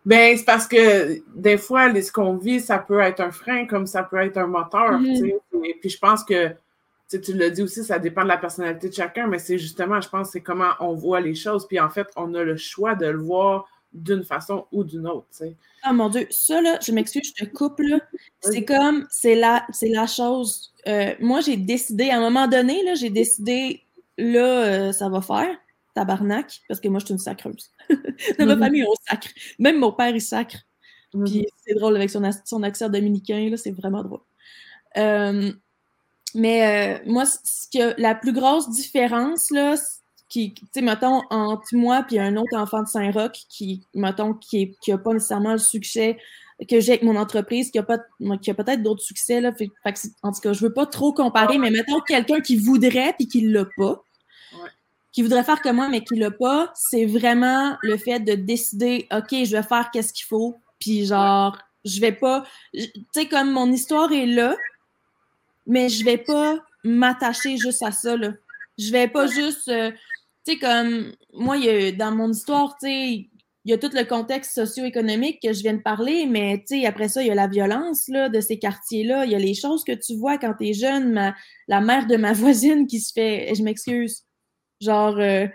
Ben, 0.05 0.37
c'est 0.37 0.45
parce 0.45 0.67
que 0.67 1.23
des 1.35 1.57
fois, 1.57 1.93
ce 1.95 2.11
qu'on 2.11 2.37
vit, 2.37 2.61
ça 2.61 2.79
peut 2.79 3.01
être 3.01 3.21
un 3.21 3.31
frein 3.31 3.67
comme 3.67 3.87
ça 3.87 4.03
peut 4.03 4.19
être 4.19 4.37
un 4.37 4.49
moteur. 4.49 5.01
Et 5.01 5.75
puis 5.81 5.91
je 5.91 5.99
pense 5.99 6.25
que 6.25 6.51
tu 7.09 7.33
l'as 7.35 7.51
dit 7.51 7.63
aussi, 7.63 7.85
ça 7.85 7.99
dépend 7.99 8.23
de 8.23 8.29
la 8.29 8.37
personnalité 8.37 8.89
de 8.89 8.95
chacun, 8.95 9.27
mais 9.27 9.39
c'est 9.39 9.59
justement, 9.59 10.01
je 10.01 10.09
pense, 10.09 10.31
c'est 10.31 10.41
comment 10.41 10.73
on 10.81 10.95
voit 10.95 11.21
les 11.21 11.35
choses. 11.35 11.69
Puis 11.69 11.79
en 11.79 11.91
fait, 11.91 12.09
on 12.17 12.35
a 12.35 12.43
le 12.43 12.57
choix 12.57 12.95
de 12.95 13.07
le 13.07 13.19
voir 13.19 13.69
d'une 13.93 14.25
façon 14.25 14.67
ou 14.73 14.85
d'une 14.85 15.07
autre. 15.07 15.27
Ah 15.83 15.93
mon 15.93 16.09
Dieu, 16.09 16.27
ça 16.31 16.61
là, 16.63 16.79
je 16.81 16.93
m'excuse, 16.93 17.33
je 17.37 17.45
te 17.45 17.51
coupe 17.51 17.81
là. 17.81 17.99
C'est 18.41 18.65
comme, 18.65 19.07
c'est 19.11 19.35
la, 19.35 19.67
c'est 19.73 19.89
la 19.89 20.07
chose. 20.07 20.73
Euh, 20.89 21.15
moi, 21.21 21.41
j'ai 21.41 21.57
décidé, 21.57 22.11
à 22.11 22.19
un 22.19 22.21
moment 22.21 22.49
donné, 22.49 22.83
là, 22.85 22.95
j'ai 22.95 23.11
décidé, 23.11 23.83
là, 24.19 24.65
euh, 24.65 24.93
ça 24.93 25.09
va 25.09 25.21
faire, 25.21 25.57
tabarnak, 25.95 26.61
parce 26.69 26.81
que 26.81 26.89
moi, 26.89 27.01
je 27.01 27.07
suis 27.07 27.15
une 27.15 27.19
sacreuse. 27.19 27.71
Dans 28.39 28.47
ma 28.47 28.57
mhm. 28.57 28.63
famille, 28.63 28.85
on 28.85 28.95
sacre. 29.09 29.29
Même 29.59 29.79
mon 29.79 29.93
père, 29.93 30.15
il 30.15 30.21
sacre. 30.21 30.59
Mhm. 31.15 31.25
Puis 31.25 31.47
c'est 31.65 31.75
drôle 31.75 31.97
avec 31.97 32.11
son, 32.11 32.23
son 32.45 32.63
accent 32.63 32.89
dominicain, 32.89 33.49
là, 33.51 33.57
c'est 33.57 33.73
vraiment 33.73 34.03
drôle. 34.03 34.21
Euh, 34.97 35.53
mais 36.35 37.03
moi, 37.05 37.25
ce 37.27 37.67
que 37.67 38.01
la 38.01 38.15
plus 38.15 38.33
grosse 38.33 38.71
différence, 38.71 39.51
là, 39.51 39.77
qui, 40.33 40.55
tu 40.55 40.65
sais, 40.73 40.81
mettons, 40.81 41.21
entre 41.29 41.75
moi 41.75 42.07
et 42.11 42.19
un 42.19 42.37
autre 42.37 42.57
enfant 42.57 42.81
de 42.83 42.89
Saint-Roch 42.89 43.33
qui, 43.51 43.83
mettont, 43.93 44.33
qui 44.33 44.75
n'a 44.89 44.97
pas 44.97 45.13
nécessairement 45.13 45.53
le 45.53 45.59
succès 45.59 46.17
que 46.71 46.81
j'ai 46.81 46.93
avec 46.93 47.03
mon 47.03 47.17
entreprise, 47.17 47.71
qui 47.71 47.79
a, 47.79 47.83
pas, 47.83 47.99
qui 48.41 48.51
a 48.51 48.55
peut-être 48.55 48.83
d'autres 48.83 49.03
succès, 49.03 49.43
là. 49.43 49.51
en 50.23 50.33
tout 50.33 50.41
cas, 50.41 50.53
je 50.55 50.65
veux 50.65 50.73
pas 50.73 50.87
trop 50.87 51.13
comparer, 51.13 51.59
mais 51.59 51.71
mettons 51.71 52.01
quelqu'un 52.01 52.41
qui 52.41 52.57
voudrait 52.57 53.13
puis 53.19 53.29
qui 53.29 53.43
l'a 53.43 53.67
pas. 53.77 54.03
Qui 55.13 55.21
voudrait 55.21 55.45
faire 55.45 55.61
comme 55.61 55.77
moi, 55.77 55.91
mais 55.91 56.03
qui 56.03 56.15
l'a 56.15 56.31
pas, 56.31 56.73
c'est 56.75 57.05
vraiment 57.05 57.77
le 57.83 57.99
fait 57.99 58.21
de 58.21 58.33
décider, 58.33 59.07
OK, 59.13 59.29
je 59.31 59.55
vais 59.55 59.63
faire 59.63 59.91
qu'est-ce 59.93 60.15
qu'il 60.15 60.25
faut, 60.25 60.57
puis 60.79 61.05
genre, 61.05 61.59
je 61.85 62.01
vais 62.01 62.13
pas. 62.13 62.45
Tu 62.73 62.89
sais, 63.13 63.27
comme 63.27 63.51
mon 63.51 63.71
histoire 63.71 64.11
est 64.13 64.25
là, 64.25 64.57
mais 65.67 65.91
je 65.91 66.03
vais 66.07 66.17
pas 66.17 66.57
m'attacher 66.85 67.59
juste 67.59 67.83
à 67.83 67.93
ça. 67.93 68.17
Là. 68.17 68.33
Je 68.79 68.91
vais 68.91 69.09
pas 69.09 69.27
juste. 69.27 69.69
Euh, 69.69 69.91
tu 70.47 70.53
sais, 70.53 70.59
comme 70.59 71.13
moi, 71.33 71.57
y 71.57 71.69
a, 71.69 71.93
dans 71.93 72.13
mon 72.13 72.31
histoire, 72.31 72.77
tu 72.81 72.87
sais, 72.87 73.29
il 73.65 73.71
y 73.71 73.73
a 73.73 73.79
tout 73.79 73.91
le 73.95 74.05
contexte 74.05 74.55
socio-économique 74.55 75.41
que 75.41 75.53
je 75.53 75.63
viens 75.63 75.75
de 75.75 75.83
parler, 75.83 76.27
mais 76.27 76.59
tu 76.67 76.81
sais, 76.81 76.87
après 76.87 77.09
ça, 77.09 77.23
il 77.23 77.29
y 77.29 77.31
a 77.31 77.35
la 77.35 77.47
violence 77.47 78.09
là, 78.09 78.29
de 78.29 78.41
ces 78.41 78.59
quartiers-là. 78.59 79.25
Il 79.25 79.31
y 79.31 79.37
a 79.37 79.39
les 79.39 79.55
choses 79.55 79.85
que 79.85 79.93
tu 79.93 80.17
vois 80.17 80.39
quand 80.39 80.55
tu 80.55 80.69
es 80.69 80.73
jeune. 80.73 81.13
Ma, 81.13 81.35
la 81.69 81.81
mère 81.81 82.07
de 82.07 82.17
ma 82.17 82.33
voisine 82.33 82.87
qui 82.87 83.01
se 83.01 83.13
fait. 83.13 83.55
Je 83.55 83.63
m'excuse. 83.63 84.25
Genre. 84.81 85.17
Euh, 85.19 85.47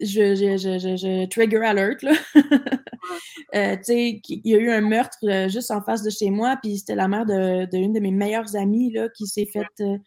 je, 0.00 0.34
je, 0.36 0.56
je, 0.56 0.96
je, 0.96 1.26
trigger 1.26 1.64
alert, 1.64 2.02
là. 2.02 2.12
euh, 3.54 3.76
tu 3.76 3.82
sais, 3.82 4.20
il 4.28 4.40
y 4.44 4.54
a 4.54 4.58
eu 4.58 4.70
un 4.70 4.80
meurtre 4.80 5.18
euh, 5.24 5.48
juste 5.48 5.70
en 5.70 5.82
face 5.82 6.02
de 6.02 6.10
chez 6.10 6.30
moi, 6.30 6.56
puis 6.62 6.78
c'était 6.78 6.94
la 6.94 7.08
mère 7.08 7.26
d'une 7.26 7.92
de, 7.92 8.00
mes 8.00 8.12
meilleures 8.12 8.54
amies, 8.54 8.92
là, 8.92 9.08
qui 9.08 9.26
s'est 9.26 9.48
faite 9.52 9.66
euh, 9.80 9.98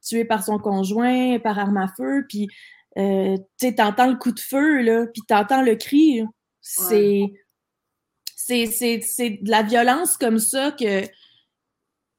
tuer 0.00 0.24
par 0.24 0.44
son 0.44 0.58
conjoint, 0.58 1.38
par 1.40 1.58
arme 1.58 1.78
à 1.78 1.88
feu, 1.96 2.24
puis, 2.28 2.48
euh, 2.98 3.36
tu 3.58 3.68
sais, 3.68 3.74
t'entends 3.74 4.08
le 4.08 4.16
coup 4.16 4.32
de 4.32 4.40
feu, 4.40 4.82
là, 4.82 5.06
puis 5.06 5.22
t'entends 5.26 5.62
le 5.62 5.76
cri, 5.76 6.22
c'est... 6.60 7.32
C'est 8.34 9.40
de 9.42 9.50
la 9.50 9.64
violence 9.64 10.16
comme 10.16 10.38
ça 10.38 10.70
que, 10.70 11.02
tu 11.02 11.10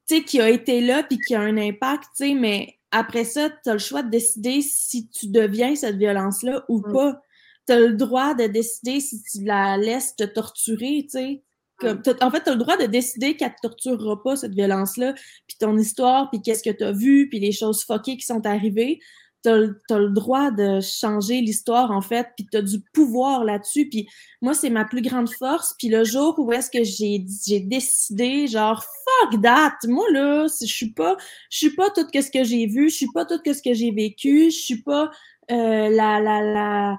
sais, 0.07 0.23
qui 0.23 0.41
a 0.41 0.49
été 0.49 0.81
là, 0.81 1.03
puis 1.03 1.19
qui 1.19 1.33
a 1.35 1.39
un 1.39 1.55
impact, 1.57 2.03
tu 2.17 2.27
sais, 2.27 2.33
mais 2.33 2.77
après 2.91 3.23
ça, 3.23 3.49
tu 3.49 3.69
as 3.69 3.73
le 3.73 3.79
choix 3.79 4.03
de 4.03 4.09
décider 4.09 4.61
si 4.61 5.07
tu 5.09 5.27
deviens 5.27 5.75
cette 5.75 5.97
violence-là 5.97 6.63
ou 6.69 6.79
mm. 6.79 6.93
pas. 6.93 7.21
Tu 7.67 7.73
as 7.73 7.79
le 7.79 7.93
droit 7.93 8.33
de 8.33 8.47
décider 8.47 8.99
si 8.99 9.21
tu 9.23 9.43
la 9.43 9.77
laisses 9.77 10.15
te 10.15 10.23
torturer, 10.23 11.03
tu 11.03 11.17
sais. 11.17 11.43
Mm. 11.81 12.01
en 12.21 12.31
fait, 12.31 12.43
tu 12.43 12.49
as 12.49 12.53
le 12.53 12.59
droit 12.59 12.77
de 12.77 12.85
décider 12.85 13.35
qu'elle 13.35 13.49
ne 13.49 13.55
te 13.55 13.61
torturera 13.61 14.23
pas, 14.23 14.35
cette 14.35 14.53
violence-là, 14.53 15.13
puis 15.47 15.57
ton 15.59 15.77
histoire, 15.77 16.29
puis 16.29 16.41
qu'est-ce 16.41 16.63
que 16.63 16.75
tu 16.75 16.83
as 16.83 16.91
vu, 16.91 17.29
puis 17.29 17.39
les 17.39 17.51
choses 17.51 17.83
fuckées 17.83 18.17
qui 18.17 18.25
sont 18.25 18.45
arrivées 18.45 18.99
tu 19.43 19.49
as, 19.49 19.97
le 19.97 20.09
droit 20.09 20.51
de 20.51 20.79
changer 20.81 21.41
l'histoire, 21.41 21.91
en 21.91 22.01
fait, 22.01 22.27
puis 22.35 22.47
tu 22.51 22.57
as 22.57 22.61
du 22.61 22.79
pouvoir 22.93 23.43
là-dessus. 23.43 23.87
Puis 23.89 24.07
moi, 24.41 24.53
c'est 24.53 24.69
ma 24.69 24.85
plus 24.85 25.01
grande 25.01 25.29
force. 25.29 25.75
Puis 25.77 25.89
le 25.89 26.03
jour 26.03 26.35
où 26.37 26.51
est-ce 26.51 26.69
que 26.69 26.83
j'ai 26.83 27.59
décidé, 27.59 28.47
genre, 28.47 28.83
fuck 28.83 29.41
that! 29.41 29.77
Moi, 29.87 30.05
là, 30.11 30.47
je 30.47 30.65
suis 30.65 30.91
pas, 30.91 31.17
je 31.49 31.57
suis 31.57 31.75
pas 31.75 31.89
tout 31.89 32.07
ce 32.13 32.31
que 32.31 32.43
j'ai 32.43 32.65
vu, 32.65 32.89
je 32.89 32.95
suis 32.95 33.11
pas 33.13 33.25
tout 33.25 33.39
ce 33.45 33.61
que 33.61 33.73
j'ai 33.73 33.91
vécu, 33.91 34.51
je 34.51 34.57
suis 34.57 34.81
pas 34.81 35.11
euh, 35.51 35.89
la, 35.89 36.19
la, 36.19 36.41
la 36.41 36.97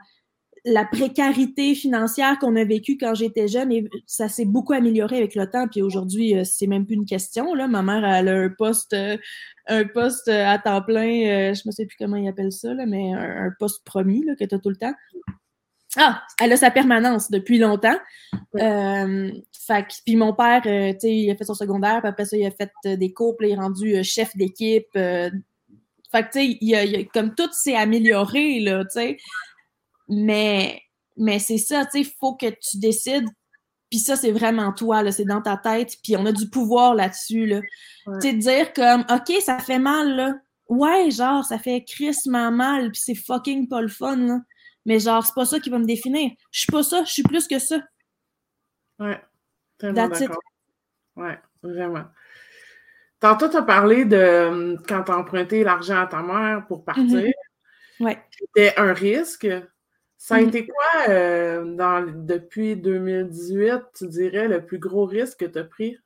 la 0.70 0.84
précarité 0.84 1.74
financière 1.74 2.38
qu'on 2.38 2.54
a 2.56 2.64
vécue 2.64 2.98
quand 2.98 3.14
j'étais 3.14 3.48
jeune, 3.48 3.72
et 3.72 3.88
ça 4.06 4.28
s'est 4.28 4.44
beaucoup 4.44 4.72
amélioré 4.72 5.16
avec 5.16 5.34
le 5.34 5.48
temps. 5.48 5.66
Puis 5.68 5.82
aujourd'hui, 5.82 6.36
euh, 6.36 6.44
c'est 6.44 6.66
même 6.66 6.86
plus 6.86 6.94
une 6.94 7.06
question. 7.06 7.54
Là. 7.54 7.66
Ma 7.68 7.82
mère, 7.82 8.04
elle 8.04 8.28
a 8.28 8.36
un 8.36 8.48
poste, 8.50 8.92
euh, 8.92 9.16
un 9.66 9.84
poste 9.84 10.28
euh, 10.28 10.46
à 10.46 10.58
temps 10.58 10.82
plein, 10.82 11.52
je 11.54 11.62
ne 11.64 11.72
sais 11.72 11.86
plus 11.86 11.96
comment 11.98 12.16
il 12.16 12.28
appelle 12.28 12.52
ça, 12.52 12.74
là, 12.74 12.86
mais 12.86 13.12
un, 13.12 13.50
poste 13.58 13.84
promis 13.84 14.24
là, 14.24 14.34
que 14.36 14.44
tu 14.44 14.54
as 14.54 14.58
tout 14.58 14.70
le 14.70 14.76
temps. 14.76 14.94
Ah, 15.96 16.22
elle 16.40 16.52
a 16.52 16.56
sa 16.56 16.70
permanence 16.70 17.30
depuis 17.30 17.58
longtemps. 17.58 17.98
fait, 18.54 19.86
puis 20.04 20.16
mon 20.16 20.34
père, 20.34 20.62
tu 20.62 20.70
sais, 20.70 21.14
il 21.14 21.30
a 21.30 21.36
fait 21.36 21.44
son 21.44 21.54
secondaire, 21.54 22.00
puis 22.00 22.08
après 22.08 22.26
ça, 22.26 22.36
il 22.36 22.46
a 22.46 22.50
fait 22.50 22.70
des 22.96 23.12
cours, 23.12 23.36
puis 23.36 23.48
il 23.48 23.52
est 23.52 23.56
rendu 23.56 24.04
chef 24.04 24.36
d'équipe. 24.36 24.86
fait 24.92 25.32
que, 26.12 26.30
tu 26.32 26.40
sais, 26.40 26.58
il, 26.60 27.08
comme 27.12 27.34
tout 27.34 27.48
s'est 27.52 27.74
amélioré, 27.74 28.60
là, 28.60 28.84
tu 28.84 29.00
sais. 29.00 29.16
Mais, 30.08 30.82
mais 31.16 31.38
c'est 31.38 31.58
ça, 31.58 31.84
tu 31.84 31.90
sais, 31.90 32.00
il 32.00 32.12
faut 32.18 32.34
que 32.34 32.46
tu 32.46 32.78
décides. 32.78 33.28
Puis 33.90 34.00
ça, 34.00 34.16
c'est 34.16 34.32
vraiment 34.32 34.72
toi, 34.72 35.02
là, 35.02 35.12
c'est 35.12 35.24
dans 35.24 35.40
ta 35.40 35.56
tête. 35.56 35.96
Puis 36.02 36.16
on 36.16 36.26
a 36.26 36.32
du 36.32 36.50
pouvoir 36.50 36.94
là-dessus, 36.94 37.46
là. 37.46 37.60
Tu 38.20 38.20
sais, 38.20 38.32
dire 38.34 38.72
comme, 38.74 39.04
OK, 39.10 39.32
ça 39.40 39.58
fait 39.58 39.78
mal, 39.78 40.14
là. 40.14 40.34
Ouais, 40.68 41.10
genre, 41.10 41.44
ça 41.44 41.58
fait 41.58 41.82
crissement 41.84 42.50
mal, 42.50 42.90
puis 42.92 43.00
c'est 43.02 43.14
fucking 43.14 43.68
pas 43.68 43.80
le 43.80 43.88
fun, 43.88 44.16
là. 44.16 44.40
Mais 44.84 45.00
genre, 45.00 45.24
c'est 45.24 45.34
pas 45.34 45.46
ça 45.46 45.58
qui 45.60 45.70
va 45.70 45.78
me 45.78 45.86
définir. 45.86 46.30
Je 46.50 46.60
suis 46.60 46.72
pas 46.72 46.82
ça, 46.82 47.04
je 47.04 47.12
suis 47.12 47.22
plus 47.22 47.46
que 47.46 47.58
ça. 47.58 47.78
Ouais, 48.98 49.20
tellement 49.78 50.08
d'accord. 50.08 50.42
Ouais, 51.16 51.38
vraiment. 51.62 52.04
Tantôt, 53.20 53.48
tu 53.48 53.56
as 53.56 53.62
parlé 53.62 54.04
de 54.04 54.76
quand 54.86 55.04
tu 55.04 55.12
emprunté 55.12 55.64
l'argent 55.64 56.02
à 56.02 56.06
ta 56.06 56.22
mère 56.22 56.66
pour 56.68 56.84
partir. 56.84 57.04
Mm-hmm. 57.04 57.32
Ouais. 58.00 58.22
C'était 58.30 58.74
un 58.76 58.92
risque? 58.92 59.48
Ça 60.18 60.34
a 60.34 60.40
mm. 60.40 60.48
été 60.48 60.66
quoi 60.66 61.08
euh, 61.08 61.64
dans, 61.64 62.04
depuis 62.04 62.76
2018, 62.76 63.82
tu 63.96 64.08
dirais, 64.08 64.48
le 64.48 64.64
plus 64.64 64.78
gros 64.78 65.06
risque 65.06 65.38
que 65.38 65.44
tu 65.46 65.58
as 65.58 65.64
pris 65.64 65.96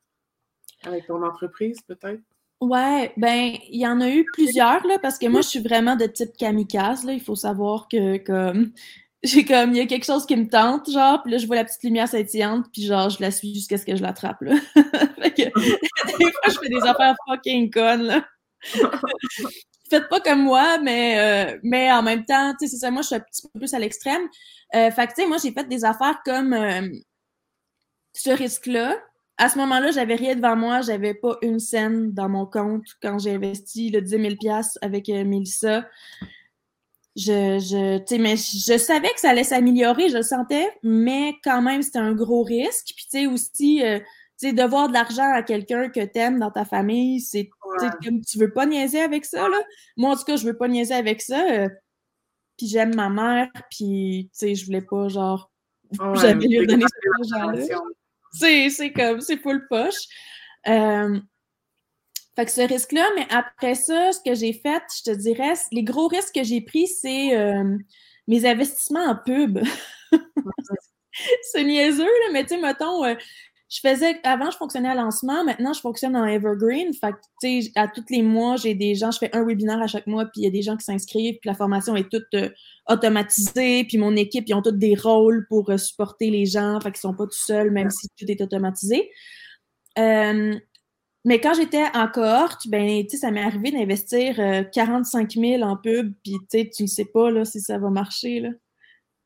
avec 0.85 1.07
ton 1.07 1.25
entreprise, 1.25 1.81
peut-être? 1.83 2.20
Ouais, 2.61 3.12
ben, 3.16 3.57
il 3.70 3.81
y 3.81 3.87
en 3.87 4.01
a 4.01 4.09
eu 4.09 4.25
plusieurs, 4.35 4.87
là, 4.87 4.98
parce 5.01 5.18
que 5.18 5.27
moi, 5.27 5.40
je 5.40 5.48
suis 5.48 5.61
vraiment 5.61 5.96
de 5.96 6.07
type 6.07 6.37
kamikaze, 6.37 7.05
là. 7.05 7.12
Il 7.12 7.20
faut 7.20 7.35
savoir 7.35 7.88
que, 7.88 8.18
comme, 8.18 8.72
j'ai 9.25 9.44
comme, 9.44 9.70
il 9.70 9.79
y 9.79 9.81
a 9.81 9.87
quelque 9.87 10.05
chose 10.05 10.27
qui 10.27 10.37
me 10.37 10.48
tente, 10.48 10.90
genre, 10.90 11.22
puis 11.22 11.33
là, 11.33 11.38
je 11.38 11.46
vois 11.46 11.57
la 11.57 11.64
petite 11.64 11.83
lumière 11.83 12.07
scintillante, 12.07 12.66
puis 12.72 12.83
genre, 12.83 13.09
je 13.09 13.20
la 13.20 13.31
suis 13.31 13.55
jusqu'à 13.55 13.79
ce 13.79 13.87
que 13.87 13.96
je 13.96 14.03
l'attrape, 14.03 14.42
là. 14.42 14.55
fait 15.22 15.31
que, 15.33 15.42
des 16.18 16.31
fois, 16.31 16.48
je 16.48 16.59
fais 16.61 16.68
des 16.68 16.83
affaires 16.83 17.16
fucking 17.27 17.70
connes, 17.70 18.03
là. 18.03 18.25
Faites 19.90 20.09
pas 20.09 20.20
comme 20.20 20.42
moi, 20.42 20.79
mais, 20.79 21.18
euh, 21.18 21.59
mais 21.62 21.92
en 21.92 22.03
même 22.03 22.25
temps, 22.25 22.53
tu 22.59 22.66
sais, 22.66 22.72
c'est 22.72 22.81
ça, 22.81 22.90
moi, 22.90 23.03
je 23.03 23.09
suis 23.09 23.16
un 23.16 23.20
petit 23.20 23.42
peu 23.42 23.59
plus 23.59 23.75
à 23.75 23.79
l'extrême. 23.79 24.22
Euh, 24.75 24.90
fait 24.90 25.07
que, 25.07 25.12
tu 25.12 25.22
sais, 25.22 25.29
moi, 25.29 25.37
j'ai 25.42 25.53
fait 25.53 25.68
des 25.68 25.85
affaires 25.85 26.22
comme 26.25 26.55
euh, 26.55 26.88
ce 28.14 28.31
risque-là. 28.31 28.96
À 29.37 29.48
ce 29.48 29.59
moment-là, 29.59 29.90
j'avais 29.90 30.14
rien 30.14 30.35
devant 30.35 30.57
moi, 30.57 30.81
j'avais 30.83 31.14
pas 31.14 31.37
une 31.42 31.59
scène 31.59 32.12
dans 32.12 32.29
mon 32.29 32.46
compte 32.46 32.85
quand 33.03 33.18
j'ai 33.18 33.35
investi 33.35 33.90
le 33.90 34.01
10 34.01 34.38
000 34.40 34.62
avec 34.81 35.09
euh, 35.09 35.25
Mélissa 35.25 35.85
je, 37.14 37.59
je, 37.59 38.16
mais 38.16 38.37
je 38.37 38.79
savais 38.79 39.11
que 39.11 39.20
ça 39.20 39.31
allait 39.31 39.44
s'améliorer, 39.44 40.09
je 40.09 40.16
le 40.16 40.22
sentais, 40.22 40.70
mais 40.83 41.35
quand 41.44 41.61
même, 41.61 41.83
c'était 41.83 41.98
un 41.98 42.14
gros 42.14 42.42
risque. 42.42 42.92
Puis, 42.96 43.07
tu 43.11 43.18
sais, 43.18 43.27
aussi, 43.27 43.83
sais, 44.37 44.53
devoir 44.53 44.88
de 44.88 44.92
l'argent 44.92 45.33
à 45.33 45.42
quelqu'un 45.42 45.88
que 45.88 46.05
t'aimes 46.05 46.38
dans 46.38 46.51
ta 46.51 46.64
famille, 46.64 47.21
c'est 47.21 47.51
comme 48.05 48.21
tu 48.23 48.38
veux 48.38 48.53
pas 48.53 48.66
niaiser 48.66 49.01
avec 49.01 49.25
ça, 49.25 49.49
là. 49.49 49.59
Moi, 49.97 50.11
en 50.11 50.16
tout 50.16 50.25
cas, 50.25 50.37
je 50.37 50.47
veux 50.47 50.57
pas 50.57 50.68
niaiser 50.68 50.95
avec 50.95 51.23
ça. 51.23 51.51
Euh, 51.51 51.68
puis 52.57 52.66
j'aime 52.66 52.95
ma 52.95 53.09
mère, 53.09 53.49
puis, 53.71 54.31
tu 54.33 54.38
sais, 54.38 54.55
je 54.55 54.64
voulais 54.66 54.83
pas, 54.83 55.09
genre, 55.09 55.51
jamais 56.14 56.47
lui 56.47 56.66
donner 56.66 56.85
cet 56.85 57.38
argent-là. 57.40 57.64
C'est 58.33 58.92
comme, 58.92 59.21
c'est 59.21 59.38
full 59.38 59.66
poche. 59.68 60.07
Euh, 60.68 61.18
fait 62.35 62.47
que 62.47 62.51
ce 62.51 62.62
risque-là, 62.62 63.07
mais 63.14 63.27
après 63.31 63.75
ça, 63.75 64.12
ce 64.12 64.21
que 64.25 64.35
j'ai 64.35 64.53
fait, 64.55 64.83
je 64.97 65.11
te 65.11 65.16
dirais, 65.16 65.53
les 65.71 65.83
gros 65.83 66.09
risques 66.09 66.35
que 66.35 66.45
j'ai 66.45 66.62
pris, 66.62 66.87
c'est 66.87 67.37
euh, 67.37 67.77
mes 68.27 68.47
investissements 68.47 69.05
en 69.05 69.16
pub. 69.16 69.59
c'est 71.42 71.64
niaiseux, 71.64 72.05
là, 72.05 72.33
mais 72.33 72.42
tu 72.45 72.55
sais, 72.55 72.61
mettons, 72.61 73.05
euh, 73.05 73.14
je 73.73 73.81
faisais, 73.81 74.21
avant, 74.23 74.51
je 74.51 74.57
fonctionnais 74.59 74.91
à 74.91 74.95
lancement, 74.95 75.45
maintenant, 75.45 75.73
je 75.73 75.81
fonctionne 75.81 76.15
en 76.15 76.27
Evergreen. 76.27 76.93
Fait 76.93 77.13
que, 77.13 77.17
tu 77.41 77.63
sais, 77.63 77.73
à 77.75 77.89
tous 77.89 78.05
les 78.11 78.21
mois, 78.21 78.57
j'ai 78.57 78.75
des 78.75 78.95
gens, 78.95 79.11
je 79.11 79.17
fais 79.17 79.35
un 79.35 79.43
webinaire 79.47 79.81
à 79.81 79.87
chaque 79.87 80.07
mois, 80.07 80.27
puis 80.27 80.43
il 80.43 80.45
y 80.45 80.47
a 80.47 80.51
des 80.51 80.61
gens 80.61 80.77
qui 80.77 80.85
s'inscrivent, 80.85 81.39
puis 81.41 81.49
la 81.49 81.55
formation 81.55 81.97
est 81.97 82.11
toute 82.11 82.27
euh, 82.35 82.51
automatisée, 82.87 83.85
puis 83.85 83.97
mon 83.97 84.15
équipe, 84.15 84.45
ils 84.47 84.53
ont 84.53 84.61
tous 84.61 84.73
des 84.73 84.95
rôles 84.95 85.47
pour 85.49 85.73
supporter 85.79 86.29
les 86.29 86.45
gens, 86.45 86.81
fait 86.83 86.91
qu'ils 86.91 87.01
sont 87.01 87.15
pas 87.15 87.25
tout 87.25 87.33
seuls, 87.33 87.71
même 87.71 87.89
si 87.89 88.09
tout 88.11 88.31
est 88.31 88.43
automatisé. 88.43 89.11
Euh, 89.99 90.55
mais 91.25 91.41
quand 91.41 91.55
j'étais 91.55 91.85
en 91.95 92.09
cohorte, 92.09 92.69
ben, 92.69 93.09
ça 93.09 93.31
m'est 93.31 93.43
arrivé 93.43 93.71
d'investir 93.71 94.37
45 94.71 95.35
euh, 95.39 95.41
000 95.41 95.63
en 95.63 95.79
pub, 95.79 96.13
puis 96.23 96.37
tu 96.51 96.83
ne 96.83 96.87
sais 96.87 97.07
pas 97.07 97.31
là, 97.31 97.47
si 97.47 97.59
ça 97.59 97.79
va 97.79 97.89
marcher. 97.89 98.41
Là. 98.41 98.51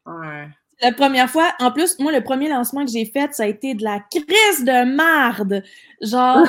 Ouais. 0.06 0.48
La 0.82 0.92
première 0.92 1.30
fois, 1.30 1.54
en 1.58 1.72
plus, 1.72 1.98
moi, 1.98 2.12
le 2.12 2.22
premier 2.22 2.48
lancement 2.48 2.84
que 2.84 2.90
j'ai 2.90 3.06
fait, 3.06 3.32
ça 3.34 3.44
a 3.44 3.46
été 3.46 3.74
de 3.74 3.82
la 3.82 4.00
crise 4.00 4.64
de 4.64 4.84
marde. 4.84 5.62
Genre, 6.02 6.46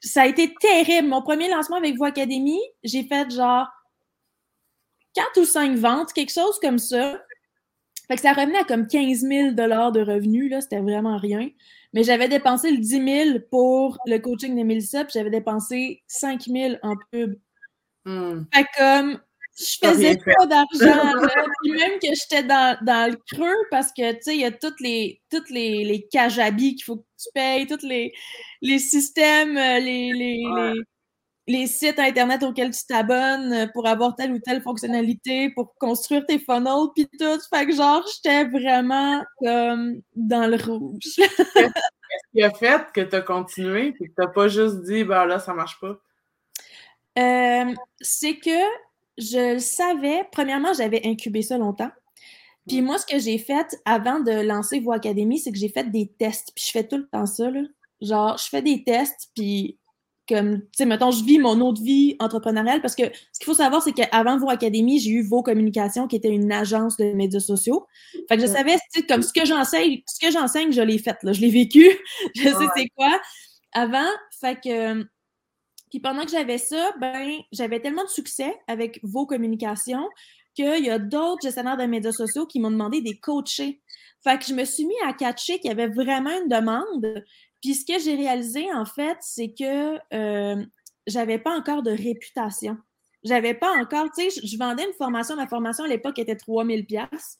ça 0.00 0.22
a 0.22 0.26
été 0.26 0.54
terrible. 0.60 1.08
Mon 1.08 1.22
premier 1.22 1.50
lancement 1.50 1.76
avec 1.76 1.96
Voix 1.96 2.08
Académie, 2.08 2.62
j'ai 2.82 3.04
fait 3.04 3.30
genre 3.30 3.68
4 5.14 5.40
ou 5.40 5.44
5 5.44 5.76
ventes, 5.76 6.12
quelque 6.12 6.32
chose 6.32 6.58
comme 6.60 6.78
ça. 6.78 7.20
Fait 8.08 8.16
que 8.16 8.22
ça 8.22 8.32
revenait 8.32 8.58
à 8.58 8.64
comme 8.64 8.86
15 8.88 9.20
000 9.20 9.50
de 9.52 10.00
revenus, 10.00 10.50
là, 10.50 10.60
c'était 10.60 10.80
vraiment 10.80 11.16
rien. 11.18 11.48
Mais 11.92 12.02
j'avais 12.02 12.28
dépensé 12.28 12.70
le 12.70 12.78
10 12.78 12.88
000 13.28 13.38
pour 13.50 13.98
le 14.06 14.18
coaching 14.18 14.56
de 14.56 14.64
Mélissa, 14.64 15.04
puis 15.04 15.12
j'avais 15.14 15.30
dépensé 15.30 16.02
5 16.06 16.42
000 16.42 16.74
en 16.82 16.94
pub. 17.12 17.38
Hmm. 18.04 18.44
Fait 18.54 18.66
comme, 18.76 19.20
je 19.60 19.88
faisais 19.88 20.16
pas 20.16 20.46
d'argent, 20.46 20.66
puis 21.62 21.72
même 21.72 21.98
que 21.98 22.08
j'étais 22.08 22.42
dans, 22.42 22.78
dans, 22.82 23.10
le 23.10 23.16
creux 23.32 23.66
parce 23.70 23.92
que, 23.92 24.12
tu 24.12 24.22
sais, 24.22 24.34
il 24.34 24.40
y 24.40 24.44
a 24.44 24.50
toutes 24.50 24.80
les, 24.80 25.20
toutes 25.30 25.50
les, 25.50 25.84
les 25.84 26.08
qu'il 26.08 26.84
faut 26.84 26.96
que 26.96 27.04
tu 27.22 27.28
payes, 27.34 27.66
tous 27.66 27.86
les, 27.86 28.12
les 28.62 28.78
systèmes, 28.78 29.56
euh, 29.56 29.78
les, 29.78 30.12
les, 30.12 30.42
les 30.56 30.82
les 31.50 31.66
sites 31.66 31.98
Internet 31.98 32.42
auxquels 32.42 32.70
tu 32.70 32.86
t'abonnes 32.86 33.52
euh, 33.52 33.66
pour 33.72 33.86
avoir 33.86 34.14
telle 34.14 34.32
ou 34.32 34.38
telle 34.38 34.62
fonctionnalité, 34.62 35.50
pour 35.50 35.74
construire 35.78 36.24
tes 36.24 36.38
funnels, 36.38 36.88
puis 36.94 37.08
tout. 37.18 37.40
Fait 37.52 37.66
que 37.66 37.74
genre, 37.74 38.06
j'étais 38.14 38.44
vraiment 38.44 39.24
comme 39.42 40.00
dans 40.14 40.46
le 40.46 40.56
rouge. 40.56 41.16
Qu'est-ce 41.16 42.32
qui 42.32 42.42
a 42.42 42.50
fait 42.50 42.92
que 42.92 43.00
tu 43.00 43.16
as 43.16 43.20
continué 43.20 43.88
et 43.88 43.92
que 43.92 44.04
tu 44.04 44.12
n'as 44.18 44.28
pas 44.28 44.48
juste 44.48 44.82
dit, 44.82 45.04
ben 45.04 45.26
là, 45.26 45.38
ça 45.38 45.54
marche 45.54 45.78
pas? 45.80 45.98
Euh, 47.18 47.74
c'est 48.00 48.36
que 48.36 48.89
je 49.18 49.54
le 49.54 49.58
savais. 49.58 50.24
Premièrement, 50.32 50.72
j'avais 50.72 51.06
incubé 51.06 51.42
ça 51.42 51.58
longtemps. 51.58 51.90
Puis 52.68 52.82
moi, 52.82 52.98
ce 52.98 53.06
que 53.06 53.18
j'ai 53.18 53.38
fait 53.38 53.80
avant 53.84 54.20
de 54.20 54.30
lancer 54.30 54.80
Voix 54.80 54.96
Académie, 54.96 55.38
c'est 55.38 55.50
que 55.50 55.58
j'ai 55.58 55.68
fait 55.68 55.90
des 55.90 56.08
tests. 56.18 56.52
Puis 56.54 56.64
je 56.66 56.70
fais 56.70 56.86
tout 56.86 56.98
le 56.98 57.08
temps 57.08 57.26
ça, 57.26 57.50
là. 57.50 57.62
Genre, 58.00 58.38
je 58.38 58.48
fais 58.48 58.62
des 58.62 58.82
tests, 58.82 59.30
puis 59.34 59.78
comme, 60.30 60.60
tu 60.60 60.68
sais, 60.76 60.86
mettons, 60.86 61.10
je 61.10 61.24
vis 61.24 61.38
mon 61.38 61.60
autre 61.60 61.82
vie 61.82 62.16
entrepreneuriale 62.20 62.80
parce 62.80 62.94
que 62.94 63.02
ce 63.02 63.40
qu'il 63.40 63.46
faut 63.46 63.54
savoir, 63.54 63.82
c'est 63.82 63.92
qu'avant 63.92 64.38
vos 64.38 64.48
académies, 64.48 65.00
j'ai 65.00 65.10
eu 65.10 65.22
Vos 65.22 65.42
Communications, 65.42 66.06
qui 66.06 66.16
était 66.16 66.30
une 66.30 66.52
agence 66.52 66.96
de 66.96 67.12
médias 67.12 67.40
sociaux. 67.40 67.86
Fait 68.28 68.36
que 68.36 68.42
je 68.42 68.46
savais, 68.46 68.76
comme 69.08 69.22
ce 69.22 69.32
que 69.32 69.44
j'enseigne, 69.44 70.02
ce 70.06 70.24
que 70.24 70.32
j'enseigne, 70.32 70.72
je 70.72 70.82
l'ai 70.82 70.98
fait, 70.98 71.16
là. 71.24 71.32
Je 71.32 71.40
l'ai 71.40 71.50
vécu. 71.50 71.84
je 72.36 72.42
sais 72.42 72.66
c'est 72.76 72.88
quoi. 72.96 73.20
Avant, 73.72 74.08
fait 74.40 74.60
que. 74.62 75.04
Puis 75.90 76.00
pendant 76.00 76.24
que 76.24 76.30
j'avais 76.30 76.58
ça, 76.58 76.92
ben, 77.00 77.40
j'avais 77.52 77.80
tellement 77.80 78.04
de 78.04 78.08
succès 78.08 78.56
avec 78.68 79.00
vos 79.02 79.26
communications 79.26 80.08
qu'il 80.54 80.84
y 80.84 80.90
a 80.90 80.98
d'autres 80.98 81.42
gestionnaires 81.42 81.76
de 81.76 81.84
médias 81.84 82.12
sociaux 82.12 82.46
qui 82.46 82.60
m'ont 82.60 82.70
demandé 82.70 83.02
des 83.02 83.18
coachés. 83.18 83.80
Fait 84.22 84.38
que 84.38 84.44
je 84.46 84.54
me 84.54 84.64
suis 84.64 84.86
mis 84.86 84.94
à 85.06 85.12
catcher 85.12 85.58
qu'il 85.58 85.68
y 85.68 85.72
avait 85.72 85.88
vraiment 85.88 86.30
une 86.30 86.48
demande. 86.48 87.24
Puis 87.62 87.74
ce 87.74 87.84
que 87.84 87.98
j'ai 88.00 88.14
réalisé, 88.14 88.72
en 88.72 88.84
fait, 88.84 89.16
c'est 89.20 89.52
que 89.52 89.98
euh, 90.14 90.64
j'avais 91.06 91.38
pas 91.38 91.56
encore 91.56 91.82
de 91.82 91.90
réputation. 91.90 92.76
J'avais 93.22 93.54
pas 93.54 93.72
encore, 93.78 94.06
tu 94.16 94.30
sais, 94.30 94.40
je, 94.44 94.56
vendais 94.58 94.84
une 94.84 94.94
formation. 94.94 95.36
Ma 95.36 95.46
formation 95.46 95.84
à 95.84 95.88
l'époque 95.88 96.18
était 96.18 96.36
3000 96.36 96.86
pièces. 96.86 97.38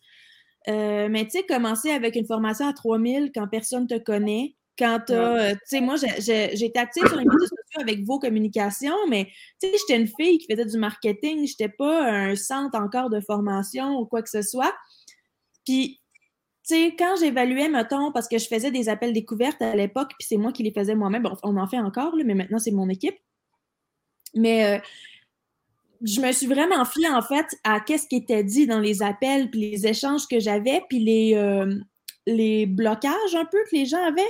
Euh, 0.68 1.08
mais 1.10 1.24
tu 1.24 1.30
sais, 1.30 1.44
commencer 1.44 1.90
avec 1.90 2.16
une 2.16 2.26
formation 2.26 2.66
à 2.66 2.72
3000 2.72 3.32
quand 3.34 3.48
personne 3.48 3.86
te 3.86 3.98
connaît, 3.98 4.56
quand 4.78 5.00
tu 5.06 5.12
euh, 5.12 5.52
tu 5.52 5.58
sais, 5.64 5.80
moi, 5.80 5.96
j'étais 5.96 6.78
active 6.78 7.06
sur 7.06 7.16
les 7.16 7.24
médias 7.24 7.48
avec 7.78 8.04
vos 8.04 8.18
communications, 8.18 9.06
mais 9.09 9.26
tu 9.61 9.68
sais, 9.68 9.76
j'étais 9.78 10.00
une 10.00 10.09
fille 10.09 10.38
qui 10.38 10.46
faisait 10.50 10.66
du 10.66 10.78
marketing, 10.78 11.46
j'étais 11.46 11.68
pas 11.68 12.11
un 12.11 12.35
centre 12.35 12.78
encore 12.78 13.11
de 13.11 13.20
formation 13.20 13.98
ou 13.98 14.06
quoi 14.06 14.22
que 14.22 14.30
ce 14.30 14.42
soit. 14.42 14.74
Puis 15.64 16.00
sais, 16.70 16.94
quand 16.96 17.16
j'évaluais, 17.18 17.68
mettons, 17.68 18.12
parce 18.12 18.28
que 18.28 18.38
je 18.38 18.46
faisais 18.46 18.70
des 18.70 18.88
appels 18.88 19.12
découvertes 19.12 19.61
à 19.61 19.74
l'époque, 19.74 20.11
puis 20.18 20.26
c'est 20.28 20.37
moi 20.37 20.52
qui 20.52 20.62
les 20.62 20.72
faisais 20.72 20.94
moi-même. 20.94 21.22
Bon, 21.22 21.37
on 21.42 21.56
en 21.56 21.66
fait 21.66 21.78
encore, 21.78 22.14
mais 22.16 22.35
maintenant, 22.35 22.59
c'est 22.59 22.70
mon 22.70 22.88
équipe. 22.88 23.16
Mais 24.35 24.64
euh, 24.64 24.78
je 26.02 26.20
me 26.20 26.30
suis 26.33 26.46
vraiment 26.46 26.85
fiée, 26.85 27.09
en 27.09 27.22
fait, 27.22 27.46
à 27.64 27.80
qu'est-ce 27.80 28.06
qui 28.06 28.16
était 28.16 28.44
dit 28.44 28.66
dans 28.66 28.80
les 28.80 29.02
appels, 29.02 29.50
puis 29.50 29.70
les 29.70 29.87
échanges 29.87 30.26
que 30.28 30.38
j'avais, 30.38 30.83
puis 30.88 31.00
les, 31.00 31.35
euh, 31.35 31.74
les 32.26 32.66
blocages 32.66 33.35
un 33.35 33.44
peu 33.44 33.59
que 33.70 33.76
les 33.76 33.87
gens 33.87 34.02
avaient. 34.04 34.22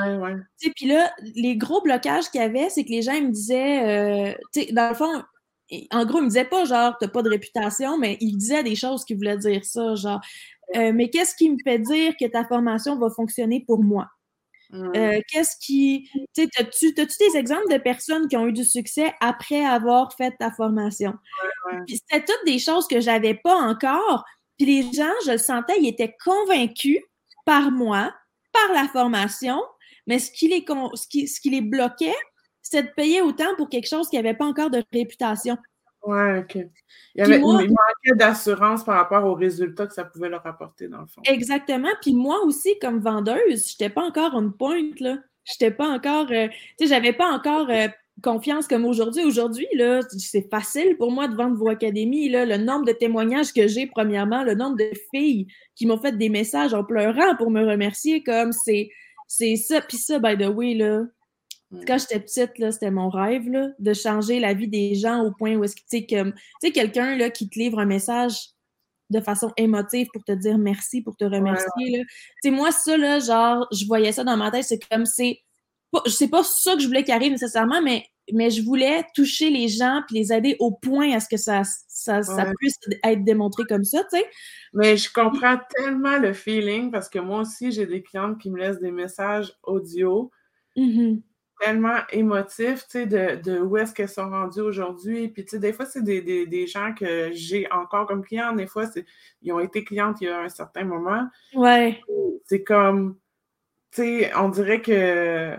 Ouais, 0.00 0.16
ouais. 0.16 0.34
Puis 0.76 0.86
là, 0.86 1.12
les 1.34 1.56
gros 1.56 1.80
blocages 1.80 2.30
qu'il 2.30 2.40
y 2.40 2.44
avait, 2.44 2.68
c'est 2.70 2.84
que 2.84 2.90
les 2.90 3.02
gens 3.02 3.12
ils 3.12 3.26
me 3.26 3.32
disaient, 3.32 4.30
euh, 4.30 4.34
tu 4.52 4.62
sais, 4.62 4.72
dans 4.72 4.88
le 4.88 4.94
fond, 4.94 5.22
en 5.92 6.04
gros, 6.06 6.18
ils 6.18 6.24
me 6.24 6.28
disaient 6.28 6.44
pas 6.44 6.64
genre, 6.64 6.96
t'as 6.98 7.08
pas 7.08 7.22
de 7.22 7.30
réputation, 7.30 7.98
mais 7.98 8.16
ils 8.20 8.36
disaient 8.36 8.62
des 8.62 8.76
choses 8.76 9.04
qui 9.04 9.14
voulaient 9.14 9.38
dire 9.38 9.64
ça, 9.64 9.94
genre, 9.94 10.20
euh, 10.76 10.92
mais 10.94 11.10
qu'est-ce 11.10 11.34
qui 11.34 11.50
me 11.50 11.56
fait 11.62 11.78
dire 11.78 12.14
que 12.18 12.26
ta 12.26 12.44
formation 12.44 12.98
va 12.98 13.10
fonctionner 13.10 13.64
pour 13.66 13.82
moi? 13.82 14.08
Mmh. 14.70 14.92
Euh, 14.96 15.20
qu'est-ce 15.28 15.56
qui. 15.60 16.10
As-tu 16.36 16.92
des 16.92 17.36
exemples 17.38 17.72
de 17.72 17.78
personnes 17.78 18.28
qui 18.28 18.36
ont 18.36 18.46
eu 18.46 18.52
du 18.52 18.64
succès 18.64 19.14
après 19.20 19.64
avoir 19.64 20.12
fait 20.14 20.34
ta 20.38 20.50
formation? 20.50 21.14
c'était 21.88 22.24
toutes 22.24 22.44
des 22.46 22.58
choses 22.58 22.86
que 22.86 23.00
j'avais 23.00 23.34
pas 23.34 23.54
encore. 23.54 24.24
Puis 24.58 24.66
les 24.66 24.92
gens, 24.92 25.12
je 25.24 25.32
le 25.32 25.38
sentais, 25.38 25.74
ils 25.80 25.88
étaient 25.88 26.14
convaincus 26.22 26.98
par 27.46 27.70
moi, 27.70 28.12
par 28.52 28.74
la 28.74 28.88
formation, 28.88 29.62
mais 30.08 30.18
ce 30.18 30.32
qui 30.32 30.48
les, 30.48 30.64
ce 30.94 31.06
qui, 31.06 31.28
ce 31.28 31.40
qui 31.40 31.50
les 31.50 31.60
bloquait, 31.60 32.16
c'était 32.62 32.82
de 32.82 32.92
payer 32.96 33.22
autant 33.22 33.54
pour 33.56 33.68
quelque 33.68 33.86
chose 33.86 34.08
qui 34.08 34.16
n'avait 34.16 34.34
pas 34.34 34.46
encore 34.46 34.70
de 34.70 34.82
réputation. 34.92 35.56
Ouais, 36.02 36.38
OK. 36.38 36.54
Il, 36.54 36.66
y 37.16 37.20
avait, 37.20 37.38
manquait 37.38 38.14
d'assurance 38.14 38.84
par 38.84 38.96
rapport 38.96 39.24
aux 39.24 39.34
résultats 39.34 39.86
que 39.86 39.92
ça 39.92 40.04
pouvait 40.04 40.28
leur 40.28 40.46
apporter, 40.46 40.88
dans 40.88 41.00
le 41.00 41.06
fond. 41.06 41.20
Exactement. 41.24 41.88
Puis 42.00 42.14
moi 42.14 42.40
aussi, 42.44 42.78
comme 42.80 43.00
vendeuse, 43.00 43.68
je 43.68 43.74
n'étais 43.74 43.90
pas 43.90 44.02
encore 44.02 44.32
on 44.34 44.50
point, 44.50 44.90
là. 45.00 45.18
J'étais 45.44 45.70
pas 45.70 45.88
encore. 45.88 46.26
Euh, 46.30 46.48
tu 46.48 46.86
sais, 46.86 46.86
j'avais 46.86 47.12
pas 47.12 47.30
encore 47.30 47.68
euh, 47.70 47.88
confiance 48.22 48.68
comme 48.68 48.84
aujourd'hui. 48.84 49.24
Aujourd'hui, 49.24 49.66
là, 49.74 50.00
c'est 50.16 50.48
facile 50.50 50.96
pour 50.96 51.10
moi 51.10 51.26
de 51.28 51.34
vendre 51.34 51.56
vos 51.56 51.68
académies. 51.68 52.28
Là. 52.28 52.44
Le 52.44 52.58
nombre 52.58 52.84
de 52.84 52.92
témoignages 52.92 53.52
que 53.52 53.66
j'ai, 53.66 53.86
premièrement, 53.86 54.44
le 54.44 54.54
nombre 54.54 54.76
de 54.76 54.90
filles 55.10 55.46
qui 55.74 55.86
m'ont 55.86 55.98
fait 55.98 56.16
des 56.16 56.28
messages 56.28 56.74
en 56.74 56.84
pleurant 56.84 57.36
pour 57.36 57.50
me 57.50 57.66
remercier, 57.66 58.22
comme 58.22 58.52
c'est. 58.52 58.90
C'est 59.28 59.56
ça. 59.56 59.80
Puis 59.82 59.98
ça, 59.98 60.18
by 60.18 60.36
the 60.36 60.48
way, 60.48 60.74
là. 60.74 61.04
Quand 61.86 61.98
j'étais 61.98 62.18
petite, 62.18 62.72
c'était 62.72 62.90
mon 62.90 63.10
rêve 63.10 63.46
de 63.78 63.92
changer 63.92 64.40
la 64.40 64.54
vie 64.54 64.68
des 64.68 64.94
gens 64.94 65.22
au 65.22 65.32
point 65.32 65.54
où 65.54 65.64
est-ce 65.64 65.76
que, 65.76 65.82
tu 65.82 66.06
sais, 66.62 66.70
quelqu'un 66.72 67.28
qui 67.28 67.48
te 67.50 67.58
livre 67.58 67.78
un 67.78 67.84
message 67.84 68.38
de 69.10 69.20
façon 69.20 69.52
émotive 69.56 70.08
pour 70.12 70.24
te 70.24 70.32
dire 70.32 70.56
merci, 70.56 71.02
pour 71.02 71.16
te 71.16 71.24
remercier. 71.24 72.04
sais 72.42 72.50
Moi, 72.50 72.72
ça, 72.72 72.96
là, 72.96 73.18
genre, 73.18 73.66
je 73.70 73.84
voyais 73.86 74.12
ça 74.12 74.24
dans 74.24 74.36
ma 74.36 74.50
tête, 74.50 74.64
c'est 74.64 74.78
comme 74.88 75.04
c'est. 75.04 75.42
Je 76.06 76.10
sais 76.10 76.28
pas 76.28 76.42
ça 76.42 76.74
que 76.74 76.80
je 76.80 76.86
voulais 76.86 77.04
qu'il 77.04 77.14
arrive 77.14 77.32
nécessairement, 77.32 77.82
mais, 77.82 78.06
mais 78.32 78.50
je 78.50 78.62
voulais 78.62 79.04
toucher 79.14 79.50
les 79.50 79.68
gens 79.68 80.02
puis 80.06 80.16
les 80.16 80.32
aider 80.32 80.56
au 80.60 80.70
point 80.70 81.12
à 81.12 81.20
ce 81.20 81.28
que 81.28 81.38
ça, 81.38 81.62
ça, 81.98 82.22
ça 82.22 82.52
puisse 82.58 82.78
être 83.04 83.24
démontré 83.24 83.64
comme 83.64 83.84
ça, 83.84 84.02
tu 84.04 84.18
sais. 84.18 84.26
Mais 84.72 84.96
je 84.96 85.12
comprends 85.12 85.58
tellement 85.76 86.18
le 86.18 86.32
feeling 86.32 86.90
parce 86.90 87.08
que 87.08 87.18
moi 87.18 87.40
aussi, 87.40 87.72
j'ai 87.72 87.86
des 87.86 88.02
clientes 88.02 88.38
qui 88.38 88.50
me 88.50 88.58
laissent 88.58 88.80
des 88.80 88.92
messages 88.92 89.52
audio. 89.62 90.30
Mm-hmm 90.76 91.20
tellement 91.58 91.98
émotif, 92.10 92.84
tu 92.84 92.90
sais, 92.90 93.06
de, 93.06 93.42
de, 93.42 93.58
où 93.60 93.76
est-ce 93.76 93.92
qu'elles 93.92 94.08
sont 94.08 94.30
rendues 94.30 94.60
aujourd'hui. 94.60 95.28
Puis, 95.28 95.44
tu 95.44 95.50
sais, 95.50 95.58
des 95.58 95.72
fois, 95.72 95.86
c'est 95.86 96.02
des, 96.02 96.22
des, 96.22 96.46
des, 96.46 96.66
gens 96.66 96.94
que 96.94 97.30
j'ai 97.32 97.70
encore 97.72 98.06
comme 98.06 98.24
clients. 98.24 98.52
Des 98.52 98.66
fois, 98.66 98.84
ils 99.42 99.52
ont 99.52 99.60
été 99.60 99.84
clientes 99.84 100.18
il 100.20 100.28
y 100.28 100.30
a 100.30 100.40
un 100.40 100.48
certain 100.48 100.84
moment. 100.84 101.26
Ouais. 101.54 102.00
C'est 102.44 102.62
comme, 102.62 103.18
tu 103.90 104.02
sais, 104.02 104.34
on 104.36 104.48
dirait 104.48 104.80
que, 104.80 105.56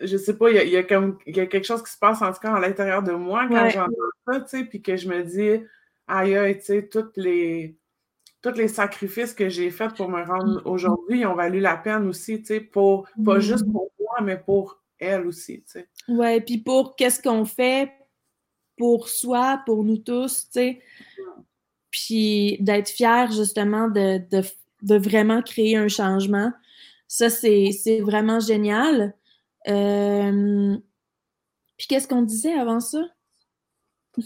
je 0.00 0.16
sais 0.16 0.36
pas, 0.36 0.50
il 0.50 0.68
y 0.68 0.76
a, 0.76 0.82
comme, 0.82 1.18
il 1.26 1.36
y 1.36 1.40
a 1.40 1.46
quelque 1.46 1.64
chose 1.66 1.82
qui 1.82 1.92
se 1.92 1.98
passe 1.98 2.22
en 2.22 2.32
tout 2.32 2.40
cas 2.40 2.54
à 2.54 2.60
l'intérieur 2.60 3.02
de 3.02 3.12
moi 3.12 3.46
quand 3.48 3.68
j'entends 3.68 3.92
ça, 4.26 4.40
tu 4.40 4.48
sais, 4.48 4.64
puis 4.64 4.82
que 4.82 4.96
je 4.96 5.08
me 5.08 5.22
dis, 5.22 5.64
aïe, 6.08 6.36
aïe, 6.36 6.58
tu 6.58 6.64
sais, 6.64 6.88
toutes 6.88 7.16
les 7.16 7.76
tous 8.42 8.58
les 8.58 8.68
sacrifices 8.68 9.34
que 9.34 9.48
j'ai 9.48 9.70
faits 9.70 9.94
pour 9.94 10.08
me 10.08 10.22
rendre 10.22 10.60
mm. 10.60 10.66
aujourd'hui 10.66 11.26
ont 11.26 11.34
valu 11.34 11.58
la 11.58 11.76
peine 11.76 12.06
aussi, 12.06 12.40
tu 12.40 12.46
sais, 12.46 12.60
pour, 12.60 13.08
pas 13.24 13.40
juste 13.40 13.66
mm. 13.66 13.72
pour 13.72 13.90
moi, 13.98 14.20
mais 14.22 14.36
pour 14.36 14.80
elle 14.98 15.26
aussi, 15.26 15.62
tu 15.62 15.72
sais. 15.72 15.88
Ouais, 16.08 16.40
puis 16.40 16.58
pour 16.58 16.96
qu'est-ce 16.96 17.20
qu'on 17.20 17.44
fait 17.44 17.90
pour 18.76 19.08
soi, 19.08 19.62
pour 19.66 19.84
nous 19.84 19.98
tous, 19.98 20.44
tu 20.44 20.52
sais. 20.52 20.80
Puis 21.90 22.58
d'être 22.60 22.90
fier, 22.90 23.30
justement, 23.32 23.88
de, 23.88 24.20
vraiment 24.82 25.42
créer 25.42 25.76
un 25.76 25.88
changement. 25.88 26.52
Ça, 27.08 27.30
c'est 27.30 28.00
vraiment 28.02 28.38
génial. 28.38 29.14
Euh, 29.68 30.76
puis 31.76 31.86
qu'est-ce 31.88 32.08
qu'on 32.08 32.22
disait 32.22 32.54
avant 32.54 32.80
ça? 32.80 33.02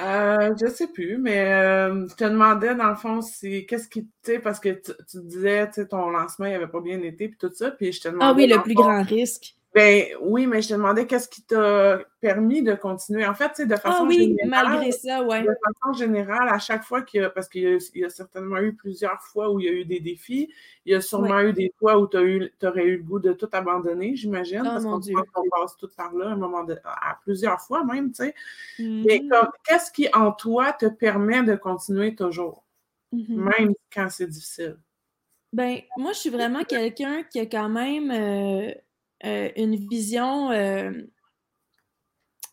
Euh, 0.00 0.54
je 0.60 0.68
sais 0.68 0.86
plus, 0.86 1.18
mais 1.18 1.52
euh, 1.52 2.06
je 2.06 2.14
te 2.14 2.22
demandais 2.22 2.72
dans 2.76 2.88
le 2.88 2.94
fond 2.94 3.20
si 3.20 3.66
qu'est-ce 3.66 3.88
qui, 3.88 4.04
tu 4.04 4.10
sais, 4.22 4.38
parce 4.38 4.60
que 4.60 4.68
tu, 4.68 4.92
disais, 5.24 5.66
tu 5.66 5.74
sais, 5.74 5.88
ton 5.88 6.10
lancement, 6.10 6.46
il 6.46 6.54
avait 6.54 6.68
pas 6.68 6.80
bien 6.80 7.02
été, 7.02 7.28
puis 7.28 7.36
tout 7.36 7.52
ça, 7.52 7.72
puis 7.72 7.90
je 7.92 8.02
te 8.02 8.08
demandais. 8.08 8.24
Ah 8.24 8.32
oui, 8.32 8.46
le 8.46 8.62
plus 8.62 8.74
grand 8.74 9.02
risque. 9.02 9.56
Ben 9.74 10.06
oui, 10.22 10.46
mais 10.46 10.62
je 10.62 10.68
te 10.68 10.74
demandais 10.74 11.06
qu'est-ce 11.06 11.28
qui 11.28 11.42
t'a 11.42 12.00
permis 12.20 12.62
de 12.62 12.74
continuer. 12.74 13.26
En 13.26 13.34
fait, 13.34 13.48
tu 13.50 13.54
sais, 13.56 13.66
de 13.66 13.74
ah 13.74 13.78
façon 13.78 14.04
ah 14.04 14.06
oui, 14.08 14.34
malgré 14.46 14.92
ça, 14.92 15.22
ouais. 15.22 15.42
De 15.42 15.54
façon 15.62 15.92
générale, 15.92 16.48
à 16.48 16.58
chaque 16.58 16.84
fois 16.84 17.02
qu'il 17.02 17.20
y 17.20 17.24
a, 17.24 17.28
parce 17.28 17.48
qu'il 17.48 17.78
y, 17.94 18.04
a 18.04 18.08
certainement 18.08 18.58
eu 18.58 18.74
plusieurs 18.74 19.20
fois 19.20 19.52
où 19.52 19.60
il 19.60 19.66
y 19.66 19.68
a 19.68 19.72
eu 19.72 19.84
des 19.84 20.00
défis, 20.00 20.50
il 20.86 20.92
y 20.92 20.94
a 20.94 21.02
sûrement 21.02 21.40
eu 21.40 21.52
des 21.52 21.70
fois 21.78 21.98
où 21.98 22.08
tu 22.08 22.16
aurais 22.16 22.84
eu 22.84 22.96
le 22.96 23.02
goût 23.02 23.18
de 23.18 23.34
tout 23.34 23.48
abandonner, 23.52 24.16
j'imagine, 24.16 24.62
oh, 24.62 24.68
parce 24.68 24.84
qu'on 24.84 25.48
passe 25.50 25.76
tout 25.76 25.90
par 25.94 26.14
là 26.14 26.30
à 26.30 26.32
un 26.32 26.36
moment 26.36 26.64
de, 26.64 26.78
à 26.84 27.18
plusieurs 27.22 27.60
fois 27.60 27.84
même, 27.84 28.10
tu 28.10 28.24
sais. 28.24 28.34
Mais 28.78 29.18
mm-hmm. 29.18 29.50
qu'est-ce 29.64 29.92
qui 29.92 30.08
en 30.14 30.32
toi 30.32 30.72
te 30.72 30.86
permet 30.86 31.42
de 31.42 31.56
continuer 31.56 32.14
toujours, 32.14 32.64
mm-hmm. 33.12 33.36
même 33.36 33.74
quand 33.92 34.08
c'est 34.08 34.26
difficile? 34.28 34.78
Ben, 35.52 35.78
moi, 35.96 36.12
je 36.12 36.18
suis 36.18 36.30
vraiment 36.30 36.62
quelqu'un 36.64 37.22
qui 37.22 37.40
a 37.40 37.46
quand 37.46 37.70
même 37.70 38.10
euh, 38.10 38.74
euh, 39.24 39.50
une 39.56 39.76
vision. 39.76 40.50
Euh, 40.50 40.92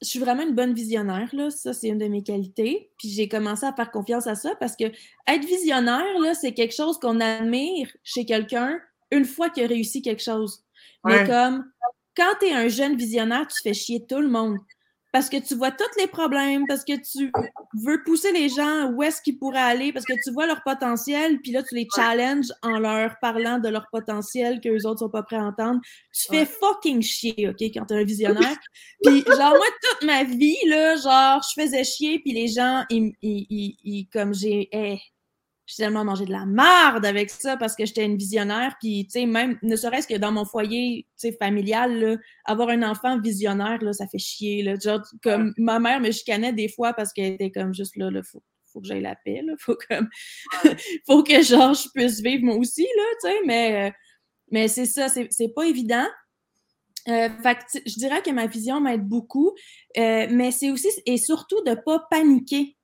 je 0.01 0.07
suis 0.07 0.19
vraiment 0.19 0.43
une 0.43 0.55
bonne 0.55 0.73
visionnaire, 0.73 1.29
là. 1.33 1.49
Ça, 1.49 1.73
c'est 1.73 1.87
une 1.87 1.97
de 1.97 2.07
mes 2.07 2.23
qualités. 2.23 2.91
Puis 2.97 3.09
j'ai 3.09 3.27
commencé 3.27 3.65
à 3.65 3.73
faire 3.73 3.91
confiance 3.91 4.27
à 4.27 4.35
ça 4.35 4.55
parce 4.59 4.75
que 4.75 4.85
être 4.85 5.45
visionnaire, 5.45 6.19
là, 6.19 6.33
c'est 6.33 6.53
quelque 6.53 6.75
chose 6.75 6.99
qu'on 6.99 7.19
admire 7.21 7.89
chez 8.03 8.25
quelqu'un 8.25 8.79
une 9.11 9.25
fois 9.25 9.49
qu'il 9.49 9.63
a 9.63 9.67
réussi 9.67 10.01
quelque 10.01 10.23
chose. 10.23 10.63
Mais 11.05 11.25
comme 11.25 11.63
quand 12.15 12.33
tu 12.39 12.47
es 12.47 12.53
un 12.53 12.67
jeune 12.67 12.95
visionnaire, 12.95 13.47
tu 13.47 13.61
fais 13.61 13.73
chier 13.73 14.05
tout 14.07 14.19
le 14.19 14.29
monde 14.29 14.57
parce 15.15 15.29
que 15.29 15.37
tu 15.37 15.55
vois 15.55 15.71
tous 15.71 15.97
les 15.97 16.07
problèmes, 16.07 16.65
parce 16.67 16.83
que 16.83 16.91
tu 16.91 17.31
veux 17.73 18.03
pousser 18.03 18.33
les 18.33 18.49
gens 18.49 18.91
où 18.91 19.01
est-ce 19.01 19.21
qu'ils 19.21 19.39
pourraient 19.39 19.59
aller, 19.59 19.93
parce 19.93 20.03
que 20.03 20.11
tu 20.21 20.29
vois 20.33 20.45
leur 20.45 20.61
potentiel, 20.61 21.39
puis 21.39 21.53
là, 21.53 21.63
tu 21.63 21.73
les 21.73 21.87
challenges 21.95 22.51
en 22.61 22.79
leur 22.79 23.15
parlant 23.21 23.57
de 23.57 23.69
leur 23.69 23.87
potentiel 23.93 24.59
que 24.59 24.67
les 24.67 24.85
autres 24.85 24.99
sont 24.99 25.09
pas 25.09 25.23
prêts 25.23 25.37
à 25.37 25.45
entendre. 25.45 25.79
Tu 26.13 26.27
fais 26.29 26.45
fucking 26.45 27.01
chier, 27.01 27.47
OK, 27.47 27.61
quand 27.61 27.85
t'es 27.85 27.95
un 27.95 28.03
visionnaire. 28.03 28.57
puis 29.05 29.23
genre, 29.25 29.51
moi, 29.51 29.67
toute 29.81 30.05
ma 30.05 30.25
vie, 30.25 30.57
là, 30.65 30.97
genre, 30.97 31.41
je 31.41 31.61
faisais 31.61 31.85
chier, 31.85 32.19
puis 32.19 32.33
les 32.33 32.49
gens, 32.49 32.83
ils, 32.89 33.13
ils, 33.21 33.77
ils, 33.85 34.09
comme 34.11 34.33
j'ai... 34.33 34.67
j'ai 35.67 35.77
tellement 35.77 36.05
mangé 36.05 36.25
de 36.25 36.31
la 36.31 36.45
merde 36.45 37.05
avec 37.05 37.29
ça 37.29 37.57
parce 37.57 37.75
que 37.75 37.85
j'étais 37.85 38.05
une 38.05 38.17
visionnaire. 38.17 38.75
Puis, 38.79 39.05
tu 39.05 39.19
sais, 39.19 39.25
même, 39.25 39.57
ne 39.63 39.75
serait-ce 39.75 40.07
que 40.07 40.15
dans 40.15 40.31
mon 40.31 40.45
foyer, 40.45 41.07
tu 41.19 41.29
sais, 41.29 41.31
familial, 41.31 41.99
là, 41.99 42.17
avoir 42.45 42.69
un 42.69 42.83
enfant 42.83 43.19
visionnaire, 43.19 43.79
là, 43.81 43.91
ça 43.93 44.07
fait 44.07 44.19
chier, 44.19 44.61
là. 44.61 44.75
Genre, 44.75 45.01
comme, 45.23 45.53
ma 45.57 45.79
mère 45.79 45.99
me 45.99 46.11
chicanait 46.11 46.53
des 46.53 46.69
fois 46.69 46.93
parce 46.93 47.11
qu'elle 47.13 47.33
était 47.33 47.51
comme 47.51 47.73
juste 47.73 47.95
là, 47.95 48.11
là, 48.11 48.21
faut, 48.23 48.43
faut 48.71 48.81
que 48.81 48.87
j'aille 48.87 49.01
la 49.01 49.15
paix, 49.15 49.41
là. 49.43 49.53
Faut 49.59 49.77
comme, 49.89 50.07
faut 51.07 51.23
que, 51.23 51.41
genre, 51.41 51.73
je 51.73 51.89
puisse 51.93 52.21
vivre 52.21 52.43
moi 52.43 52.55
aussi, 52.55 52.83
là, 52.83 53.03
tu 53.23 53.29
sais, 53.29 53.37
mais, 53.45 53.87
euh, 53.87 53.91
mais 54.51 54.67
c'est 54.67 54.85
ça, 54.85 55.07
c'est 55.09 55.53
pas 55.55 55.63
évident. 55.63 56.05
Euh, 57.07 57.29
fait 57.43 57.55
que, 57.55 57.79
je 57.85 57.95
dirais 57.99 58.21
que 58.21 58.31
ma 58.31 58.47
vision 58.47 58.81
m'aide 58.81 59.07
beaucoup, 59.07 59.53
euh, 59.97 60.27
mais 60.29 60.51
c'est 60.51 60.71
aussi 60.71 60.89
et 61.05 61.17
surtout 61.17 61.61
de 61.63 61.75
pas 61.75 62.03
paniquer 62.09 62.75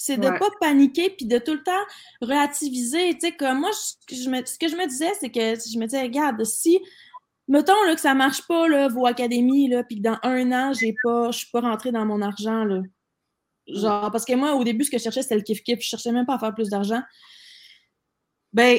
c'est 0.00 0.16
de 0.16 0.28
pas 0.28 0.48
paniquer 0.60 1.10
puis 1.10 1.26
de 1.26 1.38
tout 1.38 1.54
le 1.54 1.62
temps 1.62 1.72
relativiser. 2.22 3.14
Tu 3.14 3.20
sais, 3.20 3.32
comme 3.32 3.58
moi, 3.58 3.70
je, 4.08 4.30
me, 4.30 4.46
ce 4.46 4.56
que 4.56 4.68
je 4.68 4.76
me 4.76 4.86
disais, 4.86 5.12
c'est 5.18 5.28
que 5.28 5.40
je 5.40 5.76
me 5.76 5.86
disais, 5.86 6.02
regarde, 6.02 6.42
si, 6.44 6.78
mettons 7.48 7.82
là, 7.84 7.96
que 7.96 8.00
ça 8.00 8.14
marche 8.14 8.46
pas, 8.46 8.68
là, 8.68 8.86
vos 8.86 9.06
académies, 9.06 9.68
là, 9.68 9.82
puis 9.82 9.96
que 9.96 10.02
dans 10.02 10.18
un 10.22 10.52
an, 10.52 10.72
j'ai 10.72 10.94
pas, 11.02 11.32
je 11.32 11.38
suis 11.38 11.50
pas 11.50 11.62
rentrée 11.62 11.90
dans 11.90 12.06
mon 12.06 12.22
argent, 12.22 12.64
là. 12.64 12.80
Genre, 13.66 14.10
parce 14.12 14.24
que 14.24 14.34
moi, 14.34 14.54
au 14.54 14.62
début, 14.62 14.84
ce 14.84 14.90
que 14.90 14.98
je 14.98 15.02
cherchais, 15.02 15.22
c'était 15.22 15.34
le 15.34 15.42
kiff-kiff. 15.42 15.82
Je 15.82 15.88
cherchais 15.88 16.12
même 16.12 16.24
pas 16.24 16.36
à 16.36 16.38
faire 16.38 16.54
plus 16.54 16.70
d'argent. 16.70 17.02
Ben, 18.52 18.78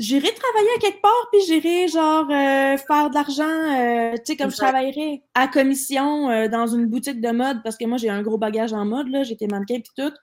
j'irai 0.00 0.32
travailler 0.32 0.70
à 0.76 0.80
quelque 0.80 1.02
part, 1.02 1.28
puis 1.30 1.42
j'irai, 1.46 1.86
genre, 1.86 2.24
euh, 2.30 2.76
faire 2.78 3.10
de 3.10 3.14
l'argent, 3.14 3.44
euh, 3.44 4.16
tu 4.16 4.32
sais, 4.32 4.36
comme 4.36 4.50
je 4.50 4.56
travaillerais 4.56 5.22
à 5.34 5.46
commission 5.46 6.30
euh, 6.30 6.48
dans 6.48 6.66
une 6.66 6.86
boutique 6.86 7.20
de 7.20 7.30
mode, 7.30 7.62
parce 7.62 7.76
que 7.76 7.84
moi, 7.84 7.98
j'ai 7.98 8.08
un 8.08 8.22
gros 8.22 8.38
bagage 8.38 8.72
en 8.72 8.84
mode, 8.86 9.08
là, 9.08 9.22
j'étais 9.22 9.46
mannequin, 9.46 9.80
puis 9.80 9.92
tout. 9.96 10.14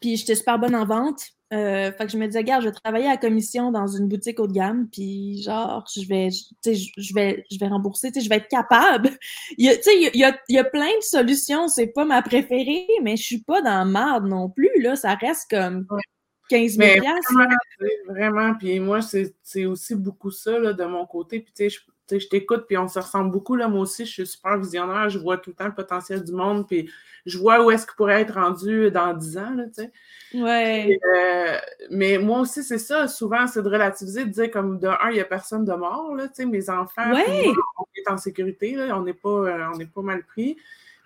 Puis 0.00 0.16
j'étais 0.16 0.34
super 0.34 0.58
bonne 0.58 0.74
en 0.74 0.84
vente. 0.84 1.22
fait 1.50 1.94
que 2.00 2.08
je 2.08 2.18
me 2.18 2.26
disais, 2.26 2.40
regarde, 2.40 2.62
je 2.62 2.68
vais 2.68 2.74
travailler 2.74 3.06
à 3.06 3.16
commission 3.16 3.70
dans 3.70 3.86
une 3.86 4.08
boutique 4.08 4.40
haut 4.40 4.48
de 4.48 4.52
gamme, 4.52 4.88
puis 4.90 5.40
genre, 5.40 5.84
je 5.94 6.06
vais, 6.08 6.30
tu 6.30 6.74
sais, 6.74 6.74
je 6.74 7.14
vais, 7.14 7.44
je 7.50 7.58
vais 7.60 7.68
rembourser, 7.68 8.10
tu 8.10 8.18
sais, 8.18 8.24
je 8.24 8.28
vais 8.28 8.36
être 8.36 8.48
capable. 8.48 9.10
tu 9.58 9.64
sais, 9.64 9.96
il 9.96 10.18
y 10.18 10.24
a, 10.24 10.36
y 10.48 10.58
a, 10.58 10.64
plein 10.64 10.96
de 10.98 11.02
solutions, 11.02 11.68
c'est 11.68 11.86
pas 11.86 12.04
ma 12.04 12.22
préférée, 12.22 12.88
mais 13.04 13.16
je 13.16 13.22
suis 13.22 13.42
pas 13.42 13.62
dans 13.62 13.84
marde 13.86 14.26
non 14.26 14.50
plus, 14.50 14.82
là, 14.82 14.96
ça 14.96 15.14
reste 15.14 15.48
comme... 15.48 15.86
15 16.48 16.76
000 16.76 17.00
vraiment, 17.32 17.54
vraiment, 18.08 18.54
puis 18.54 18.78
moi, 18.80 19.00
c'est 19.00 19.64
aussi 19.64 19.94
beaucoup 19.94 20.30
ça 20.30 20.58
là, 20.58 20.72
de 20.72 20.84
mon 20.84 21.06
côté. 21.06 21.40
Puis 21.40 21.52
tu 21.56 21.70
sais, 21.70 21.78
je 22.10 22.28
t'écoute, 22.28 22.64
puis 22.66 22.76
on 22.76 22.88
se 22.88 22.98
ressemble 22.98 23.30
beaucoup. 23.30 23.56
Là, 23.56 23.68
moi 23.68 23.80
aussi, 23.80 24.04
je 24.04 24.12
suis 24.12 24.26
super 24.26 24.58
visionnaire. 24.58 25.08
Je 25.08 25.18
vois 25.18 25.38
tout 25.38 25.50
le 25.50 25.56
temps 25.56 25.66
le 25.66 25.74
potentiel 25.74 26.22
du 26.22 26.32
monde, 26.32 26.66
puis 26.66 26.90
je 27.24 27.38
vois 27.38 27.64
où 27.64 27.70
est-ce 27.70 27.86
qu'il 27.86 27.96
pourrait 27.96 28.20
être 28.20 28.34
rendu 28.34 28.90
dans 28.90 29.14
10 29.14 29.38
ans. 29.38 29.54
Là, 29.54 29.64
tu 29.66 29.82
sais. 29.82 29.92
Ouais. 30.34 30.98
Euh, 31.16 31.58
mais 31.90 32.18
moi 32.18 32.40
aussi, 32.40 32.62
c'est 32.62 32.78
ça. 32.78 33.08
Souvent, 33.08 33.46
c'est 33.46 33.62
de 33.62 33.68
relativiser, 33.68 34.26
de 34.26 34.30
dire 34.30 34.50
comme 34.50 34.78
de 34.78 34.88
un, 34.88 35.10
il 35.10 35.14
n'y 35.14 35.20
a 35.20 35.24
personne 35.24 35.64
de 35.64 35.72
mort. 35.72 36.14
Là, 36.14 36.28
tu 36.28 36.34
sais, 36.34 36.46
mes 36.46 36.68
enfants, 36.68 37.10
on 37.10 37.86
est 37.96 38.10
en 38.10 38.18
sécurité. 38.18 38.74
Là, 38.74 38.98
on 38.98 39.02
n'est 39.02 39.14
pas, 39.14 39.28
euh, 39.28 39.66
on 39.74 39.86
pas 39.86 40.02
mal 40.02 40.22
pris. 40.24 40.58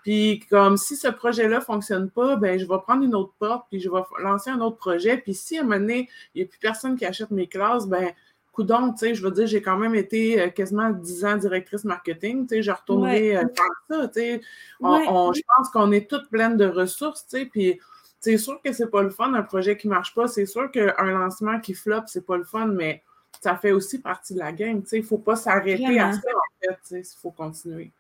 Puis 0.09 0.41
comme 0.49 0.79
si 0.79 0.97
ce 0.97 1.09
projet-là 1.09 1.59
ne 1.59 1.63
fonctionne 1.63 2.09
pas, 2.09 2.37
ben 2.37 2.59
je 2.59 2.65
vais 2.65 2.79
prendre 2.79 3.05
une 3.05 3.15
autre 3.15 3.35
porte, 3.39 3.67
puis 3.69 3.79
je 3.79 3.91
vais 3.91 4.01
lancer 4.23 4.49
un 4.49 4.59
autre 4.63 4.79
projet. 4.79 5.19
Puis 5.19 5.35
si 5.35 5.59
à 5.59 5.61
un 5.61 5.65
moment 5.65 5.77
donné, 5.77 6.09
il 6.35 6.39
n'y 6.39 6.45
a 6.45 6.49
plus 6.49 6.59
personne 6.59 6.97
qui 6.97 7.05
achète 7.05 7.31
mes 7.31 7.47
classes, 7.47 7.87
ben 7.87 8.13
coudonc, 8.53 8.93
tu 8.93 9.01
sais, 9.01 9.15
je 9.15 9.23
veux 9.23 9.31
dire, 9.31 9.47
j'ai 9.47 9.61
quand 9.61 9.77
même 9.77 9.95
été 9.95 10.41
euh, 10.41 10.49
quasiment 10.49 10.89
10 10.89 11.25
ans 11.27 11.37
directrice 11.37 11.85
marketing, 11.85 12.47
tu 12.47 12.55
sais, 12.55 12.63
je 12.63 12.71
retournerai 12.71 13.37
euh, 13.37 13.41
faire 13.55 13.67
ça, 13.91 14.09
tu 14.09 14.21
sais. 14.21 14.41
je 14.81 15.43
pense 15.57 15.69
qu'on 15.75 15.93
est 15.93 16.09
toutes 16.09 16.31
pleines 16.31 16.57
de 16.57 16.65
ressources, 16.65 17.27
tu 17.27 17.41
sais, 17.41 17.45
puis 17.45 17.79
c'est 18.19 18.39
sûr 18.39 18.59
que 18.65 18.73
c'est 18.73 18.91
pas 18.91 19.03
le 19.03 19.11
fun, 19.11 19.35
un 19.35 19.43
projet 19.43 19.77
qui 19.77 19.89
marche 19.89 20.15
pas, 20.15 20.27
c'est 20.27 20.47
sûr 20.47 20.71
qu'un 20.71 20.95
lancement 21.03 21.61
qui 21.61 21.75
flop, 21.75 22.05
c'est 22.07 22.25
pas 22.25 22.39
le 22.39 22.45
fun, 22.45 22.69
mais 22.69 23.03
ça 23.43 23.57
fait 23.57 23.73
aussi 23.73 24.01
partie 24.01 24.33
de 24.33 24.39
la 24.39 24.53
game, 24.53 24.81
tu 24.81 24.89
sais, 24.89 24.97
il 24.97 25.05
faut 25.05 25.19
pas 25.19 25.37
s'arrêter 25.37 26.01
à 26.01 26.15
ça, 26.15 26.19
en 26.19 26.67
fait, 26.67 26.79
tu 26.89 27.03
sais, 27.05 27.15
il 27.15 27.21
faut 27.21 27.31
continuer. 27.31 27.93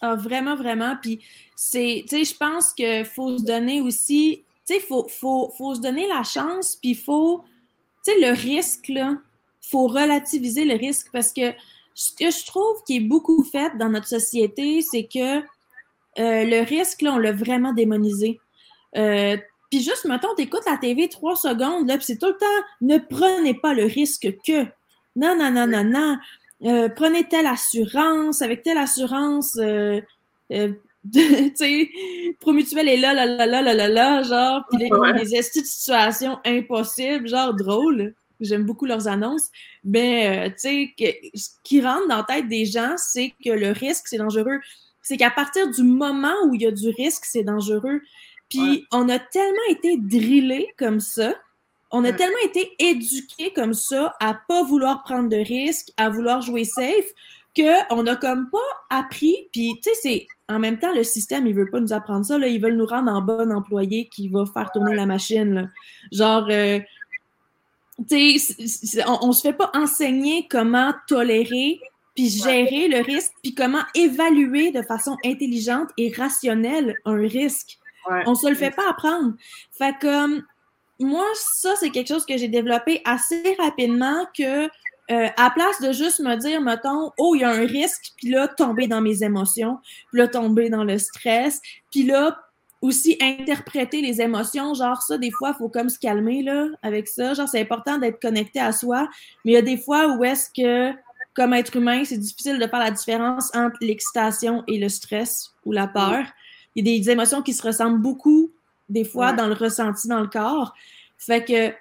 Ah, 0.00 0.14
vraiment, 0.14 0.56
vraiment. 0.56 0.96
Puis, 1.00 1.20
c'est, 1.54 2.04
tu 2.08 2.16
sais, 2.16 2.24
je 2.24 2.36
pense 2.36 2.72
qu'il 2.72 3.04
faut 3.04 3.38
se 3.38 3.44
donner 3.44 3.80
aussi, 3.80 4.44
tu 4.66 4.74
sais, 4.74 4.80
il 4.80 4.86
faut, 4.86 5.06
faut, 5.08 5.52
faut, 5.56 5.74
se 5.74 5.80
donner 5.80 6.06
la 6.06 6.22
chance, 6.22 6.76
puis 6.76 6.90
il 6.90 6.98
faut, 6.98 7.44
tu 8.04 8.12
sais, 8.12 8.20
le 8.20 8.32
risque, 8.32 8.88
là, 8.88 9.16
faut 9.62 9.86
relativiser 9.86 10.64
le 10.64 10.74
risque 10.74 11.08
parce 11.12 11.32
que 11.32 11.52
ce 11.94 12.12
que 12.12 12.30
je 12.30 12.44
trouve 12.46 12.82
qui 12.86 12.96
est 12.96 13.00
beaucoup 13.00 13.42
fait 13.42 13.76
dans 13.78 13.88
notre 13.88 14.06
société, 14.06 14.82
c'est 14.82 15.04
que 15.04 15.38
euh, 15.38 16.44
le 16.44 16.64
risque, 16.64 17.02
là, 17.02 17.14
on 17.14 17.18
l'a 17.18 17.32
vraiment 17.32 17.72
démonisé. 17.72 18.38
Euh, 18.96 19.36
puis 19.70 19.82
juste, 19.82 20.04
mettons, 20.04 20.34
t'écoutes 20.34 20.66
la 20.66 20.76
TV 20.76 21.08
trois 21.08 21.36
secondes, 21.36 21.88
là, 21.88 21.96
puis 21.96 22.04
c'est 22.04 22.18
tout 22.18 22.28
le 22.28 22.36
temps, 22.36 22.66
ne 22.82 22.98
prenez 22.98 23.54
pas 23.54 23.74
le 23.74 23.84
risque 23.84 24.28
que. 24.46 24.64
Non, 25.16 25.34
non, 25.36 25.50
non, 25.50 25.66
non, 25.66 25.84
non. 25.84 26.18
Euh, 26.64 26.88
prenez 26.88 27.24
telle 27.28 27.46
assurance, 27.46 28.40
avec 28.40 28.62
telle 28.62 28.78
assurance, 28.78 29.56
euh, 29.56 30.00
euh, 30.52 30.72
tu 31.12 31.52
sais, 31.54 31.90
Promutuel 32.40 32.88
est 32.88 32.96
là, 32.96 33.14
là, 33.14 33.26
là, 33.26 33.46
là, 33.46 33.62
là, 33.62 33.74
là, 33.74 33.88
là, 33.88 34.22
genre, 34.22 34.64
puis 34.68 34.78
les, 34.78 34.90
ouais. 34.90 35.12
les 35.12 35.42
situations 35.42 36.38
impossibles, 36.44 37.28
genre 37.28 37.54
drôle. 37.54 38.14
J'aime 38.40 38.64
beaucoup 38.64 38.86
leurs 38.86 39.08
annonces. 39.08 39.48
Mais, 39.84 40.50
tu 40.60 40.94
sais, 40.98 41.24
ce 41.34 41.50
qui 41.62 41.80
rentre 41.80 42.08
dans 42.08 42.18
la 42.18 42.24
tête 42.24 42.48
des 42.48 42.66
gens, 42.66 42.94
c'est 42.96 43.32
que 43.42 43.50
le 43.50 43.70
risque, 43.70 44.08
c'est 44.08 44.18
dangereux. 44.18 44.60
C'est 45.00 45.16
qu'à 45.16 45.30
partir 45.30 45.70
du 45.70 45.82
moment 45.82 46.34
où 46.46 46.54
il 46.54 46.62
y 46.62 46.66
a 46.66 46.70
du 46.70 46.90
risque, 46.90 47.24
c'est 47.24 47.44
dangereux. 47.44 48.00
Puis 48.50 48.86
on 48.92 49.08
a 49.08 49.18
tellement 49.18 49.56
été 49.70 49.96
drillés 49.96 50.68
comme 50.76 51.00
ça, 51.00 51.34
on 51.90 52.04
a 52.04 52.12
tellement 52.12 52.36
été 52.44 52.74
éduqués 52.78 53.52
comme 53.54 53.74
ça 53.74 54.14
à 54.20 54.34
pas 54.34 54.62
vouloir 54.64 55.02
prendre 55.02 55.28
de 55.28 55.36
risques, 55.36 55.92
à 55.96 56.08
vouloir 56.08 56.42
jouer 56.42 56.64
safe, 56.64 57.06
qu'on 57.56 58.06
a 58.06 58.16
comme 58.16 58.50
pas 58.50 58.58
appris. 58.90 59.48
Puis 59.52 59.74
tu 59.82 59.90
sais, 59.90 59.96
c'est 60.02 60.26
en 60.48 60.58
même 60.58 60.78
temps 60.78 60.92
le 60.94 61.04
système, 61.04 61.46
il 61.46 61.54
veut 61.54 61.70
pas 61.70 61.80
nous 61.80 61.92
apprendre 61.92 62.24
ça. 62.24 62.38
Là, 62.38 62.48
ils 62.48 62.60
veulent 62.60 62.76
nous 62.76 62.86
rendre 62.86 63.10
en 63.10 63.22
bon 63.22 63.52
employé 63.52 64.08
qui 64.08 64.28
va 64.28 64.44
faire 64.46 64.70
tourner 64.72 64.94
la 64.94 65.06
machine. 65.06 65.54
Là. 65.54 65.68
Genre, 66.12 66.46
euh, 66.50 66.80
tu 68.08 68.38
sais, 68.38 69.04
on, 69.06 69.28
on 69.28 69.32
se 69.32 69.42
fait 69.42 69.52
pas 69.52 69.70
enseigner 69.74 70.46
comment 70.48 70.92
tolérer 71.06 71.80
puis 72.16 72.30
gérer 72.30 72.88
le 72.88 73.02
risque, 73.02 73.32
puis 73.42 73.54
comment 73.54 73.82
évaluer 73.94 74.72
de 74.72 74.80
façon 74.82 75.16
intelligente 75.24 75.90
et 75.98 76.12
rationnelle 76.16 76.96
un 77.04 77.16
risque. 77.16 77.78
On 78.26 78.34
se 78.34 78.48
le 78.48 78.54
fait 78.54 78.70
pas 78.70 78.88
apprendre. 78.88 79.34
Fait 79.72 79.94
que 80.00 80.40
moi, 80.98 81.24
ça, 81.34 81.74
c'est 81.78 81.90
quelque 81.90 82.08
chose 82.08 82.26
que 82.26 82.36
j'ai 82.36 82.48
développé 82.48 83.02
assez 83.04 83.56
rapidement 83.58 84.26
que 84.36 84.66
euh, 85.08 85.28
à 85.36 85.50
place 85.50 85.80
de 85.80 85.92
juste 85.92 86.20
me 86.20 86.34
dire, 86.36 86.60
mettons, 86.60 87.12
oh, 87.18 87.34
il 87.36 87.42
y 87.42 87.44
a 87.44 87.50
un 87.50 87.66
risque, 87.66 88.12
puis 88.16 88.30
là, 88.30 88.48
tomber 88.48 88.88
dans 88.88 89.00
mes 89.00 89.22
émotions, 89.22 89.78
puis 90.10 90.20
là, 90.20 90.26
tomber 90.26 90.68
dans 90.68 90.82
le 90.82 90.98
stress, 90.98 91.60
puis 91.92 92.02
là, 92.02 92.36
aussi 92.82 93.16
interpréter 93.20 94.00
les 94.02 94.20
émotions, 94.20 94.74
genre 94.74 95.00
ça, 95.02 95.16
des 95.16 95.30
fois, 95.30 95.52
il 95.54 95.58
faut 95.58 95.68
comme 95.68 95.88
se 95.88 95.98
calmer, 95.98 96.42
là, 96.42 96.66
avec 96.82 97.06
ça. 97.08 97.34
Genre, 97.34 97.48
c'est 97.48 97.60
important 97.60 97.98
d'être 97.98 98.20
connecté 98.20 98.58
à 98.58 98.72
soi, 98.72 99.08
mais 99.44 99.52
il 99.52 99.54
y 99.54 99.58
a 99.58 99.62
des 99.62 99.76
fois 99.76 100.16
où 100.16 100.24
est-ce 100.24 100.50
que, 100.50 100.96
comme 101.34 101.54
être 101.54 101.76
humain, 101.76 102.04
c'est 102.04 102.18
difficile 102.18 102.58
de 102.58 102.66
faire 102.66 102.80
la 102.80 102.90
différence 102.90 103.54
entre 103.54 103.76
l'excitation 103.80 104.64
et 104.66 104.78
le 104.78 104.88
stress 104.88 105.52
ou 105.64 105.72
la 105.72 105.86
peur. 105.86 106.24
Il 106.74 106.86
y 106.86 106.96
a 106.96 106.98
des 106.98 107.10
émotions 107.10 107.42
qui 107.42 107.52
se 107.52 107.62
ressemblent 107.62 108.00
beaucoup, 108.00 108.50
des 108.88 109.04
fois, 109.04 109.32
dans 109.32 109.46
le 109.46 109.54
ressenti 109.54 110.08
dans 110.08 110.20
le 110.20 110.28
corps. 110.28 110.74
Fait 111.18 111.44
que, 111.44 111.72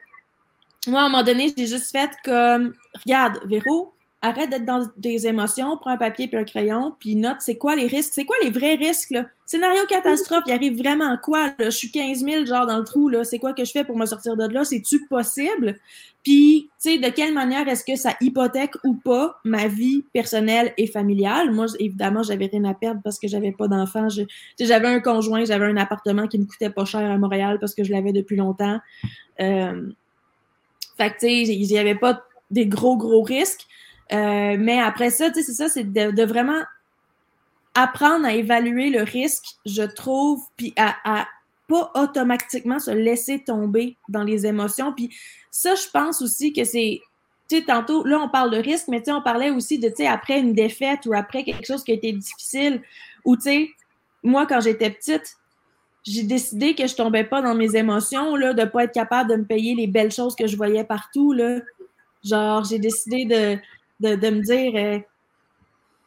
moi, 0.89 1.01
à 1.01 1.05
un 1.05 1.09
moment 1.09 1.23
donné, 1.23 1.53
j'ai 1.57 1.67
juste 1.67 1.91
fait 1.91 2.11
comme, 2.23 2.73
regarde, 3.03 3.39
Véro, 3.45 3.94
arrête 4.25 4.49
d'être 4.49 4.65
dans 4.65 4.87
des 4.97 5.27
émotions, 5.27 5.77
prends 5.77 5.91
un 5.91 5.97
papier 5.97 6.27
puis 6.27 6.37
un 6.37 6.43
crayon, 6.43 6.93
puis 6.99 7.15
note 7.15 7.37
c'est 7.39 7.57
quoi 7.57 7.75
les 7.75 7.87
risques, 7.87 8.11
c'est 8.13 8.25
quoi 8.25 8.35
les 8.43 8.49
vrais 8.49 8.75
risques, 8.75 9.11
là? 9.11 9.25
Scénario 9.45 9.81
catastrophe, 9.87 10.43
il 10.47 10.53
arrive 10.53 10.77
vraiment 10.77 11.17
quoi? 11.21 11.53
Je 11.59 11.69
suis 11.69 11.91
15 11.91 12.25
000, 12.25 12.45
genre, 12.45 12.65
dans 12.65 12.79
le 12.79 12.83
trou, 12.83 13.09
là. 13.09 13.23
C'est 13.23 13.37
quoi 13.37 13.53
que 13.53 13.63
je 13.63 13.71
fais 13.71 13.83
pour 13.83 13.95
me 13.95 14.07
sortir 14.07 14.35
de 14.35 14.47
là? 14.47 14.63
C'est-tu 14.63 15.05
possible? 15.07 15.77
Puis, 16.23 16.69
tu 16.81 16.93
sais, 16.93 16.97
de 16.97 17.09
quelle 17.09 17.31
manière 17.31 17.67
est-ce 17.67 17.83
que 17.85 17.95
ça 17.95 18.15
hypothèque 18.21 18.73
ou 18.83 18.95
pas 18.95 19.39
ma 19.43 19.67
vie 19.67 20.03
personnelle 20.13 20.73
et 20.77 20.87
familiale? 20.87 21.51
Moi, 21.51 21.67
évidemment, 21.79 22.23
j'avais 22.23 22.47
rien 22.47 22.63
à 22.63 22.73
perdre 22.73 23.01
parce 23.03 23.19
que 23.19 23.27
j'avais 23.27 23.51
pas 23.51 23.67
d'enfant. 23.67 24.07
J'avais 24.59 24.87
un 24.87 24.99
conjoint, 24.99 25.45
j'avais 25.45 25.65
un 25.65 25.77
appartement 25.77 26.27
qui 26.27 26.39
me 26.39 26.45
coûtait 26.45 26.71
pas 26.71 26.85
cher 26.85 27.01
à 27.01 27.17
Montréal 27.19 27.59
parce 27.59 27.75
que 27.75 27.83
je 27.83 27.91
l'avais 27.91 28.13
depuis 28.13 28.37
longtemps. 28.37 28.79
Euh... 29.39 29.89
Fait 30.97 31.09
que, 31.09 31.19
tu 31.19 31.27
sais, 31.27 31.43
il 31.43 31.67
n'y 31.67 31.77
avait 31.77 31.93
pas 31.93 32.23
des 32.49 32.65
gros, 32.65 32.97
gros 32.97 33.21
risques. 33.21 33.67
Euh, 34.13 34.55
mais 34.59 34.79
après 34.79 35.09
ça, 35.09 35.29
tu 35.29 35.35
sais, 35.35 35.43
c'est 35.43 35.53
ça, 35.53 35.69
c'est 35.69 35.91
de, 35.91 36.23
vraiment 36.23 36.61
apprendre 37.73 38.25
à 38.25 38.33
évaluer 38.33 38.89
le 38.89 39.03
risque, 39.03 39.45
je 39.65 39.83
trouve, 39.83 40.43
puis 40.55 40.73
à, 40.77 40.95
à 41.03 41.27
pas 41.67 41.91
automatiquement 41.95 42.79
se 42.79 42.91
laisser 42.91 43.43
tomber 43.43 43.97
dans 44.09 44.23
les 44.23 44.45
émotions. 44.45 44.93
Puis 44.93 45.09
ça, 45.51 45.75
je 45.75 45.87
pense 45.91 46.21
aussi 46.21 46.53
que 46.53 46.63
c'est, 46.63 47.01
tu 47.49 47.57
sais, 47.57 47.63
tantôt, 47.63 48.03
là, 48.03 48.19
on 48.19 48.29
parle 48.29 48.51
de 48.51 48.57
risque, 48.57 48.87
mais 48.87 48.99
tu 48.99 49.05
sais, 49.05 49.11
on 49.11 49.21
parlait 49.21 49.49
aussi 49.49 49.79
de, 49.79 49.89
tu 49.89 49.95
sais, 49.97 50.07
après 50.07 50.39
une 50.39 50.53
défaite 50.53 51.05
ou 51.05 51.13
après 51.13 51.43
quelque 51.43 51.65
chose 51.65 51.83
qui 51.83 51.91
a 51.91 51.95
été 51.95 52.11
difficile, 52.11 52.81
ou 53.23 53.35
tu 53.35 53.43
sais, 53.43 53.69
moi, 54.23 54.45
quand 54.45 54.61
j'étais 54.61 54.89
petite, 54.89 55.37
j'ai 56.03 56.23
décidé 56.23 56.75
que 56.75 56.85
je 56.85 56.95
tombais 56.95 57.23
pas 57.23 57.41
dans 57.41 57.55
mes 57.55 57.75
émotions, 57.75 58.35
là, 58.35 58.53
de 58.53 58.63
pas 58.65 58.83
être 58.83 58.93
capable 58.93 59.29
de 59.31 59.35
me 59.37 59.45
payer 59.45 59.73
les 59.73 59.87
belles 59.87 60.11
choses 60.11 60.35
que 60.35 60.45
je 60.45 60.55
voyais 60.55 60.83
partout, 60.83 61.33
là. 61.33 61.59
Genre, 62.23 62.63
j'ai 62.63 62.79
décidé 62.79 63.25
de, 63.25 63.57
de, 63.99 64.15
de 64.15 64.29
me 64.29 64.41
dire 64.41 64.73
euh, 64.75 64.99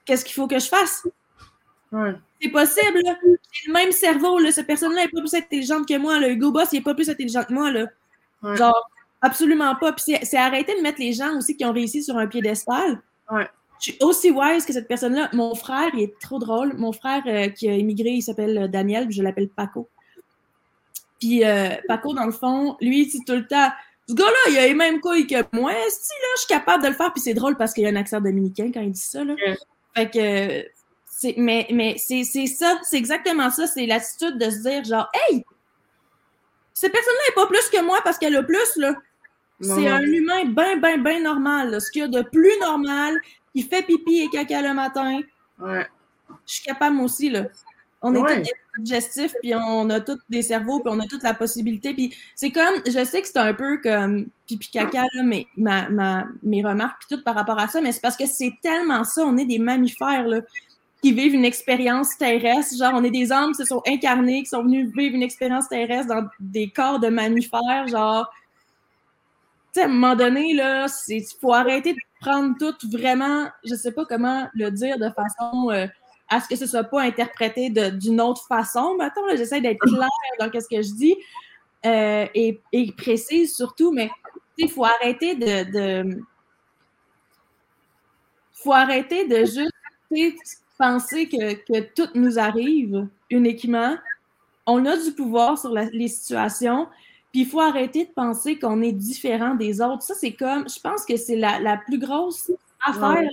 qu'est-ce 0.05 0.25
qu'il 0.25 0.35
faut 0.35 0.47
que 0.47 0.59
je 0.59 0.69
fasse? 0.69 1.07
C'est 2.41 2.51
possible, 2.51 3.01
J'ai 3.53 3.69
le 3.69 3.73
même 3.73 3.93
cerveau, 3.93 4.39
là. 4.39 4.53
Cette 4.53 4.67
personne-là 4.67 5.03
n'est 5.03 5.09
pas 5.09 5.21
plus 5.21 5.35
intelligente 5.35 5.89
que 5.89 5.97
moi, 5.97 6.19
le 6.19 6.31
Hugo 6.31 6.53
Boss, 6.53 6.69
il 6.73 6.77
n'est 6.77 6.83
pas 6.83 6.95
plus 6.95 7.09
intelligent 7.09 7.45
que 7.45 7.53
moi, 7.53 7.71
là. 7.71 7.87
Genre, 8.55 8.91
absolument 9.23 9.75
pas. 9.77 9.93
Puis 9.93 10.17
c'est 10.23 10.37
arrêter 10.37 10.77
de 10.77 10.83
mettre 10.83 11.01
les 11.01 11.13
gens 11.13 11.37
aussi 11.39 11.57
qui 11.57 11.65
ont 11.65 11.73
réussi 11.73 12.03
sur 12.03 12.17
un 12.17 12.27
piédestal. 12.27 13.01
Ouais. 13.31 13.49
Je 13.81 13.93
suis 13.93 13.99
aussi 14.01 14.31
wise 14.31 14.65
que 14.67 14.73
cette 14.73 14.87
personne-là. 14.87 15.31
Mon 15.33 15.55
frère, 15.55 15.89
il 15.95 16.01
est 16.01 16.19
trop 16.21 16.39
drôle. 16.39 16.75
Mon 16.77 16.93
frère 16.93 17.23
euh, 17.27 17.49
qui 17.49 17.69
a 17.69 17.75
immigré, 17.75 18.11
il 18.11 18.23
s'appelle 18.23 18.59
euh, 18.59 18.69
Daniel, 18.69 19.07
puis 19.07 19.17
je 19.17 19.23
l'appelle 19.23 19.49
Paco. 19.49 19.89
Puis 21.19 21.43
Paco, 21.89 22.15
dans 22.15 22.27
le 22.27 22.33
fond, 22.33 22.77
lui, 22.81 23.03
il 23.03 23.09
dit 23.09 23.25
tout 23.25 23.33
le 23.33 23.45
temps 23.45 23.73
ce 24.09 24.15
gars-là, 24.15 24.51
il 24.51 24.59
a 24.59 24.67
les 24.67 24.75
mêmes 24.75 25.01
couilles 25.01 25.27
que 25.27 25.37
moi. 25.53 25.73
Si, 25.89 26.13
là, 26.23 26.29
je 26.37 26.41
suis 26.41 26.49
capable 26.49 26.83
de 26.83 26.89
le 26.89 26.95
faire. 26.95 27.13
Puis 27.13 27.21
c'est 27.21 27.35
drôle 27.35 27.57
parce 27.57 27.75
qu'il 27.75 27.85
a 27.87 27.91
un 27.91 27.97
accent 27.97 28.21
dominicain 28.21 28.71
quand 28.73 28.81
il 28.81 28.93
dit 28.93 29.01
ça, 29.01 29.23
là. 29.23 29.35
Fait 29.95 30.11
que, 30.11 30.69
c'est, 31.05 31.35
mais, 31.37 31.67
mais 31.71 31.97
c'est, 31.99 32.25
c'est 32.25 32.47
ça, 32.47 32.79
c'est 32.83 32.97
exactement 32.97 33.51
ça. 33.51 33.67
C'est 33.67 33.87
l'attitude 33.87 34.39
de 34.39 34.51
se 34.51 34.63
dire, 34.63 34.85
genre, 34.85 35.11
hey, 35.13 35.45
cette 36.73 36.93
personne-là 36.93 37.21
n'est 37.29 37.35
pas 37.35 37.47
plus 37.49 37.69
que 37.69 37.85
moi 37.85 37.99
parce 38.03 38.19
qu'elle 38.19 38.37
a 38.37 38.43
plus, 38.43 38.77
là. 38.77 38.95
C'est 39.61 39.89
un 39.89 40.03
humain 40.03 40.45
bien, 40.45 40.77
bien, 40.77 40.99
bien 40.99 41.21
normal. 41.21 41.71
Là. 41.71 41.81
Ce 41.81 41.91
qu'il 41.91 42.03
y 42.03 42.05
a 42.05 42.09
de 42.09 42.23
plus 42.23 42.59
normal, 42.61 43.21
qui 43.53 43.63
fait 43.63 43.83
pipi 43.83 44.21
et 44.21 44.29
caca 44.29 44.63
le 44.63 44.73
matin. 44.73 45.21
Ouais. 45.59 45.87
Je 46.47 46.55
suis 46.55 46.63
capable, 46.63 46.97
moi 46.97 47.07
aussi, 47.07 47.29
là. 47.29 47.47
On 48.01 48.15
est 48.15 48.43
tous 48.43 48.83
digestifs, 48.83 49.35
puis 49.41 49.55
on 49.57 49.91
a 49.91 50.01
tous 50.01 50.19
des 50.29 50.43
cerveaux, 50.43 50.79
puis 50.81 50.93
on 50.95 51.01
a 51.01 51.07
toute 51.07 51.25
la 51.25 51.35
possibilité. 51.35 51.95
Puis 51.95 52.15
c'est 52.37 52.51
comme, 52.51 52.75
je 52.87 53.05
sais 53.05 53.21
que 53.23 53.27
c'est 53.27 53.39
un 53.39 53.55
peu 53.55 53.79
comme 53.79 54.27
pipi 54.47 54.71
caca, 54.71 55.03
là, 55.15 55.23
mais 55.25 55.47
ma, 55.57 55.89
ma, 55.89 56.27
mes 56.45 56.63
remarques, 56.63 57.03
puis 57.07 57.17
tout 57.17 57.25
par 57.25 57.35
rapport 57.35 57.59
à 57.59 57.67
ça, 57.67 57.81
mais 57.81 57.91
c'est 57.91 58.01
parce 58.01 58.17
que 58.17 58.27
c'est 58.27 58.53
tellement 58.63 59.03
ça. 59.03 59.23
On 59.23 59.37
est 59.37 59.47
des 59.47 59.59
mammifères, 59.59 60.29
là, 60.29 60.43
qui 61.03 61.13
vivent 61.13 61.35
une 61.35 61.45
expérience 61.45 62.17
terrestre. 62.17 62.77
Genre, 62.77 62.93
on 62.95 63.03
est 63.03 63.11
des 63.11 63.33
âmes 63.33 63.51
qui 63.51 63.59
se 63.59 63.65
sont 63.65 63.83
incarnés, 63.87 64.43
qui 64.43 64.49
sont 64.49 64.63
venus 64.63 64.93
vivre 64.97 65.15
une 65.15 65.23
expérience 65.23 65.69
terrestre 65.69 66.09
dans 66.09 66.29
des 66.41 66.71
corps 66.71 67.01
de 67.01 67.09
mammifères. 67.09 67.89
Genre, 67.89 68.31
tu 69.73 69.81
sais, 69.81 69.83
à 69.83 69.85
un 69.87 69.89
moment 69.89 70.17
donné, 70.17 70.55
là, 70.55 70.87
il 71.09 71.25
faut 71.41 71.53
arrêter 71.53 71.95
de 71.95 71.99
prendre 72.21 72.57
tout 72.59 72.75
vraiment, 72.91 73.47
je 73.65 73.75
sais 73.75 73.93
pas 73.93 74.05
comment 74.07 74.49
le 74.55 74.71
dire 74.71 74.99
de 74.99 75.11
façon. 75.11 75.71
Euh, 75.71 75.87
à 76.29 76.41
ce 76.41 76.49
que 76.49 76.57
ce 76.57 76.67
soit 76.67 76.85
pas 76.85 77.03
interprété 77.03 77.71
d'une 77.71 78.21
autre 78.21 78.47
façon. 78.47 78.97
Maintenant, 78.97 79.23
j'essaie 79.35 79.61
d'être 79.61 79.81
claire 79.81 80.09
dans 80.39 80.51
ce 80.53 80.69
que 80.69 80.83
je 80.83 80.95
dis 80.95 81.17
euh, 81.87 82.27
et, 82.35 82.61
et, 82.73 82.93
précise 82.93 83.55
surtout, 83.55 83.93
mais 83.93 84.11
il 84.57 84.69
faut 84.69 84.85
arrêter 84.85 85.35
de, 85.37 86.03
de, 86.05 86.21
faut 88.53 88.73
arrêter 88.73 89.27
de 89.27 89.45
juste 89.45 90.63
penser 90.77 91.29
que, 91.29 91.55
que, 91.55 91.81
tout 91.95 92.11
nous 92.15 92.39
arrive 92.39 93.07
uniquement. 93.31 93.97
On 94.67 94.85
a 94.87 94.97
du 94.97 95.13
pouvoir 95.13 95.57
sur 95.57 95.73
les 95.73 96.09
situations, 96.09 96.89
puis 97.33 97.43
il 97.43 97.47
faut 97.47 97.61
arrêter 97.61 98.07
de 98.07 98.11
penser 98.11 98.59
qu'on 98.59 98.83
est 98.83 98.93
différent 98.93 99.55
des 99.55 99.81
autres. 99.81 100.03
Ça, 100.03 100.15
c'est 100.15 100.33
comme, 100.33 100.69
je 100.69 100.81
pense 100.81 101.05
que 101.05 101.17
c'est 101.17 101.37
la, 101.37 101.61
la, 101.61 101.77
plus 101.77 101.99
grosse 101.99 102.51
affaire. 102.85 103.31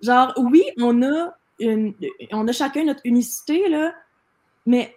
Genre, 0.00 0.32
oui, 0.36 0.62
on 0.78 1.02
a 1.02 1.36
on 1.60 2.48
a 2.48 2.52
chacun 2.52 2.84
notre 2.84 3.00
unicité, 3.04 3.68
là, 3.68 3.94
mais 4.66 4.96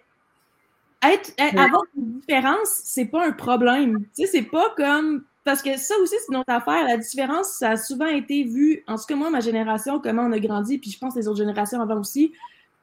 être, 1.02 1.32
avoir 1.38 1.82
une 1.96 2.20
différence, 2.20 2.68
c'est 2.84 3.06
pas 3.06 3.26
un 3.26 3.32
problème. 3.32 4.04
Tu 4.16 4.24
sais, 4.24 4.26
c'est 4.26 4.42
pas 4.42 4.74
comme. 4.76 5.24
Parce 5.44 5.62
que 5.62 5.78
ça 5.78 5.94
aussi, 6.02 6.14
c'est 6.26 6.32
notre 6.32 6.50
affaire. 6.50 6.84
La 6.84 6.96
différence, 6.96 7.52
ça 7.52 7.70
a 7.70 7.76
souvent 7.76 8.06
été 8.06 8.44
vu, 8.44 8.82
en 8.86 8.96
tout 8.96 9.04
cas, 9.08 9.14
moi, 9.14 9.30
ma 9.30 9.40
génération, 9.40 10.00
comment 10.00 10.22
on 10.22 10.32
a 10.32 10.38
grandi, 10.38 10.78
puis 10.78 10.90
je 10.90 10.98
pense 10.98 11.14
les 11.16 11.28
autres 11.28 11.38
générations 11.38 11.80
avant 11.80 12.00
aussi. 12.00 12.32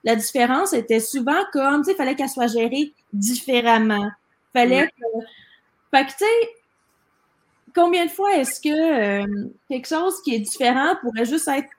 La 0.04 0.16
différence 0.16 0.74
était 0.74 1.00
souvent 1.00 1.42
comme, 1.52 1.82
tu 1.82 1.86
sais, 1.86 1.92
il 1.94 1.98
fallait 1.98 2.16
qu'elle 2.16 2.30
soit 2.30 2.48
gérée 2.48 2.94
différemment. 3.12 4.10
Fallait 4.54 4.88
que. 4.88 5.26
Fait 5.92 6.06
que, 6.06 6.12
tu 6.12 6.18
sais, 6.20 6.50
combien 7.76 8.06
de 8.06 8.12
fois 8.12 8.36
est-ce 8.38 8.62
que 8.62 9.24
euh, 9.24 9.50
quelque 9.70 9.88
chose 9.88 10.22
qui 10.24 10.36
est 10.36 10.40
différent 10.40 10.96
pourrait 11.02 11.26
juste 11.26 11.48
être 11.48 11.70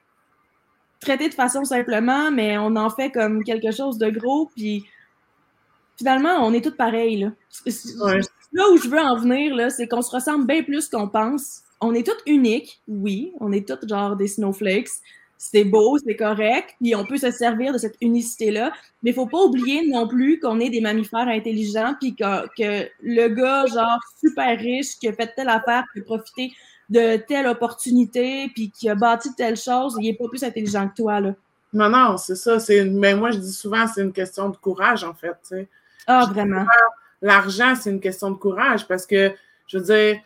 traiter 1.07 1.29
de 1.29 1.35
façon 1.35 1.65
simplement, 1.65 2.31
mais 2.33 2.59
on 2.59 2.75
en 2.77 2.91
fait 2.91 3.11
comme 3.11 3.45
quelque 3.45 3.71
chose 3.71 3.97
de 3.97 4.11
gros, 4.11 4.51
puis 4.55 4.85
finalement, 5.97 6.45
on 6.45 6.53
est 6.53 6.63
tous 6.63 6.77
pareils. 6.77 7.17
Là. 7.17 7.33
là 8.53 8.65
où 8.73 8.77
je 8.77 8.89
veux 8.89 8.99
en 8.99 9.17
venir, 9.17 9.71
c'est 9.71 9.87
qu'on 9.87 10.03
se 10.03 10.11
ressemble 10.11 10.47
bien 10.47 10.63
plus 10.63 10.89
qu'on 10.89 11.09
pense. 11.09 11.63
On 11.81 11.95
est 11.95 12.05
tous 12.05 12.21
uniques, 12.27 12.81
oui, 12.89 13.33
on 13.41 13.53
est 13.53 13.69
tous 13.69 13.87
genre 13.87 14.17
des 14.17 14.29
snowflakes, 14.29 14.89
c'est 15.39 15.65
beau, 15.65 15.99
c'est 15.99 16.17
correct, 16.17 16.75
puis 16.81 16.95
on 16.95 17.05
peut 17.05 17.19
se 17.19 17.31
servir 17.31 17.73
de 17.73 17.79
cette 17.79 17.97
unicité-là. 18.01 18.73
Mais 19.03 19.11
il 19.11 19.15
faut 19.15 19.27
pas 19.27 19.43
oublier 19.43 19.87
non 19.87 20.09
plus 20.09 20.41
qu'on 20.41 20.59
est 20.59 20.71
des 20.71 20.81
mammifères 20.81 21.29
intelligents, 21.29 21.95
puis 22.01 22.17
que, 22.17 22.47
que, 22.57 22.89
le 23.03 23.29
gars, 23.29 23.67
genre, 23.67 24.01
super 24.19 24.59
riche, 24.59 24.99
qui 24.99 25.09
a 25.09 25.13
fait 25.13 25.33
telle 25.37 25.51
affaire, 25.51 25.85
qui 25.93 26.01
a 26.01 26.03
profité 26.03 26.53
de 26.89 27.17
telle 27.17 27.47
opportunité, 27.47 28.51
puis 28.55 28.71
qui 28.71 28.89
a 28.89 28.95
bâti 28.95 29.35
telle 29.35 29.57
chose, 29.57 29.97
il 30.01 30.09
est 30.09 30.15
pas 30.15 30.29
plus 30.29 30.45
intelligent 30.45 30.89
que 30.89 30.95
toi, 30.95 31.21
là. 31.21 31.35
Non, 31.73 31.91
non, 31.91 32.17
c'est 32.17 32.37
ça. 32.37 32.59
Mais 32.85 33.15
moi, 33.15 33.33
je 33.33 33.39
dis 33.39 33.53
souvent, 33.53 33.87
c'est 33.87 34.03
une 34.03 34.13
question 34.13 34.49
de 34.49 34.57
courage, 34.57 35.05
en 35.05 35.15
fait. 35.15 35.37
sais. 35.43 35.69
Ah, 36.07 36.27
vraiment. 36.33 36.65
L'argent, 37.21 37.75
c'est 37.75 37.91
une 37.91 38.01
question 38.01 38.31
de 38.31 38.37
courage 38.37 38.87
parce 38.87 39.07
que, 39.07 39.35
je 39.67 39.79
veux 39.79 39.85
dire, 39.85 40.21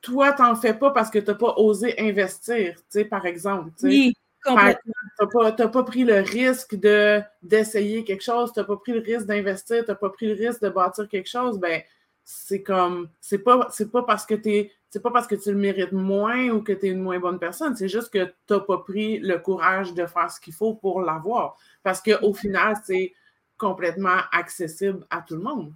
toi, 0.00 0.32
tu 0.32 0.42
n'en 0.42 0.54
fais 0.54 0.74
pas 0.74 0.90
parce 0.90 1.10
que 1.10 1.18
tu 1.18 1.26
n'as 1.26 1.34
pas 1.34 1.54
osé 1.56 1.94
investir, 1.98 2.76
tu 2.76 2.82
sais, 2.88 3.04
par 3.04 3.26
exemple. 3.26 3.70
Oui, 3.82 4.14
complètement. 4.42 4.92
Tu 5.18 5.62
n'as 5.62 5.68
pas, 5.68 5.82
pris 5.82 6.04
le 6.04 6.20
risque 6.20 6.76
de, 6.76 7.20
d'essayer 7.42 8.04
quelque 8.04 8.22
chose, 8.22 8.52
tu 8.52 8.60
n'as 8.60 8.64
pas 8.66 8.76
pris 8.76 8.92
le 8.92 9.00
risque 9.00 9.26
d'investir, 9.26 9.84
tu 9.84 9.90
n'as 9.90 9.96
pas 9.96 10.10
pris 10.10 10.26
le 10.26 10.34
risque 10.34 10.62
de 10.62 10.68
bâtir 10.68 11.08
quelque 11.08 11.28
chose, 11.28 11.58
ben 11.58 11.82
c'est 12.28 12.62
comme, 12.62 13.08
c'est 13.20 13.38
pas, 13.38 13.68
c'est 13.70 13.92
pas 13.92 14.02
parce 14.02 14.26
que 14.26 14.34
tu 14.34 14.68
c'est 14.90 15.00
pas 15.00 15.12
parce 15.12 15.28
que 15.28 15.36
tu 15.36 15.50
le 15.52 15.58
mérites 15.58 15.92
moins 15.92 16.48
ou 16.48 16.60
que 16.60 16.72
tu 16.72 16.86
es 16.86 16.88
une 16.88 17.00
moins 17.00 17.20
bonne 17.20 17.38
personne, 17.38 17.76
c'est 17.76 17.88
juste 17.88 18.10
que 18.10 18.24
tu 18.24 18.32
n'as 18.50 18.60
pas 18.60 18.78
pris 18.78 19.20
le 19.20 19.38
courage 19.38 19.94
de 19.94 20.06
faire 20.06 20.30
ce 20.30 20.40
qu'il 20.40 20.54
faut 20.54 20.74
pour 20.74 21.00
l'avoir. 21.02 21.56
Parce 21.84 22.00
qu'au 22.02 22.32
final, 22.34 22.74
c'est 22.84 23.12
complètement 23.58 24.18
accessible 24.32 25.06
à 25.08 25.22
tout 25.22 25.36
le 25.36 25.42
monde. 25.42 25.72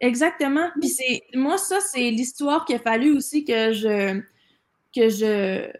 Exactement. 0.00 0.68
Puis 0.80 0.88
c'est 0.88 1.22
moi 1.34 1.58
ça 1.58 1.78
c'est 1.80 2.10
l'histoire 2.10 2.64
qu'il 2.64 2.76
a 2.76 2.80
fallu 2.80 3.16
aussi 3.16 3.44
que 3.44 3.72
je 3.72 4.20
que 4.94 5.08
je 5.08 5.70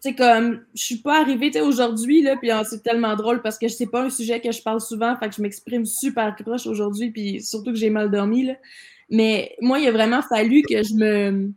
c'est 0.00 0.14
comme 0.16 0.64
je 0.74 0.82
suis 0.82 0.96
pas 0.96 1.20
arrivée 1.20 1.60
aujourd'hui 1.60 2.22
là 2.22 2.36
puis 2.36 2.50
c'est 2.68 2.82
tellement 2.82 3.14
drôle 3.14 3.40
parce 3.40 3.58
que 3.58 3.68
c'est 3.68 3.86
pas 3.86 4.02
un 4.02 4.10
sujet 4.10 4.40
que 4.40 4.50
je 4.50 4.62
parle 4.62 4.80
souvent 4.80 5.16
fait 5.16 5.28
que 5.28 5.36
je 5.36 5.42
m'exprime 5.42 5.86
super 5.86 6.34
proche 6.34 6.66
aujourd'hui 6.66 7.10
puis 7.10 7.40
surtout 7.40 7.72
que 7.72 7.78
j'ai 7.78 7.90
mal 7.90 8.10
dormi 8.10 8.46
là. 8.46 8.54
Mais 9.12 9.54
moi 9.60 9.78
il 9.78 9.86
a 9.86 9.92
vraiment 9.92 10.22
fallu 10.22 10.62
que 10.62 10.82
je 10.82 10.94
me 10.94 11.52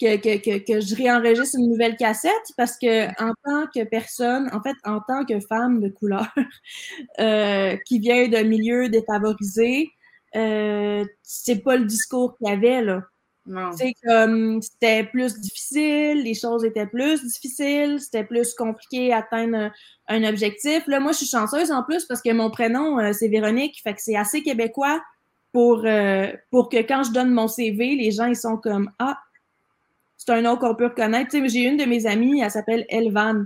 que, 0.00 0.16
que, 0.16 0.58
que, 0.58 0.80
je 0.80 0.94
réenregistre 0.94 1.58
une 1.58 1.70
nouvelle 1.70 1.96
cassette 1.96 2.52
parce 2.56 2.76
que 2.76 3.06
en 3.22 3.32
tant 3.44 3.66
que 3.74 3.84
personne, 3.84 4.50
en 4.52 4.60
fait, 4.62 4.76
en 4.84 5.00
tant 5.00 5.24
que 5.24 5.40
femme 5.40 5.80
de 5.80 5.88
couleur 5.88 6.26
euh, 7.20 7.76
qui 7.86 7.98
vient 7.98 8.28
d'un 8.28 8.44
milieu 8.44 8.88
défavorisé, 8.88 9.90
euh, 10.36 11.04
c'est 11.22 11.62
pas 11.62 11.76
le 11.76 11.84
discours 11.84 12.36
qu'il 12.36 12.48
y 12.48 12.50
avait, 12.50 12.82
là. 12.82 13.02
C'est 13.76 13.92
comme 14.02 14.62
c'était 14.62 15.04
plus 15.04 15.38
difficile, 15.38 16.22
les 16.22 16.32
choses 16.32 16.64
étaient 16.64 16.86
plus 16.86 17.22
difficiles, 17.22 18.00
c'était 18.00 18.24
plus 18.24 18.54
compliqué 18.54 19.10
d'atteindre 19.10 19.70
un, 20.08 20.24
objectif. 20.24 20.86
Là, 20.86 20.98
moi, 20.98 21.12
je 21.12 21.18
suis 21.18 21.26
chanceuse 21.26 21.70
en 21.70 21.82
plus 21.82 22.06
parce 22.06 22.22
que 22.22 22.32
mon 22.32 22.50
prénom, 22.50 22.98
euh, 22.98 23.12
c'est 23.12 23.28
Véronique, 23.28 23.82
fait 23.82 23.92
que 23.92 24.00
c'est 24.00 24.16
assez 24.16 24.42
québécois 24.42 25.02
pour, 25.54 25.82
euh, 25.84 26.32
pour 26.50 26.68
que 26.68 26.78
quand 26.78 27.04
je 27.04 27.12
donne 27.12 27.30
mon 27.30 27.46
CV, 27.46 27.94
les 27.94 28.10
gens 28.10 28.26
ils 28.26 28.34
sont 28.36 28.56
comme 28.56 28.90
Ah, 28.98 29.20
c'est 30.16 30.32
un 30.32 30.42
nom 30.42 30.56
qu'on 30.56 30.74
peut 30.74 30.86
reconnaître. 30.86 31.30
J'ai 31.46 31.60
une 31.60 31.76
de 31.76 31.84
mes 31.84 32.06
amies, 32.06 32.40
elle 32.40 32.50
s'appelle 32.50 32.84
Elvan. 32.88 33.44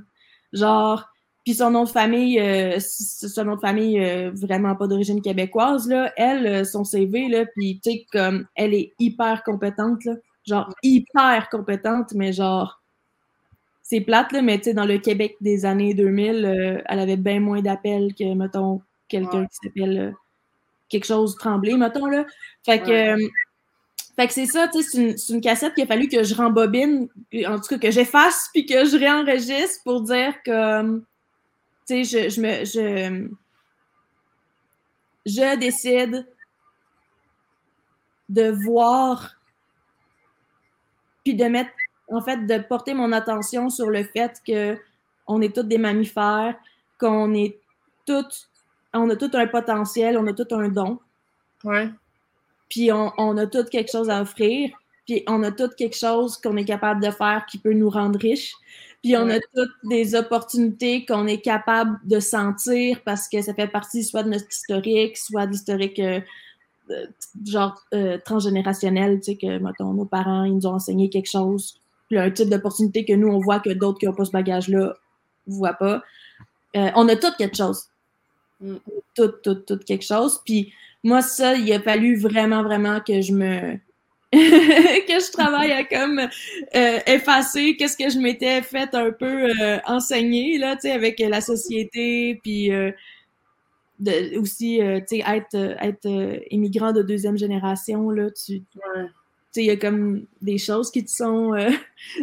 Genre, 0.55 1.07
puis 1.45 1.53
son 1.53 1.71
nom 1.71 1.85
de 1.85 1.91
famille, 1.91 2.41
euh, 2.41 2.79
son 2.81 3.45
nom 3.45 3.57
de 3.57 3.61
famille 3.61 4.01
euh, 4.01 4.31
vraiment 4.33 4.75
pas 4.75 4.87
d'origine 4.87 5.21
québécoise, 5.21 5.87
là. 5.87 6.11
Elle, 6.17 6.65
son 6.65 6.83
CV, 6.83 7.29
là, 7.29 7.45
puis 7.55 7.79
tu 7.85 7.91
sais, 7.91 8.07
comme, 8.11 8.47
elle 8.57 8.73
est 8.73 8.95
hyper 8.99 9.43
compétente, 9.45 10.03
là. 10.07 10.15
Genre, 10.47 10.75
hyper 10.83 11.51
compétente, 11.51 12.15
mais 12.15 12.33
genre, 12.33 12.81
c'est 13.83 14.01
plate, 14.01 14.33
là, 14.33 14.41
mais 14.41 14.57
tu 14.57 14.65
sais, 14.65 14.75
dans 14.75 14.87
le 14.87 14.97
Québec 14.97 15.37
des 15.43 15.67
années 15.67 15.93
2000, 15.93 16.83
elle 16.87 16.99
avait 16.99 17.19
bien 17.19 17.41
moins 17.41 17.61
d'appels 17.61 18.15
que, 18.15 18.33
mettons, 18.35 18.81
quelqu'un 19.09 19.45
qui 19.45 19.57
s'appelle 19.63 20.15
quelque 20.89 21.07
chose 21.07 21.37
Tremblay, 21.37 21.77
mettons, 21.77 22.07
là. 22.07 22.25
Fait 22.65 22.81
que... 22.81 23.17
Fait 24.17 24.27
que 24.27 24.33
c'est 24.33 24.47
ça, 24.47 24.67
tu 24.67 24.83
sais, 24.83 25.17
c'est 25.17 25.33
une, 25.33 25.41
cassette 25.41 25.75
qu'il 25.75 25.85
a 25.85 25.87
fallu 25.87 26.09
que 26.09 26.25
je 26.25 26.35
rembobine, 26.35 27.09
en 27.47 27.61
tout 27.61 27.69
cas 27.69 27.79
que 27.79 27.93
j'efface, 27.93 28.51
puis 28.53 28.67
que 28.67 28.85
je 28.85 28.97
réenregistre 28.97 29.81
pour 29.85 30.01
dire 30.03 30.35
que 30.45 30.99
tu 31.87 32.05
sais, 32.05 32.29
je, 32.29 32.41
me. 32.41 32.65
Je, 32.65 33.29
je 35.25 35.57
décide 35.59 36.27
de 38.29 38.51
voir 38.51 39.37
puis 41.25 41.35
de 41.35 41.45
mettre, 41.45 41.71
en 42.09 42.23
fait, 42.23 42.47
de 42.47 42.59
porter 42.59 42.95
mon 42.95 43.13
attention 43.13 43.71
sur 43.71 43.91
le 43.91 44.03
fait 44.05 44.41
que 44.47 44.79
on 45.27 45.43
est 45.43 45.55
tous 45.55 45.63
des 45.63 45.79
mammifères, 45.79 46.57
qu'on 46.99 47.35
est 47.35 47.59
toutes, 48.07 48.48
on 48.95 49.09
a 49.11 49.17
tout 49.17 49.31
un 49.35 49.47
potentiel, 49.47 50.17
on 50.19 50.27
a 50.27 50.33
tout 50.33 50.47
un 50.55 50.69
don. 50.69 50.99
Ouais. 51.65 51.89
Puis 52.69 52.93
on, 52.93 53.13
on 53.19 53.37
a 53.37 53.47
tout 53.47 53.65
quelque 53.65 53.91
chose 53.91 54.11
à 54.11 54.23
offrir, 54.23 54.71
puis 55.07 55.23
on 55.27 55.43
a 55.43 55.51
tout 55.51 55.71
quelque 55.77 55.97
chose 55.97 56.37
qu'on 56.37 56.57
est 56.57 56.65
capable 56.65 57.03
de 57.03 57.11
faire 57.11 57.47
qui 57.47 57.59
peut 57.59 57.73
nous 57.73 57.91
rendre 57.91 58.19
riches. 58.19 58.55
Puis 59.03 59.17
on 59.17 59.29
a 59.29 59.39
toutes 59.55 59.71
des 59.85 60.15
opportunités 60.15 61.07
qu'on 61.07 61.27
est 61.27 61.41
capable 61.41 61.99
de 62.05 62.19
sentir 62.19 63.01
parce 63.05 63.29
que 63.29 63.41
ça 63.43 63.55
fait 63.55 63.69
partie 63.69 64.03
soit 64.03 64.25
de 64.25 64.31
notre 64.31 64.49
historique, 64.51 65.17
soit 65.17 65.47
de 65.47 65.53
l'historique 65.53 66.01
euh, 66.01 66.21
genre 67.47 67.81
euh, 67.95 68.19
transgénérationnel, 68.25 69.21
tu 69.21 69.33
sais, 69.33 69.37
que 69.37 69.59
mettons, 69.59 69.93
nos 69.93 70.05
parents, 70.05 70.45
ils 70.45 70.55
nous 70.55 70.67
ont 70.67 70.75
enseigné 70.75 71.11
quelque 71.11 71.31
chose. 71.31 71.81
Puis 72.09 72.19
un 72.19 72.31
type 72.31 72.49
d'opportunité 72.49 73.05
que 73.05 73.13
nous, 73.13 73.29
on 73.29 73.39
voit 73.39 73.61
que 73.61 73.71
d'autres 73.71 73.99
qui 73.99 74.07
n'ont 74.07 74.15
pas 74.15 74.25
ce 74.25 74.31
bagage-là 74.33 74.95
ne 75.47 75.55
voient 75.55 75.75
pas. 75.75 76.03
Euh, 76.77 76.91
on 76.97 77.09
a 77.09 77.17
tout 77.17 77.33
quelque 77.37 77.57
chose. 77.57 77.88
Mm. 78.61 78.77
Tout, 79.15 79.33
tout, 79.43 79.55
tout 79.55 79.79
quelque 79.79 80.05
chose. 80.05 80.41
Puis 80.45 80.73
moi, 81.03 81.23
ça, 81.23 81.55
il 81.55 81.73
a 81.73 81.81
fallu 81.81 82.17
vraiment, 82.17 82.63
vraiment 82.63 83.01
que 83.01 83.21
je 83.21 83.33
me 83.33 83.79
que 84.33 84.39
je 84.39 85.33
travaille 85.33 85.73
à 85.73 85.85
comme 85.85 86.19
euh, 86.19 86.99
effacer 87.07 87.77
qu'est-ce 87.77 87.97
que 87.97 88.11
je 88.11 88.19
m'étais 88.19 88.61
fait 88.61 88.95
un 88.95 89.11
peu 89.11 89.49
euh, 89.49 89.79
enseigner 89.87 90.59
là, 90.59 90.75
tu 90.75 90.83
sais, 90.83 90.93
avec 90.93 91.19
la 91.19 91.41
société, 91.41 92.39
puis 92.43 92.71
euh, 92.71 92.91
aussi, 94.37 94.81
tu 95.09 95.17
sais, 95.17 95.25
être, 95.27 95.55
être 95.81 96.43
immigrant 96.51 96.93
de 96.93 97.01
deuxième 97.01 97.39
génération 97.39 98.11
là, 98.11 98.29
tu, 98.31 98.63
il 99.57 99.65
y 99.65 99.71
a 99.71 99.77
comme 99.77 100.27
des 100.43 100.59
choses 100.59 100.91
qui 100.91 101.03
te 101.03 101.11
sont 101.11 101.53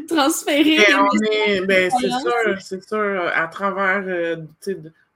transférées. 0.07 0.77
Ben, 0.77 1.65
ben, 1.65 1.91
c'est 1.99 2.09
sûr, 2.09 2.61
c'est 2.61 2.87
sûr, 2.87 3.31
à 3.33 3.47
travers 3.47 4.37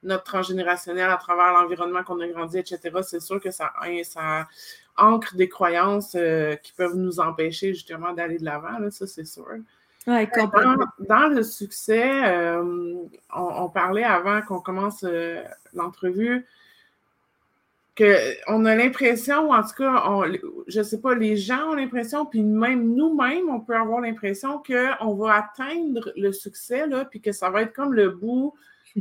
notre 0.04 0.24
transgénérationnel, 0.24 1.10
à 1.10 1.18
travers 1.18 1.54
l'environnement 1.54 2.04
qu'on 2.04 2.20
a 2.22 2.28
grandi, 2.28 2.58
etc., 2.58 2.80
c'est 3.04 3.20
sûr 3.20 3.40
que 3.40 3.52
ça, 3.52 3.74
hein, 3.82 4.02
ça 4.04 4.48
ancre 4.98 5.36
des 5.36 5.50
croyances 5.50 6.16
euh, 6.16 6.56
qui 6.56 6.74
peuvent 6.74 6.96
nous 6.96 7.20
empêcher 7.20 7.74
justement 7.74 8.14
d'aller 8.14 8.38
de 8.38 8.46
l'avant, 8.46 8.78
ça 8.92 9.08
c'est 9.08 9.26
sûr. 9.26 9.48
Ouais, 10.08 10.30
dans, 10.36 10.78
dans, 11.00 11.28
le 11.28 11.44
succès, 11.44 12.26
euh, 12.26 12.94
on, 13.36 13.70
parlait 13.70 14.04
avant 14.04 14.42
qu'on 14.42 14.60
commence 14.60 15.04
euh, 15.04 15.44
l'entrevue 15.74 16.46
qu'on 17.98 18.64
a 18.66 18.76
l'impression, 18.76 19.50
ou 19.50 19.54
en 19.54 19.62
tout 19.62 19.76
cas, 19.78 20.24
je 20.68 20.80
ne 20.80 20.84
sais 20.84 21.02
pas, 21.02 21.16
les 21.16 21.36
gens 21.36 21.72
ont 21.72 21.74
l'impression, 21.74 22.26
puis 22.26 22.44
même 22.44 22.96
nous-mêmes, 22.96 23.50
on 23.50 23.60
peut 23.60 23.76
avoir 23.76 24.00
l'impression 24.00 24.64
qu'on 24.66 25.16
va 25.16 25.34
atteindre 25.34 26.14
le 26.16 26.32
succès, 26.32 26.88
là, 26.88 27.04
puis 27.04 27.20
que 27.20 27.34
ça 27.34 27.50
va 27.50 27.64
être 27.64 27.74
comme 27.74 27.94
le 27.94 28.10
bout 28.10 28.54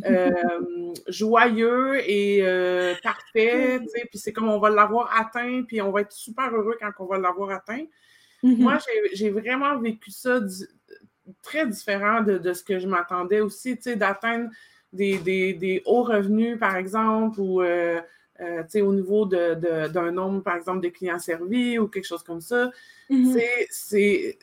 euh, 0.05 0.93
joyeux 1.09 2.01
et 2.09 2.41
euh, 2.43 2.95
parfait, 3.03 3.81
puis 4.11 4.19
c'est 4.19 4.33
comme 4.33 4.49
on 4.49 4.59
va 4.59 4.71
l'avoir 4.71 5.11
atteint, 5.19 5.63
puis 5.67 5.81
on 5.81 5.91
va 5.91 6.03
être 6.03 6.13
super 6.13 6.51
heureux 6.55 6.77
quand 6.81 6.91
on 6.99 7.07
va 7.07 7.19
l'avoir 7.19 7.51
atteint. 7.51 7.85
Mm-hmm. 8.43 8.59
Moi, 8.59 8.79
j'ai 9.13 9.31
vraiment 9.31 9.79
vécu 9.79 10.11
ça 10.11 10.41
très 11.43 11.67
différent 11.67 12.23
de, 12.23 12.53
ce 12.53 12.63
que 12.63 12.79
je 12.79 12.87
m'attendais 12.87 13.41
aussi, 13.41 13.77
tu 13.77 13.83
sais, 13.83 13.97
d'atteindre 13.97 14.51
des, 14.93 15.83
hauts 15.85 16.05
revenus, 16.05 16.59
par 16.59 16.77
exemple, 16.77 17.41
ou 17.41 17.63
euh, 17.63 18.01
au 18.41 18.93
niveau 18.93 19.27
d'un 19.27 20.13
nombre, 20.13 20.43
par 20.43 20.57
exemple, 20.57 20.81
de 20.81 20.89
clients 20.89 21.19
servis 21.19 21.79
ou 21.79 21.89
quelque 21.89 22.07
chose 22.07 22.23
comme 22.23 22.41
ça. 22.41 22.71
Mm-hmm. 23.11 23.67
C'est 23.71 24.39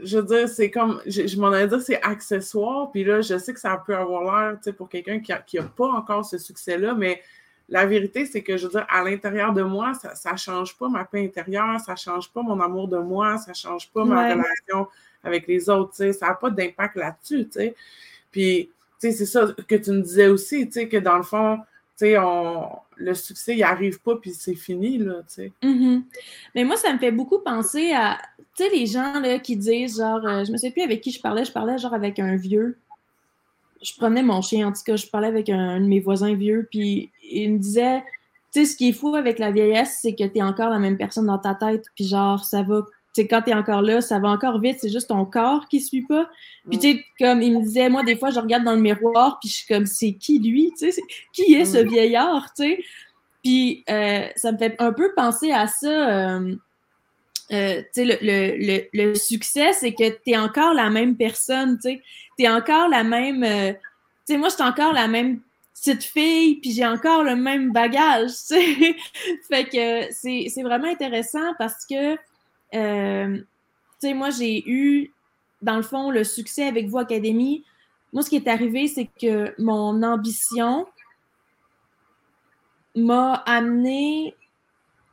je 0.00 0.18
veux 0.18 0.24
dire, 0.24 0.48
c'est 0.48 0.70
comme, 0.70 1.00
je, 1.06 1.38
m'en 1.38 1.54
ai 1.54 1.66
dit, 1.66 1.80
c'est 1.80 2.02
accessoire, 2.02 2.90
puis 2.90 3.04
là, 3.04 3.20
je 3.20 3.36
sais 3.38 3.52
que 3.52 3.60
ça 3.60 3.82
peut 3.84 3.94
avoir 3.94 4.22
l'air, 4.22 4.56
tu 4.56 4.64
sais, 4.64 4.72
pour 4.72 4.88
quelqu'un 4.88 5.20
qui 5.20 5.56
n'a 5.56 5.62
pas 5.64 5.88
encore 5.88 6.24
ce 6.24 6.38
succès-là, 6.38 6.94
mais 6.94 7.20
la 7.68 7.86
vérité, 7.86 8.26
c'est 8.26 8.42
que, 8.42 8.56
je 8.56 8.66
veux 8.66 8.72
dire, 8.72 8.86
à 8.88 9.04
l'intérieur 9.04 9.52
de 9.52 9.62
moi, 9.62 9.92
ça 9.94 10.32
ne 10.32 10.36
change 10.36 10.76
pas 10.76 10.88
ma 10.88 11.04
paix 11.04 11.24
intérieure, 11.24 11.78
ça 11.80 11.92
ne 11.92 11.98
change 11.98 12.30
pas 12.30 12.42
mon 12.42 12.58
amour 12.60 12.88
de 12.88 12.98
moi, 12.98 13.38
ça 13.38 13.52
ne 13.52 13.56
change 13.56 13.90
pas 13.90 14.04
ma 14.04 14.32
relation 14.32 14.88
avec 15.22 15.46
les 15.46 15.68
autres, 15.68 15.90
tu 15.90 15.96
sais, 15.98 16.12
ça 16.12 16.28
n'a 16.28 16.34
pas 16.34 16.50
d'impact 16.50 16.96
là-dessus, 16.96 17.44
tu 17.44 17.52
sais. 17.52 17.74
Puis, 18.30 18.70
tu 19.00 19.10
sais, 19.10 19.12
c'est 19.12 19.26
ça 19.26 19.46
que 19.68 19.74
tu 19.74 19.90
me 19.90 20.00
disais 20.00 20.28
aussi, 20.28 20.66
tu 20.66 20.72
sais, 20.72 20.88
que 20.88 20.96
dans 20.96 21.16
le 21.16 21.22
fond, 21.22 21.58
tu 21.98 22.06
sais, 22.06 22.18
on, 22.18 22.78
le 23.02 23.14
succès, 23.14 23.56
il 23.56 23.62
arrive 23.62 24.00
pas, 24.00 24.16
puis 24.16 24.32
c'est 24.32 24.54
fini, 24.54 24.98
là, 24.98 25.22
tu. 25.32 25.52
Mm-hmm. 25.62 26.02
Mais 26.54 26.64
moi, 26.64 26.76
ça 26.76 26.92
me 26.92 26.98
fait 26.98 27.10
beaucoup 27.10 27.40
penser 27.40 27.92
à, 27.92 28.18
tu 28.56 28.64
sais, 28.64 28.70
les 28.70 28.86
gens, 28.86 29.20
là, 29.20 29.38
qui 29.38 29.56
disent, 29.56 29.98
genre, 29.98 30.24
euh, 30.26 30.44
je 30.44 30.52
me 30.52 30.56
sais 30.56 30.70
plus 30.70 30.82
avec 30.82 31.00
qui 31.00 31.10
je 31.10 31.20
parlais, 31.20 31.44
je 31.44 31.52
parlais, 31.52 31.78
genre, 31.78 31.94
avec 31.94 32.18
un 32.18 32.36
vieux. 32.36 32.78
Je 33.82 33.92
prenais 33.96 34.22
mon 34.22 34.40
chien, 34.42 34.68
en 34.68 34.72
tout 34.72 34.82
cas, 34.86 34.96
je 34.96 35.06
parlais 35.06 35.28
avec 35.28 35.48
un, 35.48 35.80
de 35.80 35.86
mes 35.86 36.00
voisins 36.00 36.34
vieux, 36.34 36.68
puis 36.70 37.10
il 37.30 37.54
me 37.54 37.58
disait, 37.58 38.02
tu 38.52 38.60
sais, 38.60 38.66
ce 38.66 38.76
qui 38.76 38.90
est 38.90 38.92
fou 38.92 39.14
avec 39.16 39.38
la 39.38 39.50
vieillesse, 39.50 39.98
c'est 40.00 40.14
que 40.14 40.24
tu 40.24 40.38
es 40.38 40.42
encore 40.42 40.70
la 40.70 40.78
même 40.78 40.96
personne 40.96 41.26
dans 41.26 41.38
ta 41.38 41.54
tête, 41.54 41.84
puis 41.94 42.06
genre, 42.06 42.44
ça 42.44 42.62
va 42.62 42.86
sais, 43.14 43.26
quand 43.26 43.42
t'es 43.42 43.54
encore 43.54 43.82
là, 43.82 44.00
ça 44.00 44.18
va 44.18 44.28
encore 44.28 44.58
vite, 44.60 44.78
c'est 44.80 44.88
juste 44.88 45.08
ton 45.08 45.24
corps 45.24 45.68
qui 45.68 45.80
suit 45.80 46.06
pas. 46.06 46.30
Puis, 46.68 46.78
tu 46.78 46.92
sais, 46.92 47.04
comme 47.18 47.42
il 47.42 47.56
me 47.56 47.62
disait, 47.62 47.88
moi, 47.88 48.02
des 48.02 48.16
fois, 48.16 48.30
je 48.30 48.40
regarde 48.40 48.64
dans 48.64 48.74
le 48.74 48.80
miroir, 48.80 49.38
puis 49.40 49.50
je 49.50 49.54
suis 49.56 49.66
comme, 49.66 49.86
c'est 49.86 50.14
qui 50.14 50.38
lui, 50.38 50.72
tu 50.78 50.90
sais, 50.90 51.02
qui 51.32 51.54
est 51.54 51.64
ce 51.64 51.78
vieillard, 51.78 52.52
tu 52.54 52.64
sais? 52.64 52.84
Puis, 53.42 53.84
euh, 53.90 54.26
ça 54.36 54.52
me 54.52 54.58
fait 54.58 54.76
un 54.78 54.92
peu 54.92 55.12
penser 55.14 55.52
à 55.52 55.66
ça. 55.66 55.88
Euh, 55.88 56.54
euh, 57.50 57.82
tu 57.82 57.86
sais, 57.92 58.04
le, 58.04 58.16
le, 58.22 58.88
le, 58.92 59.14
succès, 59.14 59.72
c'est 59.72 59.92
que 59.92 60.08
tu 60.08 60.30
es 60.30 60.36
encore 60.36 60.72
la 60.72 60.88
même 60.88 61.16
personne, 61.16 61.78
tu 61.82 62.00
es 62.38 62.48
encore 62.48 62.88
la 62.88 63.04
même. 63.04 63.42
tu 63.42 63.76
sais, 64.24 64.38
moi, 64.38 64.48
je 64.48 64.54
suis 64.54 64.62
encore 64.62 64.92
la 64.92 65.08
même 65.08 65.40
petite 65.74 66.04
fille, 66.04 66.56
puis 66.56 66.72
j'ai 66.72 66.86
encore 66.86 67.24
le 67.24 67.34
même 67.34 67.72
bagage, 67.72 68.30
tu 68.30 68.54
sais? 68.54 68.96
fait 69.50 69.64
que 69.64 70.12
c'est 70.12 70.62
vraiment 70.62 70.88
intéressant 70.88 71.52
parce 71.58 71.84
que 71.84 72.16
euh, 72.74 73.36
tu 73.36 73.44
sais, 73.98 74.14
moi, 74.14 74.30
j'ai 74.30 74.68
eu, 74.68 75.12
dans 75.60 75.76
le 75.76 75.82
fond, 75.82 76.10
le 76.10 76.24
succès 76.24 76.64
avec 76.64 76.88
vous 76.88 76.98
Académie. 76.98 77.64
Moi, 78.12 78.22
ce 78.22 78.30
qui 78.30 78.36
est 78.36 78.48
arrivé, 78.48 78.88
c'est 78.88 79.08
que 79.20 79.54
mon 79.60 80.02
ambition 80.02 80.86
m'a 82.94 83.34
amené, 83.46 84.34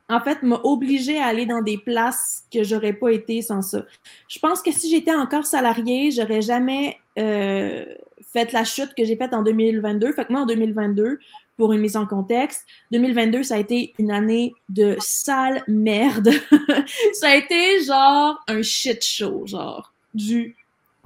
en 0.08 0.20
fait, 0.20 0.42
m'a 0.42 0.60
obligé 0.64 1.18
à 1.18 1.26
aller 1.26 1.46
dans 1.46 1.62
des 1.62 1.78
places 1.78 2.44
que 2.52 2.62
j'aurais 2.62 2.92
pas 2.92 3.10
été 3.10 3.42
sans 3.42 3.62
ça. 3.62 3.84
Je 4.28 4.38
pense 4.38 4.60
que 4.60 4.72
si 4.72 4.90
j'étais 4.90 5.14
encore 5.14 5.46
salariée, 5.46 6.10
j'aurais 6.10 6.42
jamais 6.42 6.98
euh, 7.18 7.86
fait 8.32 8.52
la 8.52 8.64
chute 8.64 8.94
que 8.94 9.04
j'ai 9.04 9.16
faite 9.16 9.32
en 9.32 9.42
2022. 9.42 10.12
Fait 10.12 10.24
que 10.24 10.32
moi, 10.32 10.42
en 10.42 10.46
2022, 10.46 11.18
pour 11.60 11.74
une 11.74 11.82
mise 11.82 11.98
en 11.98 12.06
contexte. 12.06 12.64
2022, 12.90 13.42
ça 13.42 13.56
a 13.56 13.58
été 13.58 13.92
une 13.98 14.10
année 14.10 14.54
de 14.70 14.96
sale 14.98 15.62
merde. 15.68 16.30
ça 17.12 17.28
a 17.28 17.36
été 17.36 17.84
genre 17.84 18.42
un 18.48 18.62
shit 18.62 19.04
show, 19.04 19.42
genre 19.44 19.92
du 20.14 20.56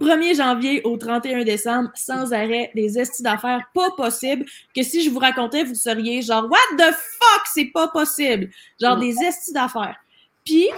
1er 0.01 0.37
janvier 0.37 0.81
au 0.85 0.97
31 0.97 1.43
décembre, 1.43 1.91
sans 1.97 2.33
arrêt, 2.33 2.71
des 2.77 3.01
estis 3.01 3.25
d'affaires 3.25 3.65
pas 3.75 3.91
possible, 3.97 4.45
que 4.77 4.85
si 4.85 5.03
je 5.03 5.11
vous 5.11 5.19
racontais, 5.19 5.65
vous 5.65 5.75
seriez 5.75 6.23
genre, 6.23 6.45
what 6.45 6.77
the 6.79 6.93
fuck, 6.93 7.43
c'est 7.53 7.73
pas 7.75 7.89
possible. 7.89 8.49
Genre 8.81 8.97
des 8.97 9.17
estis 9.25 9.53
d'affaires. 9.53 9.97
Puis, 10.45 10.69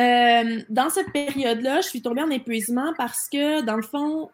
euh, 0.00 0.60
dans 0.70 0.90
cette 0.90 1.12
période-là, 1.12 1.82
je 1.82 1.86
suis 1.86 2.02
tombée 2.02 2.22
en 2.22 2.30
épuisement 2.30 2.94
parce 2.98 3.28
que, 3.32 3.60
dans 3.60 3.76
le 3.76 3.82
fond, 3.82 4.28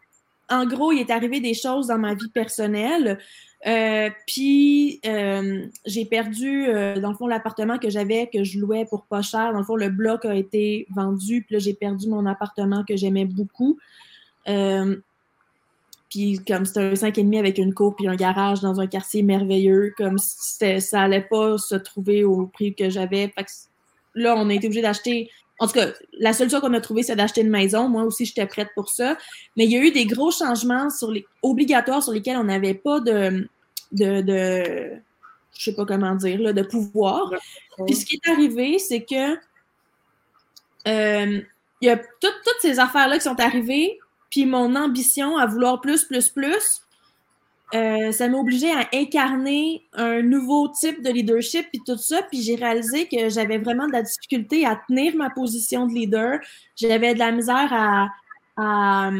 en 0.49 0.65
gros, 0.65 0.91
il 0.91 0.99
est 0.99 1.11
arrivé 1.11 1.39
des 1.39 1.53
choses 1.53 1.87
dans 1.87 1.97
ma 1.97 2.13
vie 2.13 2.29
personnelle 2.29 3.19
euh, 3.67 4.09
puis 4.25 5.01
euh, 5.05 5.65
j'ai 5.85 6.05
perdu, 6.05 6.67
euh, 6.67 6.99
dans 6.99 7.09
le 7.09 7.15
fond, 7.15 7.27
l'appartement 7.27 7.77
que 7.77 7.89
j'avais, 7.89 8.29
que 8.31 8.43
je 8.43 8.59
louais 8.59 8.85
pour 8.85 9.05
pas 9.05 9.21
cher. 9.21 9.51
Dans 9.51 9.59
le 9.59 9.65
fond, 9.65 9.75
le 9.75 9.89
bloc 9.89 10.25
a 10.25 10.35
été 10.35 10.87
vendu, 10.95 11.43
puis 11.43 11.55
là, 11.55 11.59
j'ai 11.59 11.73
perdu 11.73 12.07
mon 12.07 12.25
appartement 12.25 12.83
que 12.87 12.95
j'aimais 12.95 13.25
beaucoup. 13.25 13.77
puis 16.09 16.39
comme 16.47 16.65
c'était 16.65 16.79
un 16.79 16.93
5,5 16.93 17.37
avec 17.37 17.57
une 17.57 17.73
cour 17.73 17.95
puis 17.95 18.07
un 18.07 18.15
garage 18.15 18.61
dans 18.61 18.79
un 18.79 18.87
quartier 18.87 19.23
merveilleux, 19.23 19.93
comme 19.97 20.17
ça 20.17 21.01
allait 21.01 21.27
pas 21.29 21.57
se 21.57 21.75
trouver 21.75 22.23
au 22.23 22.47
prix 22.47 22.73
que 22.73 22.89
j'avais. 22.89 23.33
Là, 24.15 24.35
on 24.37 24.49
a 24.49 24.53
été 24.53 24.67
obligé 24.67 24.81
d'acheter 24.81 25.29
en 25.59 25.67
tout 25.67 25.73
cas, 25.73 25.87
la 26.13 26.33
solution 26.33 26.61
qu'on 26.61 26.73
a 26.73 26.81
trouvée, 26.81 27.03
c'est 27.03 27.15
d'acheter 27.15 27.41
une 27.41 27.49
maison. 27.49 27.89
Moi 27.89 28.03
aussi, 28.03 28.25
j'étais 28.25 28.45
prête 28.45 28.69
pour 28.75 28.89
ça. 28.89 29.17
Mais 29.57 29.65
il 29.65 29.71
y 29.71 29.77
a 29.77 29.81
eu 29.81 29.91
des 29.91 30.05
gros 30.05 30.31
changements 30.31 30.89
sur 30.89 31.11
les, 31.11 31.25
obligatoires 31.41 32.01
sur 32.01 32.13
lesquels 32.13 32.37
on 32.37 32.45
n'avait 32.45 32.73
pas 32.73 33.01
de, 33.01 33.47
de, 33.91 34.21
de, 34.21 34.91
je 35.57 35.63
sais 35.63 35.75
pas 35.75 35.85
comment 35.85 36.15
dire, 36.15 36.39
là, 36.39 36.53
de 36.53 36.61
pouvoir. 36.61 37.33
Puis 37.85 37.95
ce 37.95 38.05
qui 38.05 38.15
est 38.15 38.31
arrivé, 38.31 38.79
c'est 38.79 39.01
que 39.01 39.33
euh, 40.87 41.41
il 41.81 41.85
y 41.85 41.89
a 41.89 41.97
toutes 41.97 42.59
ces 42.61 42.79
affaires-là 42.79 43.17
qui 43.17 43.23
sont 43.23 43.39
arrivées, 43.39 43.99
puis 44.29 44.45
mon 44.45 44.75
ambition 44.75 45.37
à 45.37 45.45
vouloir 45.45 45.81
plus, 45.81 46.05
plus, 46.05 46.29
plus, 46.29 46.81
euh, 47.75 48.11
ça 48.11 48.27
m'a 48.27 48.37
obligé 48.37 48.71
à 48.71 48.87
incarner 48.93 49.83
un 49.93 50.21
nouveau 50.23 50.69
type 50.69 51.03
de 51.03 51.11
leadership 51.11 51.67
puis 51.71 51.81
tout 51.85 51.97
ça. 51.97 52.23
Puis 52.23 52.41
j'ai 52.41 52.55
réalisé 52.55 53.07
que 53.07 53.29
j'avais 53.29 53.59
vraiment 53.59 53.87
de 53.87 53.91
la 53.91 54.01
difficulté 54.01 54.65
à 54.65 54.75
tenir 54.87 55.15
ma 55.15 55.29
position 55.29 55.85
de 55.85 55.93
leader. 55.93 56.39
J'avais 56.75 57.13
de 57.13 57.19
la 57.19 57.31
misère 57.31 57.71
à, 57.71 58.07
à, 58.57 59.11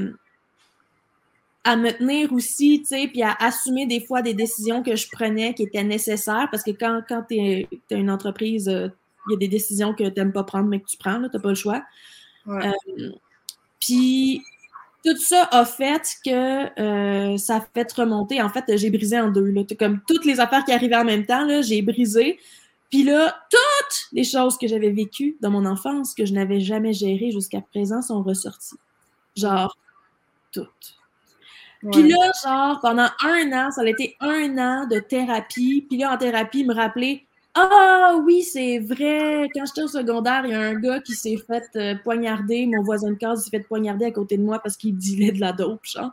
à 1.64 1.76
me 1.76 1.92
tenir 1.92 2.34
aussi, 2.34 2.80
tu 2.82 2.88
sais, 2.88 3.08
puis 3.08 3.22
à 3.22 3.34
assumer 3.40 3.86
des 3.86 4.02
fois 4.02 4.24
des 4.24 4.34
décisions 4.34 4.82
que 4.82 4.96
je 4.96 5.08
prenais 5.12 5.54
qui 5.54 5.64
étaient 5.64 5.84
nécessaires. 5.84 6.48
Parce 6.50 6.64
que 6.64 6.72
quand, 6.72 7.02
quand 7.08 7.24
tu 7.30 7.68
as 7.92 7.96
une 7.96 8.10
entreprise, 8.10 8.68
euh, 8.68 8.88
il 9.28 9.34
y 9.34 9.36
a 9.36 9.38
des 9.38 9.48
décisions 9.48 9.94
que 9.94 10.10
tu 10.10 10.20
n'aimes 10.20 10.34
pas 10.34 10.44
prendre, 10.44 10.68
mais 10.68 10.80
que 10.80 10.88
tu 10.88 10.98
prends, 10.98 11.22
tu 11.22 11.30
n'as 11.32 11.40
pas 11.40 11.50
le 11.50 11.56
choix. 11.56 11.84
Euh, 12.48 12.72
puis 13.80 14.42
tout 15.06 15.18
ça 15.18 15.48
a 15.52 15.66
fait 15.66 16.18
que 16.26 16.80
euh, 16.80 17.38
ça 17.38 17.58
a 17.58 17.62
fait 17.62 17.92
remonter. 17.94 18.42
En 18.42 18.50
fait, 18.50 18.66
j'ai 18.78 18.90
brisé 18.90 19.20
en 19.20 19.30
deux. 19.30 19.46
Là. 19.46 19.64
Comme 19.78 20.02
toutes 20.08 20.26
les 20.26 20.40
affaires 20.40 20.66
qui 20.66 20.72
arrivaient 20.72 20.98
en 20.98 21.06
même 21.06 21.26
temps, 21.26 21.48
j'ai 21.62 21.82
brisé. 21.82 22.40
Puis 22.90 23.04
là, 23.04 23.36
toutes 23.50 24.00
les 24.12 24.24
choses 24.24 24.58
que 24.58 24.68
j'avais 24.68 24.90
vécues 24.90 25.38
dans 25.42 25.52
mon 25.52 25.66
enfance, 25.66 26.14
que 26.14 26.26
je 26.26 26.34
n'avais 26.34 26.60
jamais 26.60 26.94
gérées 26.94 27.32
jusqu'à 27.32 27.62
présent, 27.62 28.02
sont 28.02 28.24
ressorties. 28.24 28.78
Genre, 29.36 29.78
toutes. 30.52 30.98
Puis 31.92 32.10
là, 32.10 32.32
genre, 32.44 32.80
pendant 32.82 33.08
un 33.24 33.52
an, 33.54 33.72
ça 33.72 33.82
a 33.82 33.86
été 33.86 34.18
un 34.20 34.58
an 34.58 34.88
de 34.88 35.00
thérapie. 35.00 35.86
Puis 35.88 36.00
là, 36.00 36.14
en 36.14 36.18
thérapie, 36.18 36.66
me 36.66 36.74
rappeler 36.74 37.26
ah 37.62 38.20
oui, 38.24 38.44
c'est 38.44 38.80
vrai. 38.80 39.48
Quand 39.54 39.66
j'étais 39.66 39.84
au 39.84 39.88
secondaire, 39.88 40.46
il 40.46 40.52
y 40.52 40.54
a 40.54 40.62
un 40.62 40.76
gars 40.76 41.00
qui 41.02 41.14
s'est 41.14 41.38
fait 41.38 41.68
euh, 41.76 41.96
poignarder. 42.04 42.66
Mon 42.66 42.84
voisin 42.84 43.12
de 43.12 43.16
case 43.16 43.44
s'est 43.44 43.50
fait 43.50 43.60
poignarder 43.60 44.06
à 44.06 44.12
côté 44.12 44.38
de 44.38 44.44
moi 44.44 44.60
parce 44.60 44.78
qu'il 44.78 44.96
dilait 44.96 45.32
de 45.32 45.40
la 45.40 45.52
dope, 45.52 45.86
genre. 45.86 46.12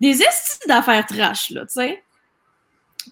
Des 0.00 0.22
estis 0.22 0.66
d'affaires 0.66 1.06
trash, 1.06 1.50
là, 1.50 1.62
tu 1.62 1.74
sais. 1.74 2.02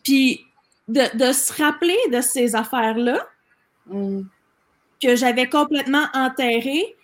Puis 0.02 0.46
de, 0.88 1.32
se 1.32 1.62
rappeler 1.62 1.96
de 2.12 2.20
ces 2.20 2.54
affaires-là 2.54 3.26
mm. 3.86 4.22
que 5.02 5.16
j'avais 5.16 5.48
complètement 5.48 6.06
enterrées, 6.14 6.95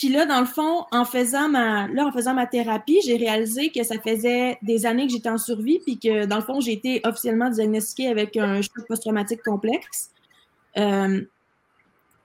puis 0.00 0.08
là, 0.08 0.24
dans 0.24 0.40
le 0.40 0.46
fond, 0.46 0.86
en 0.92 1.04
faisant 1.04 1.50
ma, 1.50 1.86
là, 1.88 2.06
en 2.06 2.10
faisant 2.10 2.32
ma 2.32 2.46
thérapie, 2.46 3.00
j'ai 3.04 3.18
réalisé 3.18 3.68
que 3.68 3.82
ça 3.84 3.96
faisait 4.00 4.56
des 4.62 4.86
années 4.86 5.06
que 5.06 5.12
j'étais 5.12 5.28
en 5.28 5.36
survie, 5.36 5.78
puis 5.80 5.98
que 5.98 6.24
dans 6.24 6.36
le 6.36 6.42
fond, 6.42 6.58
j'ai 6.58 6.72
été 6.72 7.02
officiellement 7.04 7.50
diagnostiquée 7.50 8.08
avec 8.08 8.34
un 8.38 8.62
choc 8.62 8.86
post-traumatique 8.88 9.42
complexe. 9.42 10.08
Euh, 10.78 11.20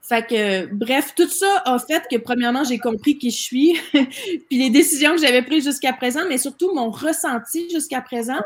fait 0.00 0.26
que, 0.26 0.72
bref, 0.72 1.12
tout 1.14 1.28
ça 1.28 1.64
a 1.66 1.78
fait 1.78 2.02
que, 2.10 2.16
premièrement, 2.16 2.64
j'ai 2.64 2.78
compris 2.78 3.18
qui 3.18 3.30
je 3.30 3.42
suis, 3.42 3.78
puis 3.92 4.58
les 4.58 4.70
décisions 4.70 5.12
que 5.12 5.20
j'avais 5.20 5.42
prises 5.42 5.64
jusqu'à 5.64 5.92
présent, 5.92 6.22
mais 6.30 6.38
surtout 6.38 6.74
mon 6.74 6.88
ressenti 6.88 7.68
jusqu'à 7.68 8.00
présent. 8.00 8.40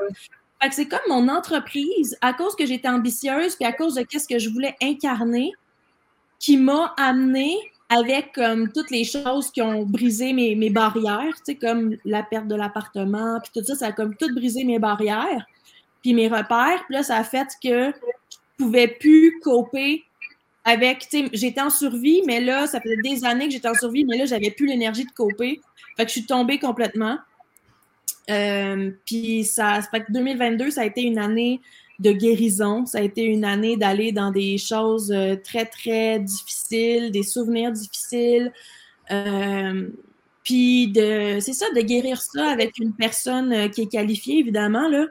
Fait 0.61 0.71
que 0.71 0.75
c'est 0.75 0.89
comme 0.89 0.99
mon 1.09 1.29
entreprise, 1.29 2.19
à 2.21 2.33
cause 2.33 2.57
que 2.57 2.67
j'étais 2.67 2.89
ambitieuse, 2.89 3.55
puis 3.55 3.65
à 3.65 3.73
cause 3.73 3.95
de 3.95 4.03
qu'est-ce 4.03 4.27
que 4.27 4.41
je 4.41 4.51
voulais 4.51 4.75
incarner, 4.83 5.53
qui 6.41 6.57
m'a 6.57 6.95
amené 6.97 7.57
avec 7.91 8.33
comme 8.33 8.71
toutes 8.73 8.91
les 8.91 9.05
choses 9.05 9.51
qui 9.51 9.61
ont 9.61 9.85
brisé 9.85 10.33
mes, 10.33 10.55
mes 10.55 10.71
barrières, 10.71 11.35
tu 11.39 11.53
sais, 11.53 11.55
comme 11.57 11.97
la 12.05 12.23
perte 12.23 12.47
de 12.47 12.55
l'appartement, 12.55 13.41
puis 13.41 13.51
tout 13.53 13.67
ça, 13.67 13.75
ça 13.75 13.87
a 13.89 13.93
comme 13.93 14.15
tout 14.15 14.33
brisé 14.33 14.63
mes 14.63 14.79
barrières, 14.79 15.45
puis 16.01 16.15
mes 16.15 16.29
repères. 16.29 16.85
Puis 16.87 16.95
là, 16.95 17.03
ça 17.03 17.17
a 17.17 17.25
fait 17.25 17.49
que 17.63 17.91
je 17.91 18.37
pouvais 18.57 18.87
plus 18.87 19.41
coper 19.41 20.05
avec, 20.65 21.09
tu 21.09 21.25
sais, 21.25 21.31
j'étais 21.33 21.61
en 21.61 21.71
survie, 21.71 22.23
mais 22.27 22.41
là, 22.41 22.69
ça 22.69 22.81
faisait 22.81 22.97
des 23.03 23.25
années 23.25 23.47
que 23.47 23.53
j'étais 23.53 23.69
en 23.69 23.75
survie, 23.75 24.05
mais 24.05 24.17
là, 24.17 24.25
j'avais 24.25 24.53
plus 24.53 24.67
l'énergie 24.67 25.05
de 25.05 25.11
coper. 25.11 25.61
Fait 25.97 26.05
que 26.05 26.09
je 26.09 26.13
suis 26.13 26.27
tombée 26.27 26.61
complètement. 26.61 27.19
Euh, 28.31 28.93
puis 29.05 29.45
ça, 29.45 29.81
fait 29.83 30.05
que 30.05 30.13
2022, 30.13 30.71
ça 30.71 30.83
a 30.83 30.85
été 30.85 31.03
une 31.03 31.19
année 31.19 31.61
de 32.01 32.13
guérison. 32.13 32.87
Ça 32.87 32.99
a 32.99 33.03
été 33.03 33.23
une 33.23 33.45
année 33.45 33.77
d'aller 33.77 34.11
dans 34.11 34.31
des 34.31 34.59
choses 34.59 35.13
euh, 35.13 35.37
très, 35.37 35.67
très 35.67 36.19
difficiles, 36.19 37.13
des 37.13 37.23
souvenirs 37.23 37.71
difficiles. 37.71 38.53
Euh, 39.11 39.89
puis 40.43 40.89
de, 40.89 41.39
c'est 41.41 41.53
ça, 41.53 41.67
de 41.77 41.81
guérir 41.83 42.21
ça 42.21 42.49
avec 42.49 42.79
une 42.79 42.95
personne 42.95 43.53
euh, 43.53 43.69
qui 43.69 43.83
est 43.83 43.87
qualifiée, 43.87 44.39
évidemment, 44.39 44.89
là. 44.89 45.07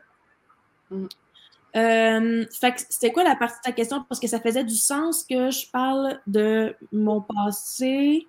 Mm. 0.92 2.46
fait 2.60 2.88
c'était 2.90 3.12
quoi 3.12 3.24
la 3.24 3.36
partie 3.36 3.58
de 3.60 3.64
ta 3.64 3.72
question? 3.72 4.04
Parce 4.10 4.20
que 4.20 4.28
ça 4.28 4.40
faisait 4.40 4.64
du 4.64 4.76
sens 4.76 5.24
que 5.24 5.52
je 5.52 5.70
parle 5.70 6.20
de 6.26 6.76
mon 6.92 7.22
passé. 7.22 8.28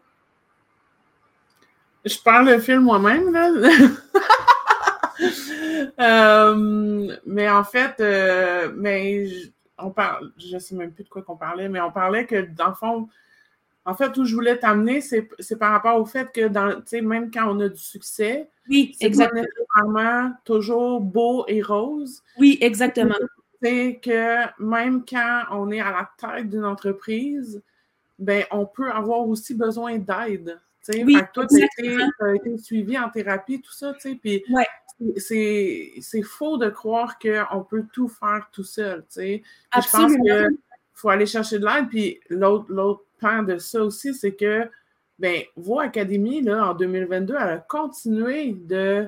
Je 2.05 2.19
parle 2.19 2.51
le 2.51 2.61
film 2.61 2.81
moi-même, 2.81 3.33
là. 3.33 3.49
Euh, 5.99 7.17
mais 7.27 7.49
en 7.49 7.65
fait, 7.65 8.01
euh, 8.01 8.71
mais 8.77 9.27
on 9.79 9.91
parle, 9.91 10.33
je 10.37 10.59
sais 10.59 10.75
même 10.75 10.93
plus 10.93 11.05
de 11.05 11.09
quoi 11.09 11.23
qu'on 11.23 11.37
parlait, 11.37 11.69
mais 11.69 11.81
on 11.81 11.91
parlait 11.91 12.27
que 12.27 12.43
dans 12.43 12.69
le 12.69 12.75
fond, 12.75 13.09
en 13.85 13.95
fait, 13.95 14.17
où 14.19 14.25
je 14.25 14.35
voulais 14.35 14.59
t'amener, 14.59 15.01
c'est 15.01 15.29
par 15.59 15.73
rapport 15.73 15.99
au 15.99 16.05
fait 16.05 16.31
que 16.33 16.49
dans, 16.49 16.83
même 17.03 17.31
quand 17.31 17.51
on 17.51 17.61
a 17.61 17.69
du 17.69 17.81
succès, 17.81 18.49
oui, 18.69 18.95
exactement. 19.01 19.43
nécessairement 19.43 20.33
toujours 20.45 21.01
beau 21.01 21.45
et 21.49 21.63
rose. 21.63 22.23
Oui, 22.39 22.59
exactement. 22.61 23.17
C'est 23.63 24.01
que 24.03 24.63
même 24.63 25.05
quand 25.05 25.45
on 25.51 25.71
est 25.71 25.81
à 25.81 25.91
la 25.91 26.11
tête 26.19 26.51
d'une 26.51 26.65
entreprise, 26.65 27.63
ben, 28.19 28.45
on 28.51 28.67
peut 28.67 28.91
avoir 28.91 29.27
aussi 29.27 29.55
besoin 29.55 29.99
d'aide. 29.99 30.61
Oui, 30.89 31.17
toi, 31.33 31.47
tu 31.47 31.63
as, 31.63 32.35
été 32.35 32.59
suivi 32.59 32.99
en 32.99 33.11
thérapie, 33.11 33.61
tout 33.61 33.73
ça, 33.73 33.93
tu 33.95 34.01
sais, 34.01 34.15
puis 34.15 34.43
c'est 35.17 36.23
faux 36.23 36.57
de 36.59 36.69
croire 36.69 37.19
qu'on 37.19 37.63
peut 37.63 37.85
tout 37.93 38.09
faire 38.09 38.49
tout 38.53 38.65
seul, 38.65 39.01
tu 39.03 39.21
sais. 39.21 39.43
Je 39.75 39.91
pense 39.91 40.13
qu'il 40.13 40.59
faut 40.95 41.09
aller 41.09 41.27
chercher 41.27 41.59
de 41.59 41.67
l'aide, 41.67 41.89
puis 41.89 42.21
l'autre 42.29 43.05
pan 43.21 43.43
de 43.43 43.59
ça 43.59 43.83
aussi, 43.83 44.15
c'est 44.15 44.33
que 44.33 44.69
ben, 45.21 45.43
vos 45.55 45.79
académies, 45.81 46.41
là, 46.41 46.71
en 46.71 46.75
2022, 46.75 47.35
elle 47.39 47.49
a 47.49 47.59
continué 47.59 48.53
de 48.55 49.07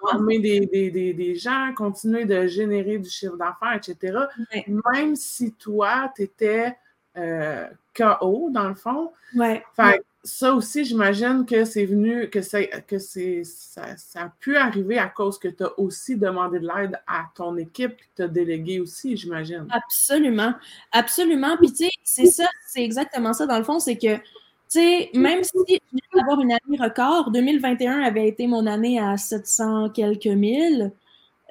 former 0.00 0.40
des, 0.40 0.66
des, 0.66 0.90
des, 0.90 1.14
des, 1.14 1.34
gens, 1.36 1.72
continuer 1.76 2.24
de 2.24 2.48
générer 2.48 2.98
du 2.98 3.08
chiffre 3.08 3.36
d'affaires, 3.36 3.74
etc. 3.76 4.18
Même 4.66 5.14
si 5.14 5.52
toi, 5.52 6.12
tu 6.16 6.22
étais 6.22 6.76
euh, 7.16 7.68
KO, 7.94 8.50
dans 8.50 8.68
le 8.68 8.74
fond. 8.74 9.12
Ouais. 9.36 9.62
Fait 9.76 10.02
ça 10.26 10.54
aussi, 10.54 10.84
j'imagine 10.84 11.46
que 11.46 11.64
c'est 11.64 11.86
venu, 11.86 12.28
que, 12.28 12.40
que 12.80 12.98
c'est, 12.98 13.44
ça, 13.44 13.82
a 14.16 14.28
pu 14.40 14.56
arriver 14.56 14.98
à 14.98 15.06
cause 15.06 15.38
que 15.38 15.46
tu 15.46 15.62
as 15.62 15.78
aussi 15.78 16.16
demandé 16.16 16.58
de 16.58 16.66
l'aide 16.66 17.00
à 17.06 17.26
ton 17.34 17.56
équipe 17.56 17.96
que 17.96 18.04
tu 18.16 18.22
as 18.22 18.28
délégué 18.28 18.80
aussi, 18.80 19.16
j'imagine. 19.16 19.66
Absolument. 19.70 20.54
Absolument. 20.90 21.56
Puis, 21.58 21.68
tu 21.68 21.84
sais, 21.84 21.90
c'est 22.02 22.26
ça, 22.26 22.46
c'est 22.66 22.82
exactement 22.82 23.32
ça, 23.32 23.46
dans 23.46 23.56
le 23.56 23.62
fond, 23.62 23.78
c'est 23.78 23.96
que, 23.96 24.16
tu 24.16 24.22
sais, 24.68 25.10
même 25.14 25.44
si 25.44 25.52
je 25.68 25.78
viens 25.92 26.00
d'avoir 26.14 26.40
une 26.40 26.50
année 26.50 26.78
record, 26.78 27.30
2021 27.30 28.00
avait 28.00 28.26
été 28.26 28.48
mon 28.48 28.66
année 28.66 28.98
à 28.98 29.16
700 29.16 29.90
quelques 29.90 30.26
mille, 30.26 30.90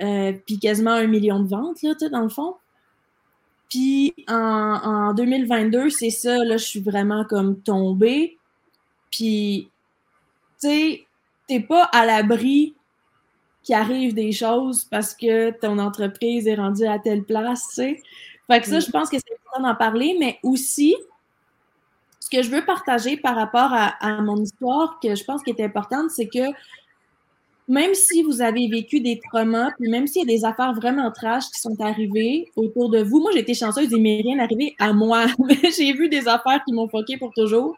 euh, 0.01 0.33
puis 0.45 0.59
quasiment 0.59 0.91
un 0.91 1.07
million 1.07 1.39
de 1.39 1.47
ventes, 1.47 1.81
là, 1.81 1.93
tu 1.93 1.99
sais, 1.99 2.09
dans 2.09 2.23
le 2.23 2.29
fond. 2.29 2.55
Puis 3.69 4.13
en, 4.27 4.33
en 4.35 5.13
2022, 5.13 5.89
c'est 5.89 6.09
ça, 6.09 6.43
là, 6.43 6.57
je 6.57 6.65
suis 6.65 6.81
vraiment 6.81 7.23
comme 7.23 7.61
tombée. 7.61 8.37
Puis, 9.11 9.69
tu 10.61 10.67
sais, 10.67 11.05
t'es 11.47 11.59
pas 11.59 11.83
à 11.85 12.05
l'abri 12.05 12.75
qu'il 13.63 13.75
arrive 13.75 14.13
des 14.13 14.31
choses 14.31 14.83
parce 14.85 15.13
que 15.13 15.51
ton 15.59 15.79
entreprise 15.79 16.47
est 16.47 16.55
rendue 16.55 16.85
à 16.85 16.99
telle 16.99 17.23
place, 17.23 17.67
tu 17.69 17.75
sais. 17.75 18.03
Fait 18.47 18.61
que 18.61 18.67
ça, 18.67 18.79
je 18.79 18.91
pense 18.91 19.09
que 19.09 19.17
c'est 19.17 19.33
important 19.33 19.67
d'en 19.67 19.75
parler, 19.75 20.15
mais 20.19 20.37
aussi, 20.43 20.95
ce 22.19 22.29
que 22.29 22.43
je 22.43 22.49
veux 22.49 22.63
partager 22.63 23.17
par 23.17 23.35
rapport 23.35 23.71
à, 23.71 24.21
mon 24.21 24.37
histoire, 24.37 24.99
que 24.99 25.15
je 25.15 25.23
pense 25.23 25.41
qui 25.41 25.49
est 25.49 25.63
importante, 25.63 26.11
c'est 26.11 26.27
que 26.27 26.53
même 27.67 27.95
si 27.95 28.21
vous 28.21 28.41
avez 28.41 28.67
vécu 28.67 28.99
des 28.99 29.19
traumas, 29.19 29.71
puis 29.79 29.89
même 29.89 30.05
s'il 30.05 30.21
y 30.21 30.33
a 30.33 30.37
des 30.37 30.45
affaires 30.45 30.73
vraiment 30.73 31.11
trash 31.11 31.45
qui 31.45 31.59
sont 31.59 31.79
arrivées 31.81 32.51
autour 32.55 32.89
de 32.89 33.01
vous, 33.01 33.19
moi 33.19 33.31
j'ai 33.33 33.39
été 33.39 33.55
chanceuse, 33.55 33.87
il 33.91 34.01
m'est 34.01 34.21
rien 34.21 34.37
arrivé 34.37 34.75
à 34.77 34.93
moi, 34.93 35.25
mais 35.39 35.57
j'ai 35.75 35.93
vu 35.93 36.07
des 36.07 36.27
affaires 36.27 36.63
qui 36.65 36.73
m'ont 36.73 36.87
foqué 36.87 37.17
pour 37.17 37.33
toujours. 37.33 37.75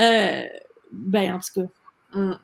Euh, 0.00 0.44
ben, 0.92 1.34
en 1.34 1.38
tout 1.38 1.60
cas, 1.62 2.18
mm. 2.18 2.38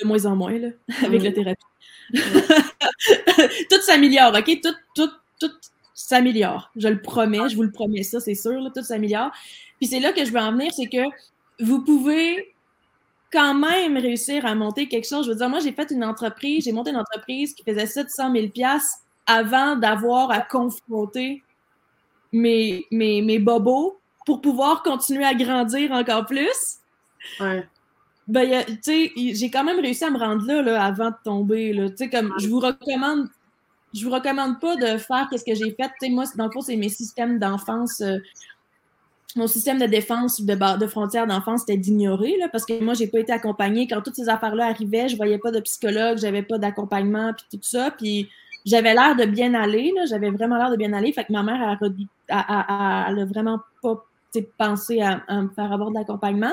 de 0.00 0.06
moins 0.06 0.26
en 0.26 0.36
moins, 0.36 0.58
là, 0.58 0.68
avec 1.04 1.22
la 1.22 1.30
mm. 1.30 1.34
thérapie. 1.34 1.64
tout 3.70 3.80
s'améliore, 3.82 4.34
OK? 4.36 4.60
Tout, 4.62 4.74
tout, 4.94 5.10
tout 5.40 5.52
s'améliore. 5.94 6.70
Je 6.76 6.88
le 6.88 7.00
promets, 7.00 7.48
je 7.48 7.56
vous 7.56 7.62
le 7.62 7.72
promets 7.72 8.02
ça, 8.02 8.20
c'est 8.20 8.34
sûr, 8.34 8.60
là, 8.60 8.70
tout 8.74 8.82
s'améliore. 8.82 9.30
Puis 9.78 9.88
c'est 9.88 10.00
là 10.00 10.12
que 10.12 10.24
je 10.24 10.30
veux 10.30 10.40
en 10.40 10.52
venir, 10.52 10.72
c'est 10.72 10.88
que 10.88 11.04
vous 11.60 11.82
pouvez 11.82 12.54
quand 13.32 13.54
même 13.54 13.96
réussir 13.96 14.46
à 14.46 14.54
monter 14.54 14.88
quelque 14.88 15.06
chose. 15.06 15.26
Je 15.26 15.30
veux 15.32 15.36
dire, 15.36 15.48
moi, 15.48 15.60
j'ai 15.60 15.72
fait 15.72 15.90
une 15.90 16.04
entreprise, 16.04 16.64
j'ai 16.64 16.72
monté 16.72 16.90
une 16.90 16.96
entreprise 16.96 17.54
qui 17.54 17.62
faisait 17.64 17.86
700 17.86 18.32
000 18.32 18.46
avant 19.26 19.76
d'avoir 19.76 20.30
à 20.30 20.40
confronter 20.40 21.42
mes, 22.32 22.86
mes, 22.90 23.22
mes 23.22 23.38
bobos 23.38 23.98
pour 24.24 24.40
pouvoir 24.40 24.82
continuer 24.82 25.24
à 25.24 25.34
grandir 25.34 25.92
encore 25.92 26.26
plus. 26.26 26.78
Ouais. 27.40 27.66
Ben, 28.28 28.64
tu 28.66 28.78
sais, 28.82 29.12
j'ai 29.34 29.50
quand 29.50 29.62
même 29.62 29.78
réussi 29.78 30.04
à 30.04 30.10
me 30.10 30.18
rendre 30.18 30.44
là, 30.46 30.62
là 30.62 30.82
avant 30.82 31.10
de 31.10 31.16
tomber. 31.24 31.72
Là. 31.72 31.90
Tu 31.90 31.96
sais, 31.96 32.10
comme, 32.10 32.32
je 32.40 32.48
vous 32.48 32.58
recommande, 32.58 33.28
je 33.94 34.04
vous 34.04 34.10
recommande 34.10 34.60
pas 34.60 34.74
de 34.76 34.98
faire 34.98 35.28
ce 35.30 35.44
que 35.44 35.54
j'ai 35.54 35.70
fait. 35.72 35.88
Tu 36.00 36.06
sais, 36.06 36.08
moi, 36.10 36.24
dans 36.36 36.46
le 36.46 36.50
fond, 36.50 36.60
c'est 36.60 36.76
mes 36.76 36.88
systèmes 36.88 37.38
d'enfance. 37.38 38.00
Euh, 38.00 38.18
mon 39.36 39.46
système 39.46 39.78
de 39.78 39.86
défense 39.86 40.40
de, 40.40 40.78
de 40.78 40.86
frontières 40.86 41.26
d'enfance, 41.26 41.60
c'était 41.60 41.76
d'ignorer, 41.76 42.34
parce 42.50 42.64
que 42.64 42.82
moi, 42.82 42.94
j'ai 42.94 43.06
pas 43.06 43.20
été 43.20 43.32
accompagnée. 43.32 43.86
Quand 43.86 44.00
toutes 44.00 44.16
ces 44.16 44.28
affaires-là 44.28 44.66
arrivaient, 44.66 45.08
je 45.08 45.16
voyais 45.16 45.38
pas 45.38 45.50
de 45.50 45.60
psychologue, 45.60 46.18
j'avais 46.18 46.42
pas 46.42 46.58
d'accompagnement, 46.58 47.32
puis 47.34 47.58
tout 47.58 47.62
ça. 47.62 47.90
Puis 47.90 48.28
j'avais 48.64 48.94
l'air 48.94 49.14
de 49.14 49.26
bien 49.26 49.54
aller, 49.54 49.92
j'avais 50.08 50.30
vraiment 50.30 50.56
l'air 50.56 50.70
de 50.70 50.76
bien 50.76 50.92
aller. 50.94 51.12
Fait 51.12 51.24
que 51.24 51.32
ma 51.32 51.42
mère, 51.42 51.78
a, 52.28 52.38
a, 52.38 53.08
a, 53.08 53.24
vraiment 53.26 53.60
pas 53.82 54.02
pensé 54.58 55.02
à, 55.02 55.22
à, 55.28 55.42
me 55.42 55.48
faire 55.50 55.72
avoir 55.72 55.90
de 55.90 55.94
l'accompagnement. 55.94 56.52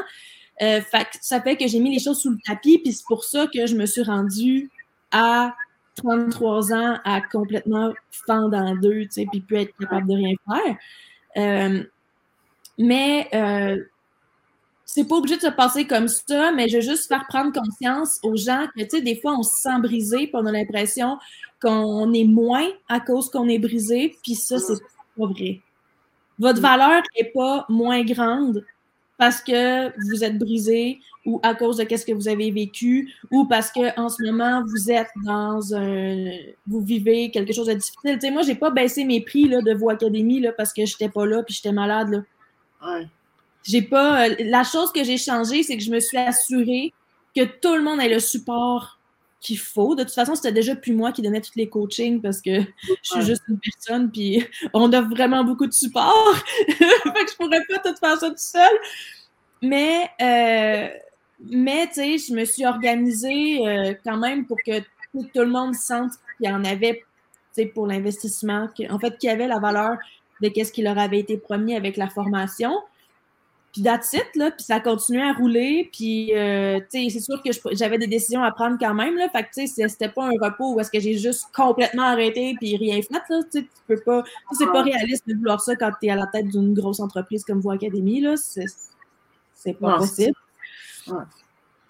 Euh, 0.64 0.82
ça 1.20 1.42
fait 1.42 1.58
que 1.58 1.68
j'ai 1.68 1.80
mis 1.80 1.92
les 1.92 2.00
choses 2.00 2.22
sous 2.22 2.30
le 2.30 2.38
tapis, 2.46 2.80
puis 2.80 2.94
c'est 2.94 3.06
pour 3.06 3.24
ça 3.24 3.48
que 3.48 3.66
je 3.66 3.76
me 3.76 3.86
suis 3.86 4.04
rendue 4.04 4.70
à 5.12 5.54
33 5.96 6.74
ans 6.74 7.00
à 7.04 7.22
complètement 7.22 7.94
fendre 8.12 8.58
en 8.58 8.76
deux, 8.76 9.04
tu 9.04 9.12
sais, 9.12 9.26
puis 9.30 9.42
plus 9.42 9.58
être 9.58 9.78
capable 9.78 10.08
de 10.08 10.16
rien 10.16 10.36
faire. 10.48 10.78
Euh, 11.38 11.84
mais 12.78 13.28
euh, 13.34 13.84
c'est 14.86 15.08
pas 15.08 15.16
obligé 15.16 15.36
de 15.36 15.42
se 15.42 15.48
passer 15.48 15.86
comme 15.86 16.08
ça, 16.08 16.52
mais 16.52 16.70
je 16.70 16.78
veux 16.78 16.82
juste 16.82 17.08
faire 17.08 17.26
prendre 17.28 17.52
conscience 17.52 18.20
aux 18.24 18.36
gens 18.36 18.68
que, 18.76 18.84
tu 18.84 18.90
sais, 18.90 19.02
des 19.02 19.20
fois, 19.20 19.36
on 19.38 19.44
se 19.44 19.56
sent 19.56 19.80
brisé, 19.82 20.28
puis 20.28 20.32
on 20.34 20.46
a 20.46 20.52
l'impression 20.52 21.18
qu'on 21.62 22.14
est 22.14 22.26
moins 22.26 22.68
à 22.88 23.00
cause 23.00 23.30
qu'on 23.30 23.50
est 23.50 23.60
brisé, 23.60 24.16
puis 24.24 24.36
ça, 24.36 24.60
c'est 24.60 24.80
pas 25.18 25.26
vrai. 25.26 25.62
Votre 26.40 26.62
valeur 26.62 27.02
n'est 27.18 27.32
pas 27.34 27.66
moins 27.70 28.04
grande 28.04 28.64
parce 29.24 29.42
que 29.42 29.98
vous 30.06 30.22
êtes 30.26 30.38
brisé 30.38 31.00
ou 31.26 31.40
à 31.44 31.56
cause 31.56 31.78
de 31.78 31.86
qu'est-ce 31.86 32.06
que 32.06 32.12
vous 32.12 32.28
avez 32.28 32.52
vécu 32.52 33.14
ou 33.32 33.46
parce 33.46 33.72
que 33.72 33.98
en 33.98 34.10
ce 34.10 34.22
moment 34.22 34.66
vous 34.68 34.92
êtes 34.92 35.08
dans 35.26 35.74
un 35.74 36.30
vous 36.68 36.82
vivez 36.82 37.32
quelque 37.32 37.54
chose 37.54 37.68
de 37.68 37.74
difficile. 37.74 38.16
Tu 38.16 38.20
sais, 38.20 38.32
moi 38.32 38.42
j'ai 38.42 38.56
pas 38.56 38.70
baissé 38.70 39.06
mes 39.06 39.22
prix 39.22 39.48
là, 39.48 39.62
de 39.62 39.74
Voix 39.74 39.94
Académie 39.94 40.42
là, 40.42 40.52
parce 40.52 40.74
que 40.74 40.86
j'étais 40.86 41.08
pas 41.08 41.26
là 41.26 41.42
puis 41.42 41.56
j'étais 41.56 41.72
malade 41.72 42.10
là. 42.10 42.18
Ouais. 42.86 43.08
J'ai 43.64 43.82
pas 43.82 44.28
euh, 44.28 44.36
la 44.40 44.66
chose 44.66 44.92
que 44.92 45.06
j'ai 45.06 45.18
changé, 45.18 45.64
c'est 45.64 45.78
que 45.78 45.84
je 45.84 45.92
me 45.92 46.02
suis 46.02 46.18
assurée 46.18 46.92
que 47.34 47.46
tout 47.46 47.76
le 47.76 47.82
monde 47.82 48.02
ait 48.02 48.14
le 48.14 48.20
support 48.20 49.00
qu'il 49.44 49.60
faut. 49.60 49.94
De 49.94 50.04
toute 50.04 50.14
façon, 50.14 50.36
c'était 50.36 50.52
déjà 50.52 50.76
plus 50.76 50.94
moi 50.94 51.12
qui 51.12 51.22
donnais 51.22 51.42
tous 51.42 51.56
les 51.56 51.70
coachings 51.70 52.22
parce 52.22 52.42
que 52.42 52.62
je 52.62 52.96
suis 53.04 53.22
juste 53.22 53.44
une 53.48 53.60
personne, 53.60 54.10
puis 54.10 54.44
on 54.74 54.92
a 54.94 55.02
vraiment 55.02 55.44
beaucoup 55.44 55.68
de 55.68 55.74
support. 55.74 56.36
fait 56.68 56.76
que 56.76 57.32
je 57.32 57.36
pourrais 57.36 57.64
pas 57.70 57.80
tout 57.80 57.96
faire 58.00 58.18
ça 58.18 58.30
tout 58.30 58.36
seul. 58.38 58.72
Mais, 59.62 60.10
euh, 60.22 60.88
mais 61.46 61.88
tu 61.88 61.94
sais, 61.94 62.18
je 62.18 62.34
me 62.34 62.46
suis 62.46 62.66
organisée 62.66 63.68
euh, 63.68 63.94
quand 64.04 64.18
même 64.18 64.46
pour 64.46 64.58
que 64.66 64.80
tout, 64.80 65.28
le 65.36 65.46
monde 65.46 65.76
sente 65.76 66.12
qu'il 66.38 66.50
y 66.50 66.52
en 66.52 66.64
avait 66.64 67.04
pour 67.76 67.86
l'investissement, 67.86 68.68
en 68.90 69.00
fait, 69.00 69.18
qu'il 69.18 69.30
y 69.30 69.32
avait 69.32 69.48
la 69.48 69.60
valeur 69.60 69.98
de 70.42 70.50
qu'est-ce 70.50 70.72
qui 70.72 70.82
leur 70.82 70.98
avait 70.98 71.20
été 71.20 71.38
promis 71.38 71.76
avec 71.76 71.98
la 71.98 72.10
formation. 72.10 72.74
Puis 73.74 73.82
that's 73.82 74.14
it, 74.14 74.28
là. 74.36 74.52
Puis 74.52 74.66
ça 74.66 74.76
a 74.76 74.80
continué 74.80 75.24
à 75.24 75.34
rouler. 75.34 75.90
Puis, 75.92 76.32
euh, 76.36 76.80
tu 76.92 77.10
sais, 77.10 77.10
c'est 77.10 77.20
sûr 77.22 77.42
que 77.42 77.50
j'avais 77.72 77.98
des 77.98 78.06
décisions 78.06 78.44
à 78.44 78.52
prendre 78.52 78.78
quand 78.80 78.94
même, 78.94 79.18
là. 79.18 79.28
Fait 79.30 79.44
que, 79.44 79.50
tu 79.52 79.68
sais, 79.68 79.88
c'était 79.90 80.10
pas 80.10 80.28
un 80.28 80.34
repos 80.40 80.76
où 80.76 80.80
est-ce 80.80 80.92
que 80.92 81.00
j'ai 81.00 81.18
juste 81.18 81.48
complètement 81.56 82.04
arrêté 82.04 82.56
puis 82.60 82.78
rien 82.78 83.02
fait, 83.02 83.14
là. 83.30 83.42
Tu 83.52 83.60
sais, 83.60 83.64
tu 83.64 83.70
peux 83.88 84.00
pas... 84.00 84.24
C'est 84.52 84.68
pas 84.68 84.84
réaliste 84.84 85.28
de 85.28 85.34
vouloir 85.34 85.60
ça 85.60 85.76
quand 85.76 85.92
tu 86.00 86.08
es 86.08 86.12
à 86.12 86.16
la 86.16 86.28
tête 86.28 86.50
d'une 86.50 86.76
grosse 86.76 87.00
entreprise 87.00 87.44
comme 87.44 87.62
Voix 87.62 87.74
Académie, 87.74 88.22
là. 88.22 88.36
C'est 88.38 89.74
pas 89.74 89.98
possible. 89.98 90.36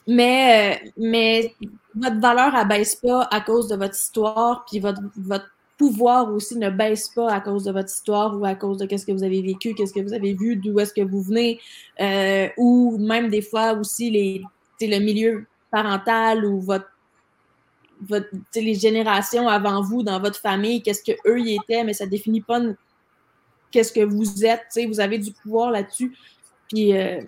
Mais, 0.07 0.79
euh, 0.86 0.89
mais 0.97 1.55
votre 1.95 2.19
valeur 2.19 2.55
abaisse 2.55 2.95
pas 2.95 3.27
à 3.29 3.41
cause 3.41 3.67
de 3.67 3.75
votre 3.75 3.95
histoire, 3.95 4.65
puis 4.65 4.79
votre, 4.79 5.01
votre 5.17 5.52
pouvoir 5.78 6.32
aussi 6.32 6.57
ne 6.57 6.69
baisse 6.69 7.09
pas 7.09 7.32
à 7.32 7.41
cause 7.41 7.63
de 7.63 7.71
votre 7.71 7.91
histoire 7.91 8.39
ou 8.39 8.45
à 8.45 8.55
cause 8.55 8.78
de 8.78 8.86
qu'est-ce 8.86 9.05
que 9.05 9.11
vous 9.11 9.24
avez 9.24 9.41
vécu, 9.41 9.74
qu'est-ce 9.74 9.93
que 9.93 10.01
vous 10.01 10.13
avez 10.13 10.34
vu, 10.34 10.55
d'où 10.55 10.80
est-ce 10.80 10.93
que 10.93 11.01
vous 11.01 11.21
venez, 11.21 11.59
euh, 11.99 12.47
ou 12.57 12.97
même 12.99 13.30
des 13.30 13.41
fois 13.41 13.74
aussi 13.74 14.09
les, 14.11 14.43
le 14.82 14.99
milieu 14.99 15.45
parental 15.71 16.45
ou 16.45 16.61
votre, 16.61 16.88
les 18.55 18.76
générations 18.76 19.47
avant 19.47 19.82
vous 19.82 20.03
dans 20.03 20.19
votre 20.19 20.39
famille, 20.39 20.82
qu'est-ce 20.82 21.03
que 21.03 21.17
eux 21.28 21.39
y 21.39 21.55
étaient, 21.55 21.84
mais 21.84 21.93
ça 21.93 22.05
définit 22.05 22.41
pas 22.41 22.59
qu'est-ce 23.71 23.91
que 23.91 24.03
vous 24.05 24.45
êtes, 24.45 24.67
vous 24.88 24.99
avez 24.99 25.17
du 25.17 25.32
pouvoir 25.32 25.71
là-dessus. 25.71 26.15
Puis 26.69 26.95
euh, 26.95 27.21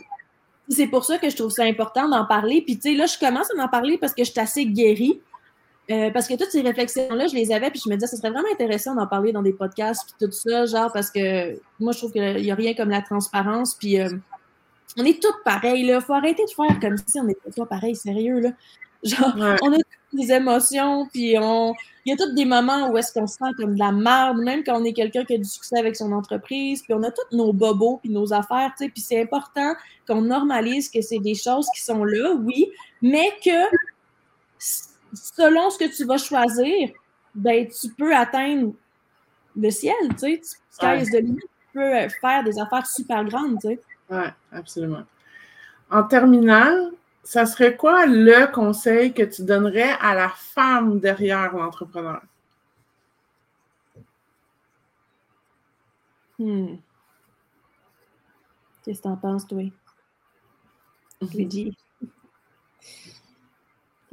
c'est 0.70 0.88
pour 0.88 1.06
ça 1.06 1.18
que 1.18 1.30
je 1.30 1.36
trouve 1.36 1.52
ça 1.52 1.64
important 1.64 2.08
d'en 2.08 2.26
parler. 2.26 2.62
Puis 2.62 2.76
tu 2.78 2.92
sais, 2.92 2.96
là, 2.96 3.06
je 3.06 3.18
commence 3.18 3.48
à 3.58 3.64
en 3.64 3.68
parler 3.68 3.98
parce 3.98 4.14
que 4.14 4.24
je 4.24 4.32
suis 4.32 4.40
assez 4.40 4.66
guérie. 4.66 5.20
Euh, 5.92 6.10
parce 6.10 6.28
que 6.28 6.34
toutes 6.34 6.50
ces 6.50 6.62
réflexions-là, 6.62 7.28
je 7.28 7.36
les 7.36 7.52
avais, 7.52 7.70
puis 7.70 7.80
je 7.84 7.90
me 7.90 7.96
disais, 7.96 8.08
ce 8.08 8.18
serait 8.18 8.32
vraiment 8.32 8.48
intéressant 8.52 8.96
d'en 8.96 9.06
parler 9.06 9.32
dans 9.32 9.44
des 9.44 9.54
podcasts, 9.54 10.06
puis 10.06 10.28
tout 10.28 10.32
ça, 10.32 10.66
genre, 10.66 10.92
parce 10.92 11.12
que 11.12 11.60
moi, 11.80 11.92
je 11.92 12.00
trouve 12.00 12.12
qu'il 12.12 12.38
n'y 12.38 12.52
a 12.52 12.56
rien 12.56 12.74
comme 12.74 12.90
la 12.90 13.04
transparence, 13.04 13.76
puis 13.76 14.00
euh, 14.00 14.10
on 14.98 15.06
est 15.06 15.22
toutes 15.22 15.44
pareilles, 15.44 15.86
là. 15.86 16.02
Faut 16.02 16.14
arrêter 16.14 16.44
de 16.44 16.50
faire 16.50 16.80
comme 16.80 16.98
si 17.06 17.20
on 17.20 17.26
n'était 17.26 17.52
pas 17.56 17.68
pareil, 17.68 17.96
sérieux, 17.96 18.40
là. 18.40 18.50
Genre, 19.04 19.36
on 19.62 19.74
a 19.74 19.76
toutes 19.76 20.20
des 20.20 20.32
émotions, 20.32 21.08
puis 21.14 21.36
on... 21.38 21.76
il 22.06 22.10
y 22.10 22.14
a 22.14 22.18
tous 22.18 22.34
des 22.34 22.46
moments 22.46 22.90
où 22.90 22.98
est-ce 22.98 23.14
qu'on 23.14 23.28
se 23.28 23.36
sent 23.36 23.52
comme 23.56 23.76
de 23.76 23.80
la 23.80 23.92
merde, 23.92 24.40
même 24.40 24.64
quand 24.64 24.82
on 24.82 24.84
est 24.84 24.94
quelqu'un 24.94 25.24
qui 25.24 25.36
a 25.36 25.38
du 25.38 25.46
succès 25.46 25.78
avec 25.78 25.96
son 25.96 26.12
entreprise, 26.14 26.82
puis 26.82 26.96
on 26.96 27.04
a 27.04 27.12
tous 27.12 27.38
nos 27.38 27.54
bobos, 27.54 28.00
puis 28.02 28.10
nos 28.10 28.34
affaires, 28.34 28.72
tu 28.76 28.86
sais, 28.86 28.90
puis 28.90 29.04
c'est 29.04 29.22
important 29.22 29.76
qu'on 30.08 30.22
normalise 30.22 30.90
que 30.90 31.02
c'est 31.02 31.20
des 31.20 31.36
choses 31.36 31.68
qui 31.76 31.84
sont 31.84 32.04
là, 32.04 32.34
oui, 32.34 32.72
mais 33.04 33.30
que 33.44 33.52
selon 35.16 35.70
ce 35.70 35.78
que 35.78 35.96
tu 35.96 36.06
vas 36.06 36.18
choisir, 36.18 36.90
ben, 37.34 37.68
tu 37.68 37.90
peux 37.94 38.16
atteindre 38.16 38.74
le 39.56 39.70
ciel, 39.72 39.96
tu 40.12 40.18
sais. 40.20 40.42
Sky 40.70 41.02
is 41.02 41.12
the 41.12 41.22
limit. 41.22 41.40
Tu 41.40 41.48
peux 41.74 42.10
faire 42.22 42.44
des 42.44 42.60
affaires 42.60 42.86
super 42.86 43.24
grandes, 43.26 43.60
tu 43.60 43.68
sais. 43.68 43.80
Oui, 44.10 44.26
absolument. 44.52 45.04
En 45.90 46.04
terminant, 46.04 46.92
ça 47.24 47.46
serait 47.46 47.76
quoi 47.76 48.06
le 48.06 48.52
conseil 48.52 49.14
que 49.14 49.24
tu 49.24 49.44
donnerais 49.44 49.96
à 50.00 50.14
la 50.14 50.30
femme 50.30 51.00
derrière 51.00 51.56
l'entrepreneur? 51.56 52.22
Hmm. 56.38 56.76
Qu'est-ce 58.84 59.00
que 59.00 59.04
tu 59.04 59.10
en 59.10 59.18
penses, 59.18 59.48
toi? 59.48 59.64
Luigi? 61.34 61.76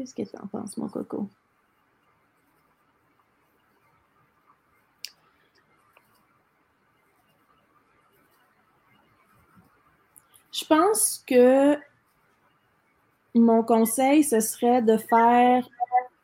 Qu'est-ce 0.02 0.14
que 0.16 0.36
tu 0.36 0.42
en 0.42 0.48
penses, 0.48 0.76
mon 0.78 0.88
coco? 0.88 1.28
Je 10.50 10.64
pense 10.64 11.22
que 11.24 11.76
mon 13.36 13.62
conseil, 13.62 14.24
ce 14.24 14.40
serait 14.40 14.82
de 14.82 14.96
faire 14.96 15.68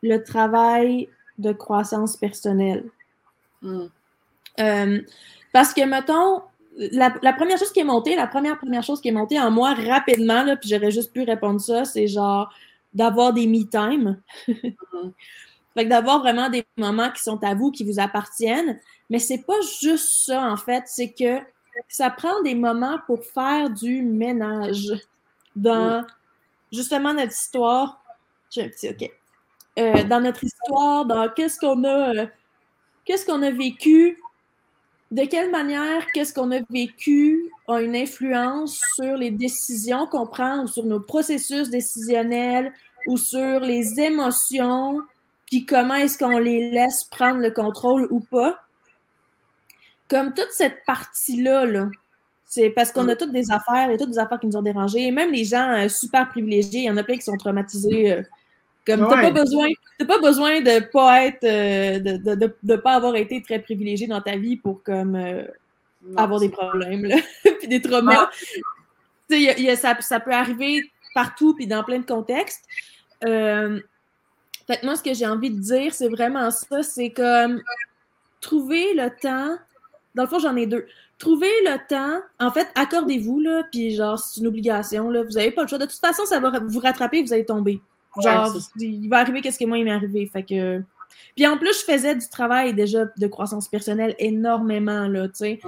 le 0.02 0.24
travail 0.24 1.08
de 1.38 1.52
croissance 1.52 2.16
personnelle. 2.16 2.90
Hmm. 3.62 3.86
Euh, 4.58 5.02
parce 5.52 5.72
que, 5.72 5.84
mettons, 5.84 6.42
la, 6.76 7.10
première 7.32 7.58
chose 7.58 7.70
qui 7.70 7.78
est 7.78 7.84
montée, 7.84 8.16
la 8.16 8.26
première 8.26 8.58
première 8.58 8.82
chose 8.82 9.00
qui 9.00 9.06
est 9.06 9.12
montée 9.12 9.38
en 9.38 9.52
moi 9.52 9.74
rapidement, 9.74 10.42
là, 10.42 10.56
puis 10.56 10.68
j'aurais 10.68 10.90
juste 10.90 11.12
pu 11.12 11.22
répondre 11.22 11.60
ça, 11.60 11.84
c'est 11.84 12.08
genre 12.08 12.52
d'avoir 12.98 13.32
des 13.32 13.46
me-time. 13.46 14.20
Mm-hmm. 14.48 15.12
fait 15.74 15.84
que 15.84 15.88
d'avoir 15.88 16.18
vraiment 16.18 16.50
des 16.50 16.66
moments 16.76 17.10
qui 17.10 17.22
sont 17.22 17.42
à 17.44 17.54
vous, 17.54 17.70
qui 17.70 17.84
vous 17.84 18.00
appartiennent. 18.00 18.78
Mais 19.08 19.20
c'est 19.20 19.44
pas 19.46 19.60
juste 19.80 20.26
ça, 20.26 20.50
en 20.50 20.56
fait, 20.56 20.82
c'est 20.86 21.12
que 21.12 21.38
ça 21.88 22.10
prend 22.10 22.42
des 22.42 22.56
moments 22.56 22.98
pour 23.06 23.24
faire 23.24 23.70
du 23.70 24.02
ménage 24.02 24.92
dans 25.54 26.04
justement 26.72 27.14
notre 27.14 27.32
histoire. 27.32 28.02
J'ai 28.50 28.64
un 28.64 28.68
petit 28.68 28.88
OK. 28.88 29.10
Euh, 29.78 30.02
dans 30.04 30.20
notre 30.20 30.42
histoire, 30.42 31.06
dans 31.06 31.28
qu'est-ce 31.28 31.60
qu'on 31.60 31.84
a, 31.84 32.14
euh, 32.14 32.26
qu'est-ce 33.04 33.24
qu'on 33.24 33.42
a 33.42 33.52
vécu, 33.52 34.18
de 35.12 35.24
quelle 35.24 35.50
manière 35.52 36.04
qu'est-ce 36.12 36.34
qu'on 36.34 36.50
a 36.50 36.60
vécu 36.68 37.50
a 37.68 37.80
une 37.80 37.94
influence 37.94 38.82
sur 38.96 39.16
les 39.16 39.30
décisions 39.30 40.06
qu'on 40.06 40.26
prend 40.26 40.64
ou 40.64 40.66
sur 40.66 40.84
nos 40.84 41.00
processus 41.00 41.70
décisionnels 41.70 42.72
ou 43.06 43.16
sur 43.16 43.60
les 43.60 44.00
émotions, 44.00 45.00
puis 45.46 45.64
comment 45.64 45.94
est-ce 45.94 46.18
qu'on 46.18 46.38
les 46.38 46.70
laisse 46.70 47.04
prendre 47.04 47.40
le 47.40 47.50
contrôle 47.50 48.06
ou 48.10 48.20
pas. 48.20 48.58
Comme 50.08 50.34
toute 50.34 50.50
cette 50.52 50.84
partie-là, 50.86 51.64
là, 51.66 51.88
c'est 52.44 52.70
parce 52.70 52.92
qu'on 52.92 53.06
a 53.08 53.16
toutes 53.16 53.32
des 53.32 53.50
affaires, 53.50 53.90
et 53.90 53.98
toutes 53.98 54.10
des 54.10 54.18
affaires 54.18 54.40
qui 54.40 54.46
nous 54.46 54.56
ont 54.56 54.62
dérangés. 54.62 55.06
Et 55.06 55.10
même 55.10 55.30
les 55.32 55.44
gens 55.44 55.70
euh, 55.72 55.88
super 55.88 56.28
privilégiés, 56.30 56.80
il 56.80 56.84
y 56.84 56.90
en 56.90 56.96
a 56.96 57.02
plein 57.04 57.16
qui 57.16 57.22
sont 57.22 57.36
traumatisés. 57.36 58.12
Euh, 58.12 58.22
comme 58.86 59.06
t'as 59.06 59.20
pas 59.20 59.30
besoin, 59.30 59.68
pas 60.06 60.18
besoin 60.18 60.60
de 60.62 60.80
pas 60.90 61.26
être, 61.26 61.44
euh, 61.44 61.98
de, 61.98 62.34
de, 62.34 62.56
de, 62.62 62.76
pas 62.76 62.94
avoir 62.94 63.16
été 63.16 63.42
très 63.42 63.58
privilégié 63.58 64.06
dans 64.06 64.22
ta 64.22 64.36
vie 64.36 64.56
pour 64.56 64.82
comme 64.82 65.14
avoir 66.16 66.40
des 66.40 66.48
problèmes, 66.48 67.04
là, 67.04 67.16
puis 67.58 67.68
des 67.68 67.82
traumas. 67.82 68.30
Y 69.28 69.68
a, 69.68 69.76
ça, 69.76 69.94
ça, 70.00 70.20
peut 70.20 70.32
arriver 70.32 70.90
partout 71.18 71.52
puis 71.52 71.66
dans 71.66 71.82
plein 71.82 71.98
de 71.98 72.06
contextes. 72.06 72.64
Euh, 73.24 73.80
fait 74.68 74.84
moi, 74.84 74.94
ce 74.94 75.02
que 75.02 75.14
j'ai 75.14 75.26
envie 75.26 75.50
de 75.50 75.58
dire, 75.58 75.92
c'est 75.92 76.08
vraiment 76.08 76.52
ça, 76.52 76.84
c'est 76.84 77.10
comme 77.10 77.60
trouver 78.40 78.94
le 78.94 79.10
temps. 79.20 79.56
Dans 80.14 80.22
le 80.22 80.28
fond, 80.28 80.38
j'en 80.38 80.54
ai 80.54 80.66
deux. 80.66 80.86
Trouver 81.18 81.50
le 81.64 81.76
temps, 81.88 82.20
en 82.38 82.52
fait, 82.52 82.68
accordez-vous, 82.76 83.40
là, 83.40 83.64
puis 83.72 83.96
genre, 83.96 84.16
c'est 84.16 84.40
une 84.40 84.46
obligation, 84.46 85.10
là, 85.10 85.24
vous 85.24 85.32
n'avez 85.32 85.50
pas 85.50 85.62
le 85.62 85.68
choix. 85.68 85.78
De 85.78 85.86
toute 85.86 85.98
façon, 85.98 86.24
ça 86.24 86.38
va 86.38 86.60
vous 86.60 86.78
rattraper, 86.78 87.20
vous 87.20 87.32
allez 87.32 87.44
tomber. 87.44 87.80
Genre, 88.22 88.56
il 88.78 89.08
va 89.08 89.18
arriver 89.18 89.40
qu'est-ce 89.40 89.58
que 89.58 89.64
moi, 89.64 89.78
il 89.78 89.84
m'est 89.84 89.90
arrivé. 89.90 90.24
Fait 90.32 90.44
que... 90.44 90.80
Puis 91.34 91.48
en 91.48 91.58
plus, 91.58 91.80
je 91.80 91.92
faisais 91.92 92.14
du 92.14 92.28
travail 92.28 92.74
déjà 92.74 93.06
de 93.16 93.26
croissance 93.26 93.66
personnelle 93.66 94.14
énormément, 94.20 95.08
là, 95.08 95.26
tu 95.26 95.34
sais. 95.34 95.60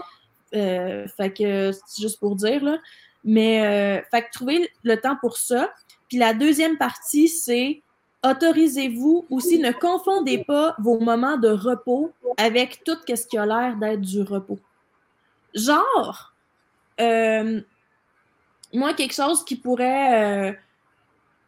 Euh, 0.55 1.09
fait 1.17 1.33
que 1.33 1.73
c'est 1.73 2.03
juste 2.03 2.21
pour 2.21 2.37
dire, 2.37 2.63
là. 2.63 2.79
Mais, 3.25 3.67
euh, 3.67 4.03
fait 4.11 4.29
trouver 4.33 4.71
le 4.83 4.97
temps 4.97 5.17
pour 5.21 5.37
ça. 5.37 5.73
Puis 6.09 6.19
la 6.19 6.35
deuxième 6.35 6.79
partie, 6.79 7.29
c'est 7.29 7.83
autorisez-vous 8.25 9.27
aussi, 9.31 9.59
ne 9.59 9.73
confondez 9.73 10.45
pas 10.45 10.75
vos 10.79 10.99
moments 10.99 11.39
de 11.39 11.49
repos 11.49 12.13
avec 12.37 12.83
tout 12.85 12.97
ce 13.09 13.27
qui 13.27 13.39
a 13.39 13.47
l'air 13.47 13.77
d'être 13.77 14.01
du 14.01 14.23
repos. 14.23 14.59
Genre, 15.55 16.35
euh, 17.01 17.61
moi, 18.73 18.95
quelque 18.95 19.15
chose 19.15 19.45
qui 19.45 19.57
pourrait. 19.57 20.59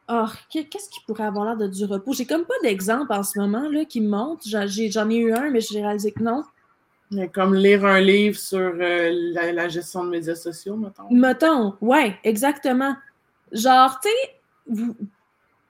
oh, 0.09 0.27
qu'est-ce 0.51 0.89
qui 0.91 1.01
pourrait 1.07 1.25
avoir 1.25 1.45
l'air 1.45 1.57
de 1.57 1.67
du 1.67 1.85
repos? 1.85 2.13
J'ai 2.13 2.27
comme 2.27 2.45
pas 2.45 2.55
d'exemple 2.63 3.13
en 3.13 3.23
ce 3.23 3.39
moment 3.39 3.69
là, 3.69 3.85
qui 3.85 4.01
me 4.01 4.09
montre. 4.09 4.43
J'en 4.47 5.11
ai, 5.11 5.17
eu 5.17 5.33
un, 5.33 5.51
mais 5.51 5.61
j'ai 5.61 5.83
réalisé 5.83 6.13
que 6.13 6.23
non. 6.23 6.45
Comme 7.33 7.55
lire 7.55 7.85
un 7.85 8.01
livre 8.01 8.39
sur 8.39 8.59
euh, 8.59 9.33
la, 9.53 9.69
gestion 9.69 10.05
de 10.05 10.11
médias 10.11 10.35
sociaux, 10.35 10.77
mettons. 10.77 11.11
Mettons, 11.11 11.75
ouais, 11.81 12.17
exactement. 12.25 12.95
Genre, 13.53 14.01
tu 14.01 14.09
sais, 14.09 14.85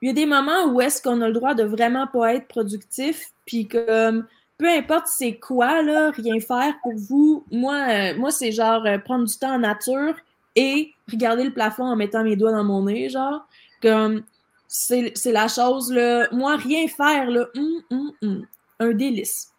il 0.00 0.08
y 0.08 0.10
a 0.10 0.12
des 0.12 0.26
moments 0.26 0.66
où 0.66 0.80
est-ce 0.80 1.02
qu'on 1.02 1.20
a 1.20 1.28
le 1.28 1.32
droit 1.32 1.54
de 1.54 1.64
vraiment 1.64 2.06
pas 2.06 2.34
être 2.34 2.48
productif, 2.48 3.32
puis 3.46 3.66
comme 3.66 4.26
peu 4.58 4.68
importe 4.68 5.06
c'est 5.08 5.38
quoi, 5.38 5.82
là, 5.82 6.10
rien 6.10 6.38
faire 6.40 6.74
pour 6.82 6.94
vous. 6.94 7.44
Moi, 7.50 7.76
euh, 7.88 8.16
moi 8.16 8.30
c'est 8.30 8.52
genre 8.52 8.84
euh, 8.86 8.98
prendre 8.98 9.26
du 9.26 9.36
temps 9.36 9.54
en 9.54 9.58
nature 9.58 10.14
et 10.54 10.92
regarder 11.10 11.44
le 11.44 11.52
plafond 11.52 11.84
en 11.84 11.96
mettant 11.96 12.22
mes 12.22 12.36
doigts 12.36 12.52
dans 12.52 12.64
mon 12.64 12.84
nez, 12.84 13.08
genre. 13.08 13.46
Comme, 13.80 14.22
c'est 14.68 15.12
la 15.26 15.48
chose. 15.48 15.92
Moi, 16.32 16.56
rien 16.56 16.86
faire, 16.88 17.28
hum, 17.28 17.82
hum, 17.90 18.12
hum, 18.22 18.46
un 18.78 18.92
délice. 18.92 19.51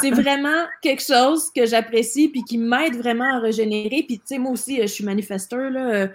C'est 0.00 0.10
vraiment 0.10 0.66
quelque 0.82 1.02
chose 1.02 1.50
que 1.54 1.66
j'apprécie 1.66 2.28
puis 2.28 2.42
qui 2.44 2.58
m'aide 2.58 2.96
vraiment 2.96 3.36
à 3.36 3.38
régénérer. 3.38 4.04
Puis, 4.06 4.18
tu 4.18 4.26
sais, 4.26 4.38
moi 4.38 4.52
aussi, 4.52 4.80
je 4.80 4.86
suis 4.86 5.04
manifesteur 5.04 5.70
là, 5.70 5.80
euh, 5.80 6.08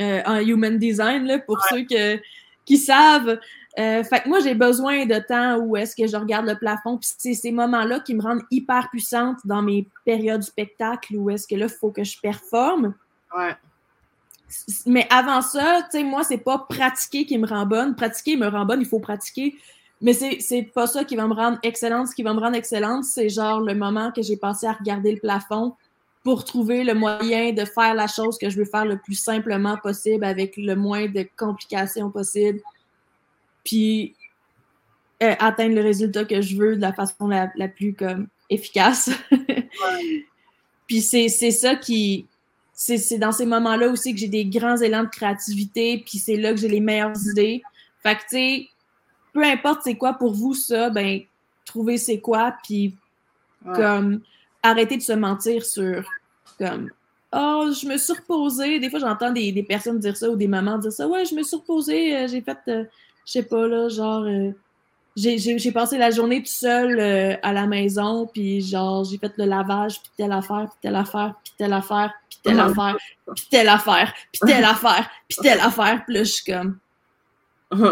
euh, 0.00 0.22
en 0.26 0.38
human 0.38 0.78
design 0.78 1.24
là, 1.24 1.38
pour 1.38 1.62
ceux 1.68 1.84
que, 1.84 2.20
qui 2.64 2.78
savent. 2.78 3.38
Euh, 3.78 4.04
fait 4.04 4.20
que 4.20 4.28
moi, 4.28 4.40
j'ai 4.40 4.54
besoin 4.54 5.04
de 5.04 5.18
temps 5.18 5.58
où 5.58 5.76
est-ce 5.76 5.96
que 5.96 6.06
je 6.06 6.16
regarde 6.16 6.46
le 6.46 6.56
plafond. 6.56 6.96
Puis 6.96 7.10
c'est 7.18 7.34
ces 7.34 7.52
moments-là 7.52 8.00
qui 8.00 8.14
me 8.14 8.22
rendent 8.22 8.44
hyper 8.50 8.88
puissante 8.90 9.38
dans 9.44 9.62
mes 9.62 9.88
périodes 10.04 10.40
du 10.40 10.46
spectacle 10.46 11.16
où 11.16 11.30
est-ce 11.30 11.46
que 11.46 11.56
là, 11.56 11.66
il 11.66 11.78
faut 11.78 11.90
que 11.90 12.04
je 12.04 12.18
performe. 12.20 12.94
Ouais. 13.36 13.54
Mais 14.86 15.06
avant 15.10 15.42
ça, 15.42 15.82
tu 15.90 15.98
sais, 15.98 16.04
moi, 16.04 16.22
c'est 16.22 16.38
pas 16.38 16.58
pratiquer 16.68 17.26
qui 17.26 17.38
me 17.38 17.46
rend 17.46 17.66
bonne. 17.66 17.96
Pratiquer 17.96 18.36
me 18.36 18.46
rend 18.46 18.64
bonne, 18.64 18.80
il 18.80 18.86
faut 18.86 19.00
pratiquer. 19.00 19.56
Mais 20.00 20.12
c'est 20.12 20.70
pas 20.74 20.86
ça 20.86 21.04
qui 21.04 21.16
va 21.16 21.26
me 21.26 21.34
rendre 21.34 21.58
excellente. 21.62 22.08
Ce 22.08 22.14
qui 22.14 22.22
va 22.22 22.34
me 22.34 22.40
rendre 22.40 22.56
excellente, 22.56 23.04
c'est 23.04 23.28
genre 23.28 23.60
le 23.60 23.74
moment 23.74 24.12
que 24.12 24.22
j'ai 24.22 24.36
passé 24.36 24.66
à 24.66 24.72
regarder 24.72 25.12
le 25.12 25.20
plafond 25.20 25.74
pour 26.22 26.44
trouver 26.44 26.84
le 26.84 26.94
moyen 26.94 27.52
de 27.52 27.64
faire 27.64 27.94
la 27.94 28.06
chose 28.06 28.38
que 28.38 28.48
je 28.50 28.56
veux 28.56 28.64
faire 28.64 28.86
le 28.86 28.98
plus 28.98 29.14
simplement 29.14 29.76
possible 29.76 30.24
avec 30.24 30.56
le 30.56 30.74
moins 30.74 31.06
de 31.06 31.26
complications 31.36 32.10
possible. 32.10 32.60
Puis 33.62 34.14
euh, 35.22 35.34
atteindre 35.38 35.76
le 35.76 35.82
résultat 35.82 36.24
que 36.24 36.40
je 36.40 36.56
veux 36.56 36.76
de 36.76 36.80
la 36.80 36.92
façon 36.92 37.28
la, 37.28 37.68
plus 37.68 37.94
comme 37.94 38.26
efficace. 38.50 39.10
Puis 40.86 41.00
c'est 41.00 41.28
ça 41.28 41.76
qui. 41.76 42.26
C'est 42.72 43.18
dans 43.18 43.30
ces 43.30 43.46
moments-là 43.46 43.88
aussi 43.88 44.12
que 44.12 44.20
j'ai 44.20 44.28
des 44.28 44.44
grands 44.44 44.76
élans 44.76 45.04
de 45.04 45.08
créativité, 45.08 46.02
puis 46.04 46.18
c'est 46.18 46.36
là 46.36 46.50
que 46.50 46.58
j'ai 46.58 46.68
les 46.68 46.80
meilleures 46.80 47.16
idées. 47.30 47.62
Fait 48.02 48.16
que, 48.16 48.20
tu 48.22 48.26
sais, 48.30 48.68
peu 49.34 49.44
importe 49.44 49.82
c'est 49.84 49.96
quoi 49.96 50.14
pour 50.14 50.32
vous 50.32 50.54
ça, 50.54 50.88
ben 50.88 51.20
trouvez 51.66 51.98
c'est 51.98 52.20
quoi, 52.20 52.54
puis 52.62 52.94
comme 53.74 54.20
arrêtez 54.62 54.96
de 54.96 55.02
se 55.02 55.12
mentir 55.12 55.64
sur 55.64 56.02
comme 56.58 56.90
Oh, 57.36 57.72
je 57.72 57.88
me 57.88 57.96
suis 57.96 58.12
reposée. 58.12 58.78
Des 58.78 58.88
fois, 58.88 59.00
j'entends 59.00 59.32
des, 59.32 59.64
personnes 59.68 59.98
dire 59.98 60.16
ça 60.16 60.30
ou 60.30 60.36
des 60.36 60.46
mamans 60.46 60.78
dire 60.78 60.92
ça. 60.92 61.08
Ouais, 61.08 61.24
je 61.24 61.34
me 61.34 61.42
suis 61.42 61.56
reposée, 61.56 62.16
euh, 62.16 62.28
j'ai 62.28 62.40
fait, 62.40 62.58
euh, 62.68 62.84
je 63.26 63.32
sais 63.32 63.42
pas, 63.42 63.66
là, 63.66 63.88
genre, 63.88 64.22
euh, 64.22 64.52
j'ai 65.16 65.72
passé 65.72 65.98
la 65.98 66.12
journée 66.12 66.38
toute 66.38 66.46
seule 66.46 67.00
à 67.42 67.52
la 67.52 67.66
maison, 67.66 68.26
puis 68.32 68.60
genre, 68.60 69.02
j'ai 69.04 69.18
fait 69.18 69.32
le 69.36 69.46
lavage, 69.46 70.00
puis 70.00 70.12
telle 70.16 70.32
affaire, 70.32 70.68
puis 70.70 70.78
telle 70.80 70.94
affaire, 70.94 71.34
puis 71.42 71.52
telle 71.58 71.72
affaire, 71.72 72.12
puis 72.28 72.38
telle 72.42 72.60
affaire, 72.60 72.96
puis 73.34 73.46
telle 73.50 73.68
affaire, 73.68 74.14
puis 74.32 74.40
telle 74.46 74.64
affaire, 74.64 75.10
puis 75.28 75.38
telle 75.42 75.60
affaire, 75.60 76.04
puis 76.04 76.14
là, 76.14 76.22
je 76.22 76.32
suis 76.32 76.52
comme... 76.52 76.78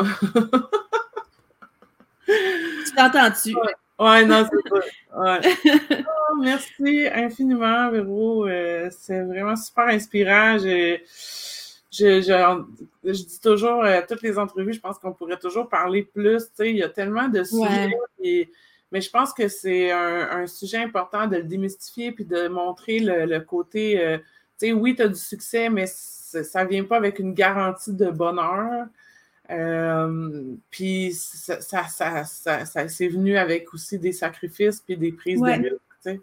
tu 2.93 2.97
t'entends-tu? 2.97 3.57
Ouais. 3.99 4.25
non, 4.25 4.47
c'est 4.51 4.69
ça. 4.69 5.21
Ouais. 5.21 5.41
Oh, 6.33 6.37
merci 6.41 7.07
infiniment, 7.13 7.91
Véro. 7.91 8.47
Euh, 8.47 8.89
c'est 8.91 9.23
vraiment 9.23 9.57
super 9.57 9.89
inspirant. 9.89 10.57
Je, 10.59 10.99
je, 11.91 12.23
je, 12.23 13.11
dis 13.13 13.41
toujours, 13.41 13.85
euh, 13.85 14.01
toutes 14.09 14.23
les 14.23 14.39
entrevues, 14.39 14.73
je 14.73 14.81
pense 14.81 14.99
qu'on 14.99 15.13
pourrait 15.13 15.39
toujours 15.39 15.69
parler 15.69 16.05
plus. 16.05 16.45
Il 16.61 16.77
y 16.77 16.83
a 16.83 16.89
tellement 16.89 17.29
de 17.29 17.45
sujets. 17.45 17.91
mais 18.91 19.01
je 19.01 19.11
pense 19.11 19.35
que 19.35 19.49
c'est 19.49 19.91
un, 19.91 20.47
sujet 20.47 20.79
important 20.79 21.27
de 21.27 21.37
le 21.37 21.43
démystifier 21.43 22.13
puis 22.13 22.25
de 22.25 22.49
montrer 22.49 22.99
le, 22.99 23.39
côté. 23.41 24.01
Euh, 24.01 24.19
tu 24.59 24.69
sais, 24.69 24.73
oui, 24.73 24.95
tu 24.95 25.03
as 25.03 25.09
du 25.09 25.21
succès, 25.21 25.69
mais 25.69 25.87
ça 25.87 26.65
ne 26.65 26.69
vient 26.69 26.85
pas 26.85 26.97
avec 26.97 27.19
une 27.19 27.35
garantie 27.35 27.93
de 27.93 28.11
bonheur. 28.11 28.87
Euh, 29.51 30.55
puis 30.71 31.13
ça, 31.13 31.61
ça, 31.61 32.25
ça, 32.25 32.65
ça 32.65 32.89
c'est 32.89 33.09
venu 33.09 33.37
avec 33.37 33.75
aussi 33.75 33.99
des 33.99 34.13
sacrifices 34.13 34.81
puis 34.81 34.97
des 34.97 35.13
prises 35.13 35.41
de 35.41 35.47
risque. 35.47 36.23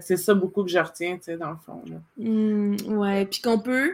C'est 0.00 0.16
ça 0.16 0.34
beaucoup 0.34 0.64
que 0.64 0.70
je 0.70 0.78
retiens, 0.78 1.18
dans 1.38 1.50
le 1.50 1.56
fond. 1.56 1.82
Là. 1.86 1.96
Mmh, 2.16 2.76
ouais, 2.96 3.26
puis 3.26 3.42
qu'on 3.42 3.58
peut, 3.58 3.92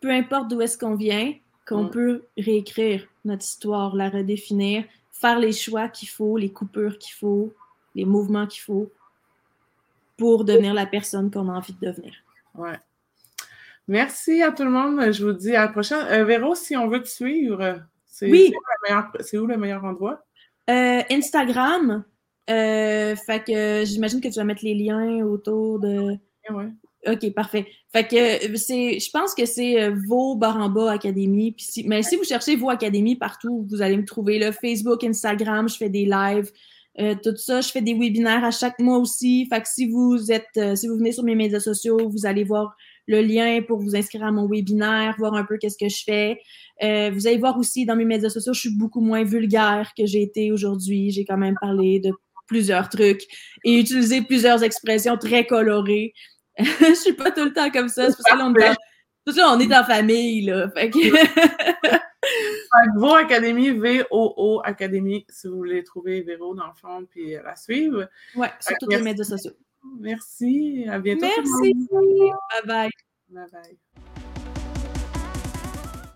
peu 0.00 0.10
importe 0.10 0.48
d'où 0.48 0.62
est-ce 0.62 0.78
qu'on 0.78 0.94
vient, 0.94 1.34
qu'on 1.66 1.84
mm. 1.84 1.90
peut 1.90 2.24
réécrire 2.38 3.06
notre 3.24 3.44
histoire, 3.44 3.94
la 3.94 4.08
redéfinir, 4.08 4.84
faire 5.12 5.38
les 5.38 5.52
choix 5.52 5.88
qu'il 5.88 6.08
faut, 6.08 6.38
les 6.38 6.50
coupures 6.50 6.98
qu'il 6.98 7.14
faut, 7.14 7.52
les 7.94 8.06
mouvements 8.06 8.46
qu'il 8.46 8.62
faut 8.62 8.90
pour 10.16 10.44
devenir 10.44 10.72
la 10.72 10.86
personne 10.86 11.30
qu'on 11.30 11.48
a 11.48 11.52
envie 11.52 11.74
de 11.74 11.86
devenir. 11.86 12.14
Ouais. 12.54 12.78
Merci 13.88 14.42
à 14.42 14.52
tout 14.52 14.64
le 14.64 14.70
monde. 14.70 15.10
Je 15.10 15.24
vous 15.24 15.32
dis 15.32 15.56
à 15.56 15.62
la 15.62 15.68
prochaine. 15.68 16.06
Euh, 16.10 16.24
Véro, 16.24 16.54
si 16.54 16.76
on 16.76 16.88
veut 16.88 17.02
te 17.02 17.08
suivre, 17.08 17.80
c'est 18.06 18.30
oui. 18.30 18.52
où, 18.54 19.46
le 19.46 19.56
meilleur 19.56 19.84
endroit? 19.84 20.24
Euh, 20.70 21.02
Instagram. 21.10 22.04
Euh, 22.50 23.16
fait 23.16 23.44
que 23.44 23.84
j'imagine 23.84 24.20
que 24.20 24.28
tu 24.28 24.34
vas 24.34 24.44
mettre 24.44 24.64
les 24.64 24.74
liens 24.74 25.24
autour 25.24 25.80
de. 25.80 26.16
Ouais. 26.50 26.68
OK, 27.06 27.32
parfait. 27.32 27.66
Fait 27.92 28.06
que 28.06 28.56
c'est, 28.56 28.98
je 28.98 29.10
pense 29.10 29.34
que 29.34 29.46
c'est 29.46 29.82
euh, 29.82 29.94
vos 30.06 30.34
Baramba 30.34 30.92
Académie. 30.92 31.54
Si, 31.58 31.86
mais 31.86 32.02
si 32.02 32.16
vous 32.16 32.24
cherchez 32.24 32.56
vos 32.56 32.70
académies 32.70 33.16
partout, 33.16 33.66
vous 33.70 33.82
allez 33.82 33.96
me 33.96 34.04
trouver 34.04 34.38
là, 34.38 34.52
Facebook, 34.52 35.04
Instagram, 35.04 35.68
je 35.68 35.76
fais 35.76 35.88
des 35.88 36.04
lives, 36.04 36.50
euh, 36.98 37.14
tout 37.22 37.36
ça. 37.36 37.60
Je 37.60 37.70
fais 37.70 37.82
des 37.82 37.94
webinaires 37.94 38.44
à 38.44 38.50
chaque 38.50 38.78
mois 38.80 38.98
aussi. 38.98 39.46
Fait 39.46 39.60
que 39.60 39.68
si 39.68 39.86
vous 39.86 40.32
êtes, 40.32 40.48
euh, 40.56 40.74
si 40.74 40.88
vous 40.88 40.96
venez 40.96 41.12
sur 41.12 41.22
mes 41.22 41.36
médias 41.36 41.60
sociaux, 41.60 42.08
vous 42.08 42.26
allez 42.26 42.44
voir 42.44 42.76
le 43.08 43.20
lien 43.22 43.60
pour 43.66 43.80
vous 43.80 43.96
inscrire 43.96 44.22
à 44.24 44.30
mon 44.30 44.46
webinaire, 44.46 45.16
voir 45.18 45.34
un 45.34 45.44
peu 45.44 45.56
qu'est-ce 45.58 45.78
que 45.78 45.88
je 45.88 46.04
fais. 46.04 46.38
vous 47.10 47.26
allez 47.26 47.38
voir 47.38 47.58
aussi 47.58 47.84
dans 47.86 47.96
mes 47.96 48.04
médias 48.04 48.28
sociaux, 48.28 48.52
je 48.52 48.60
suis 48.60 48.76
beaucoup 48.76 49.00
moins 49.00 49.24
vulgaire 49.24 49.92
que 49.96 50.06
j'ai 50.06 50.22
été 50.22 50.52
aujourd'hui. 50.52 51.10
J'ai 51.10 51.24
quand 51.24 51.38
même 51.38 51.56
parlé 51.60 51.98
de 51.98 52.12
plusieurs 52.46 52.88
trucs 52.88 53.22
et 53.64 53.78
utilisé 53.78 54.22
plusieurs 54.22 54.62
expressions 54.62 55.16
très 55.16 55.46
colorées. 55.46 56.12
je 56.58 56.94
suis 56.94 57.12
pas 57.12 57.30
tout 57.30 57.44
le 57.44 57.52
temps 57.52 57.70
comme 57.70 57.88
ça. 57.88 58.10
C'est 58.10 58.16
pour 58.16 58.26
ça 58.26 58.36
qu'on 58.36 58.54
est, 58.54 58.74
on 59.42 59.60
est 59.60 59.76
en 59.76 59.84
famille, 59.84 60.42
là. 60.42 60.68
Fait 60.70 60.90
que... 60.90 60.98
Académie, 63.16 63.70
V-O-O 63.70 64.60
Académie, 64.64 65.24
si 65.28 65.46
vous 65.46 65.56
voulez 65.56 65.84
trouver 65.84 66.22
Véro 66.22 66.54
dans 66.54 66.66
le 66.66 66.74
fond 66.74 67.06
puis 67.08 67.32
la 67.32 67.56
suivre. 67.56 68.08
Ouais, 68.34 68.50
sur 68.60 68.76
tous 68.80 68.90
les 68.90 69.00
médias 69.00 69.24
sociaux. 69.24 69.52
Merci. 70.00 70.86
À 70.88 70.98
bientôt. 70.98 71.26
Merci. 71.26 71.74
Bye 71.90 72.66
bye. 72.66 72.90
Bye 73.30 73.46
bye. 73.52 74.02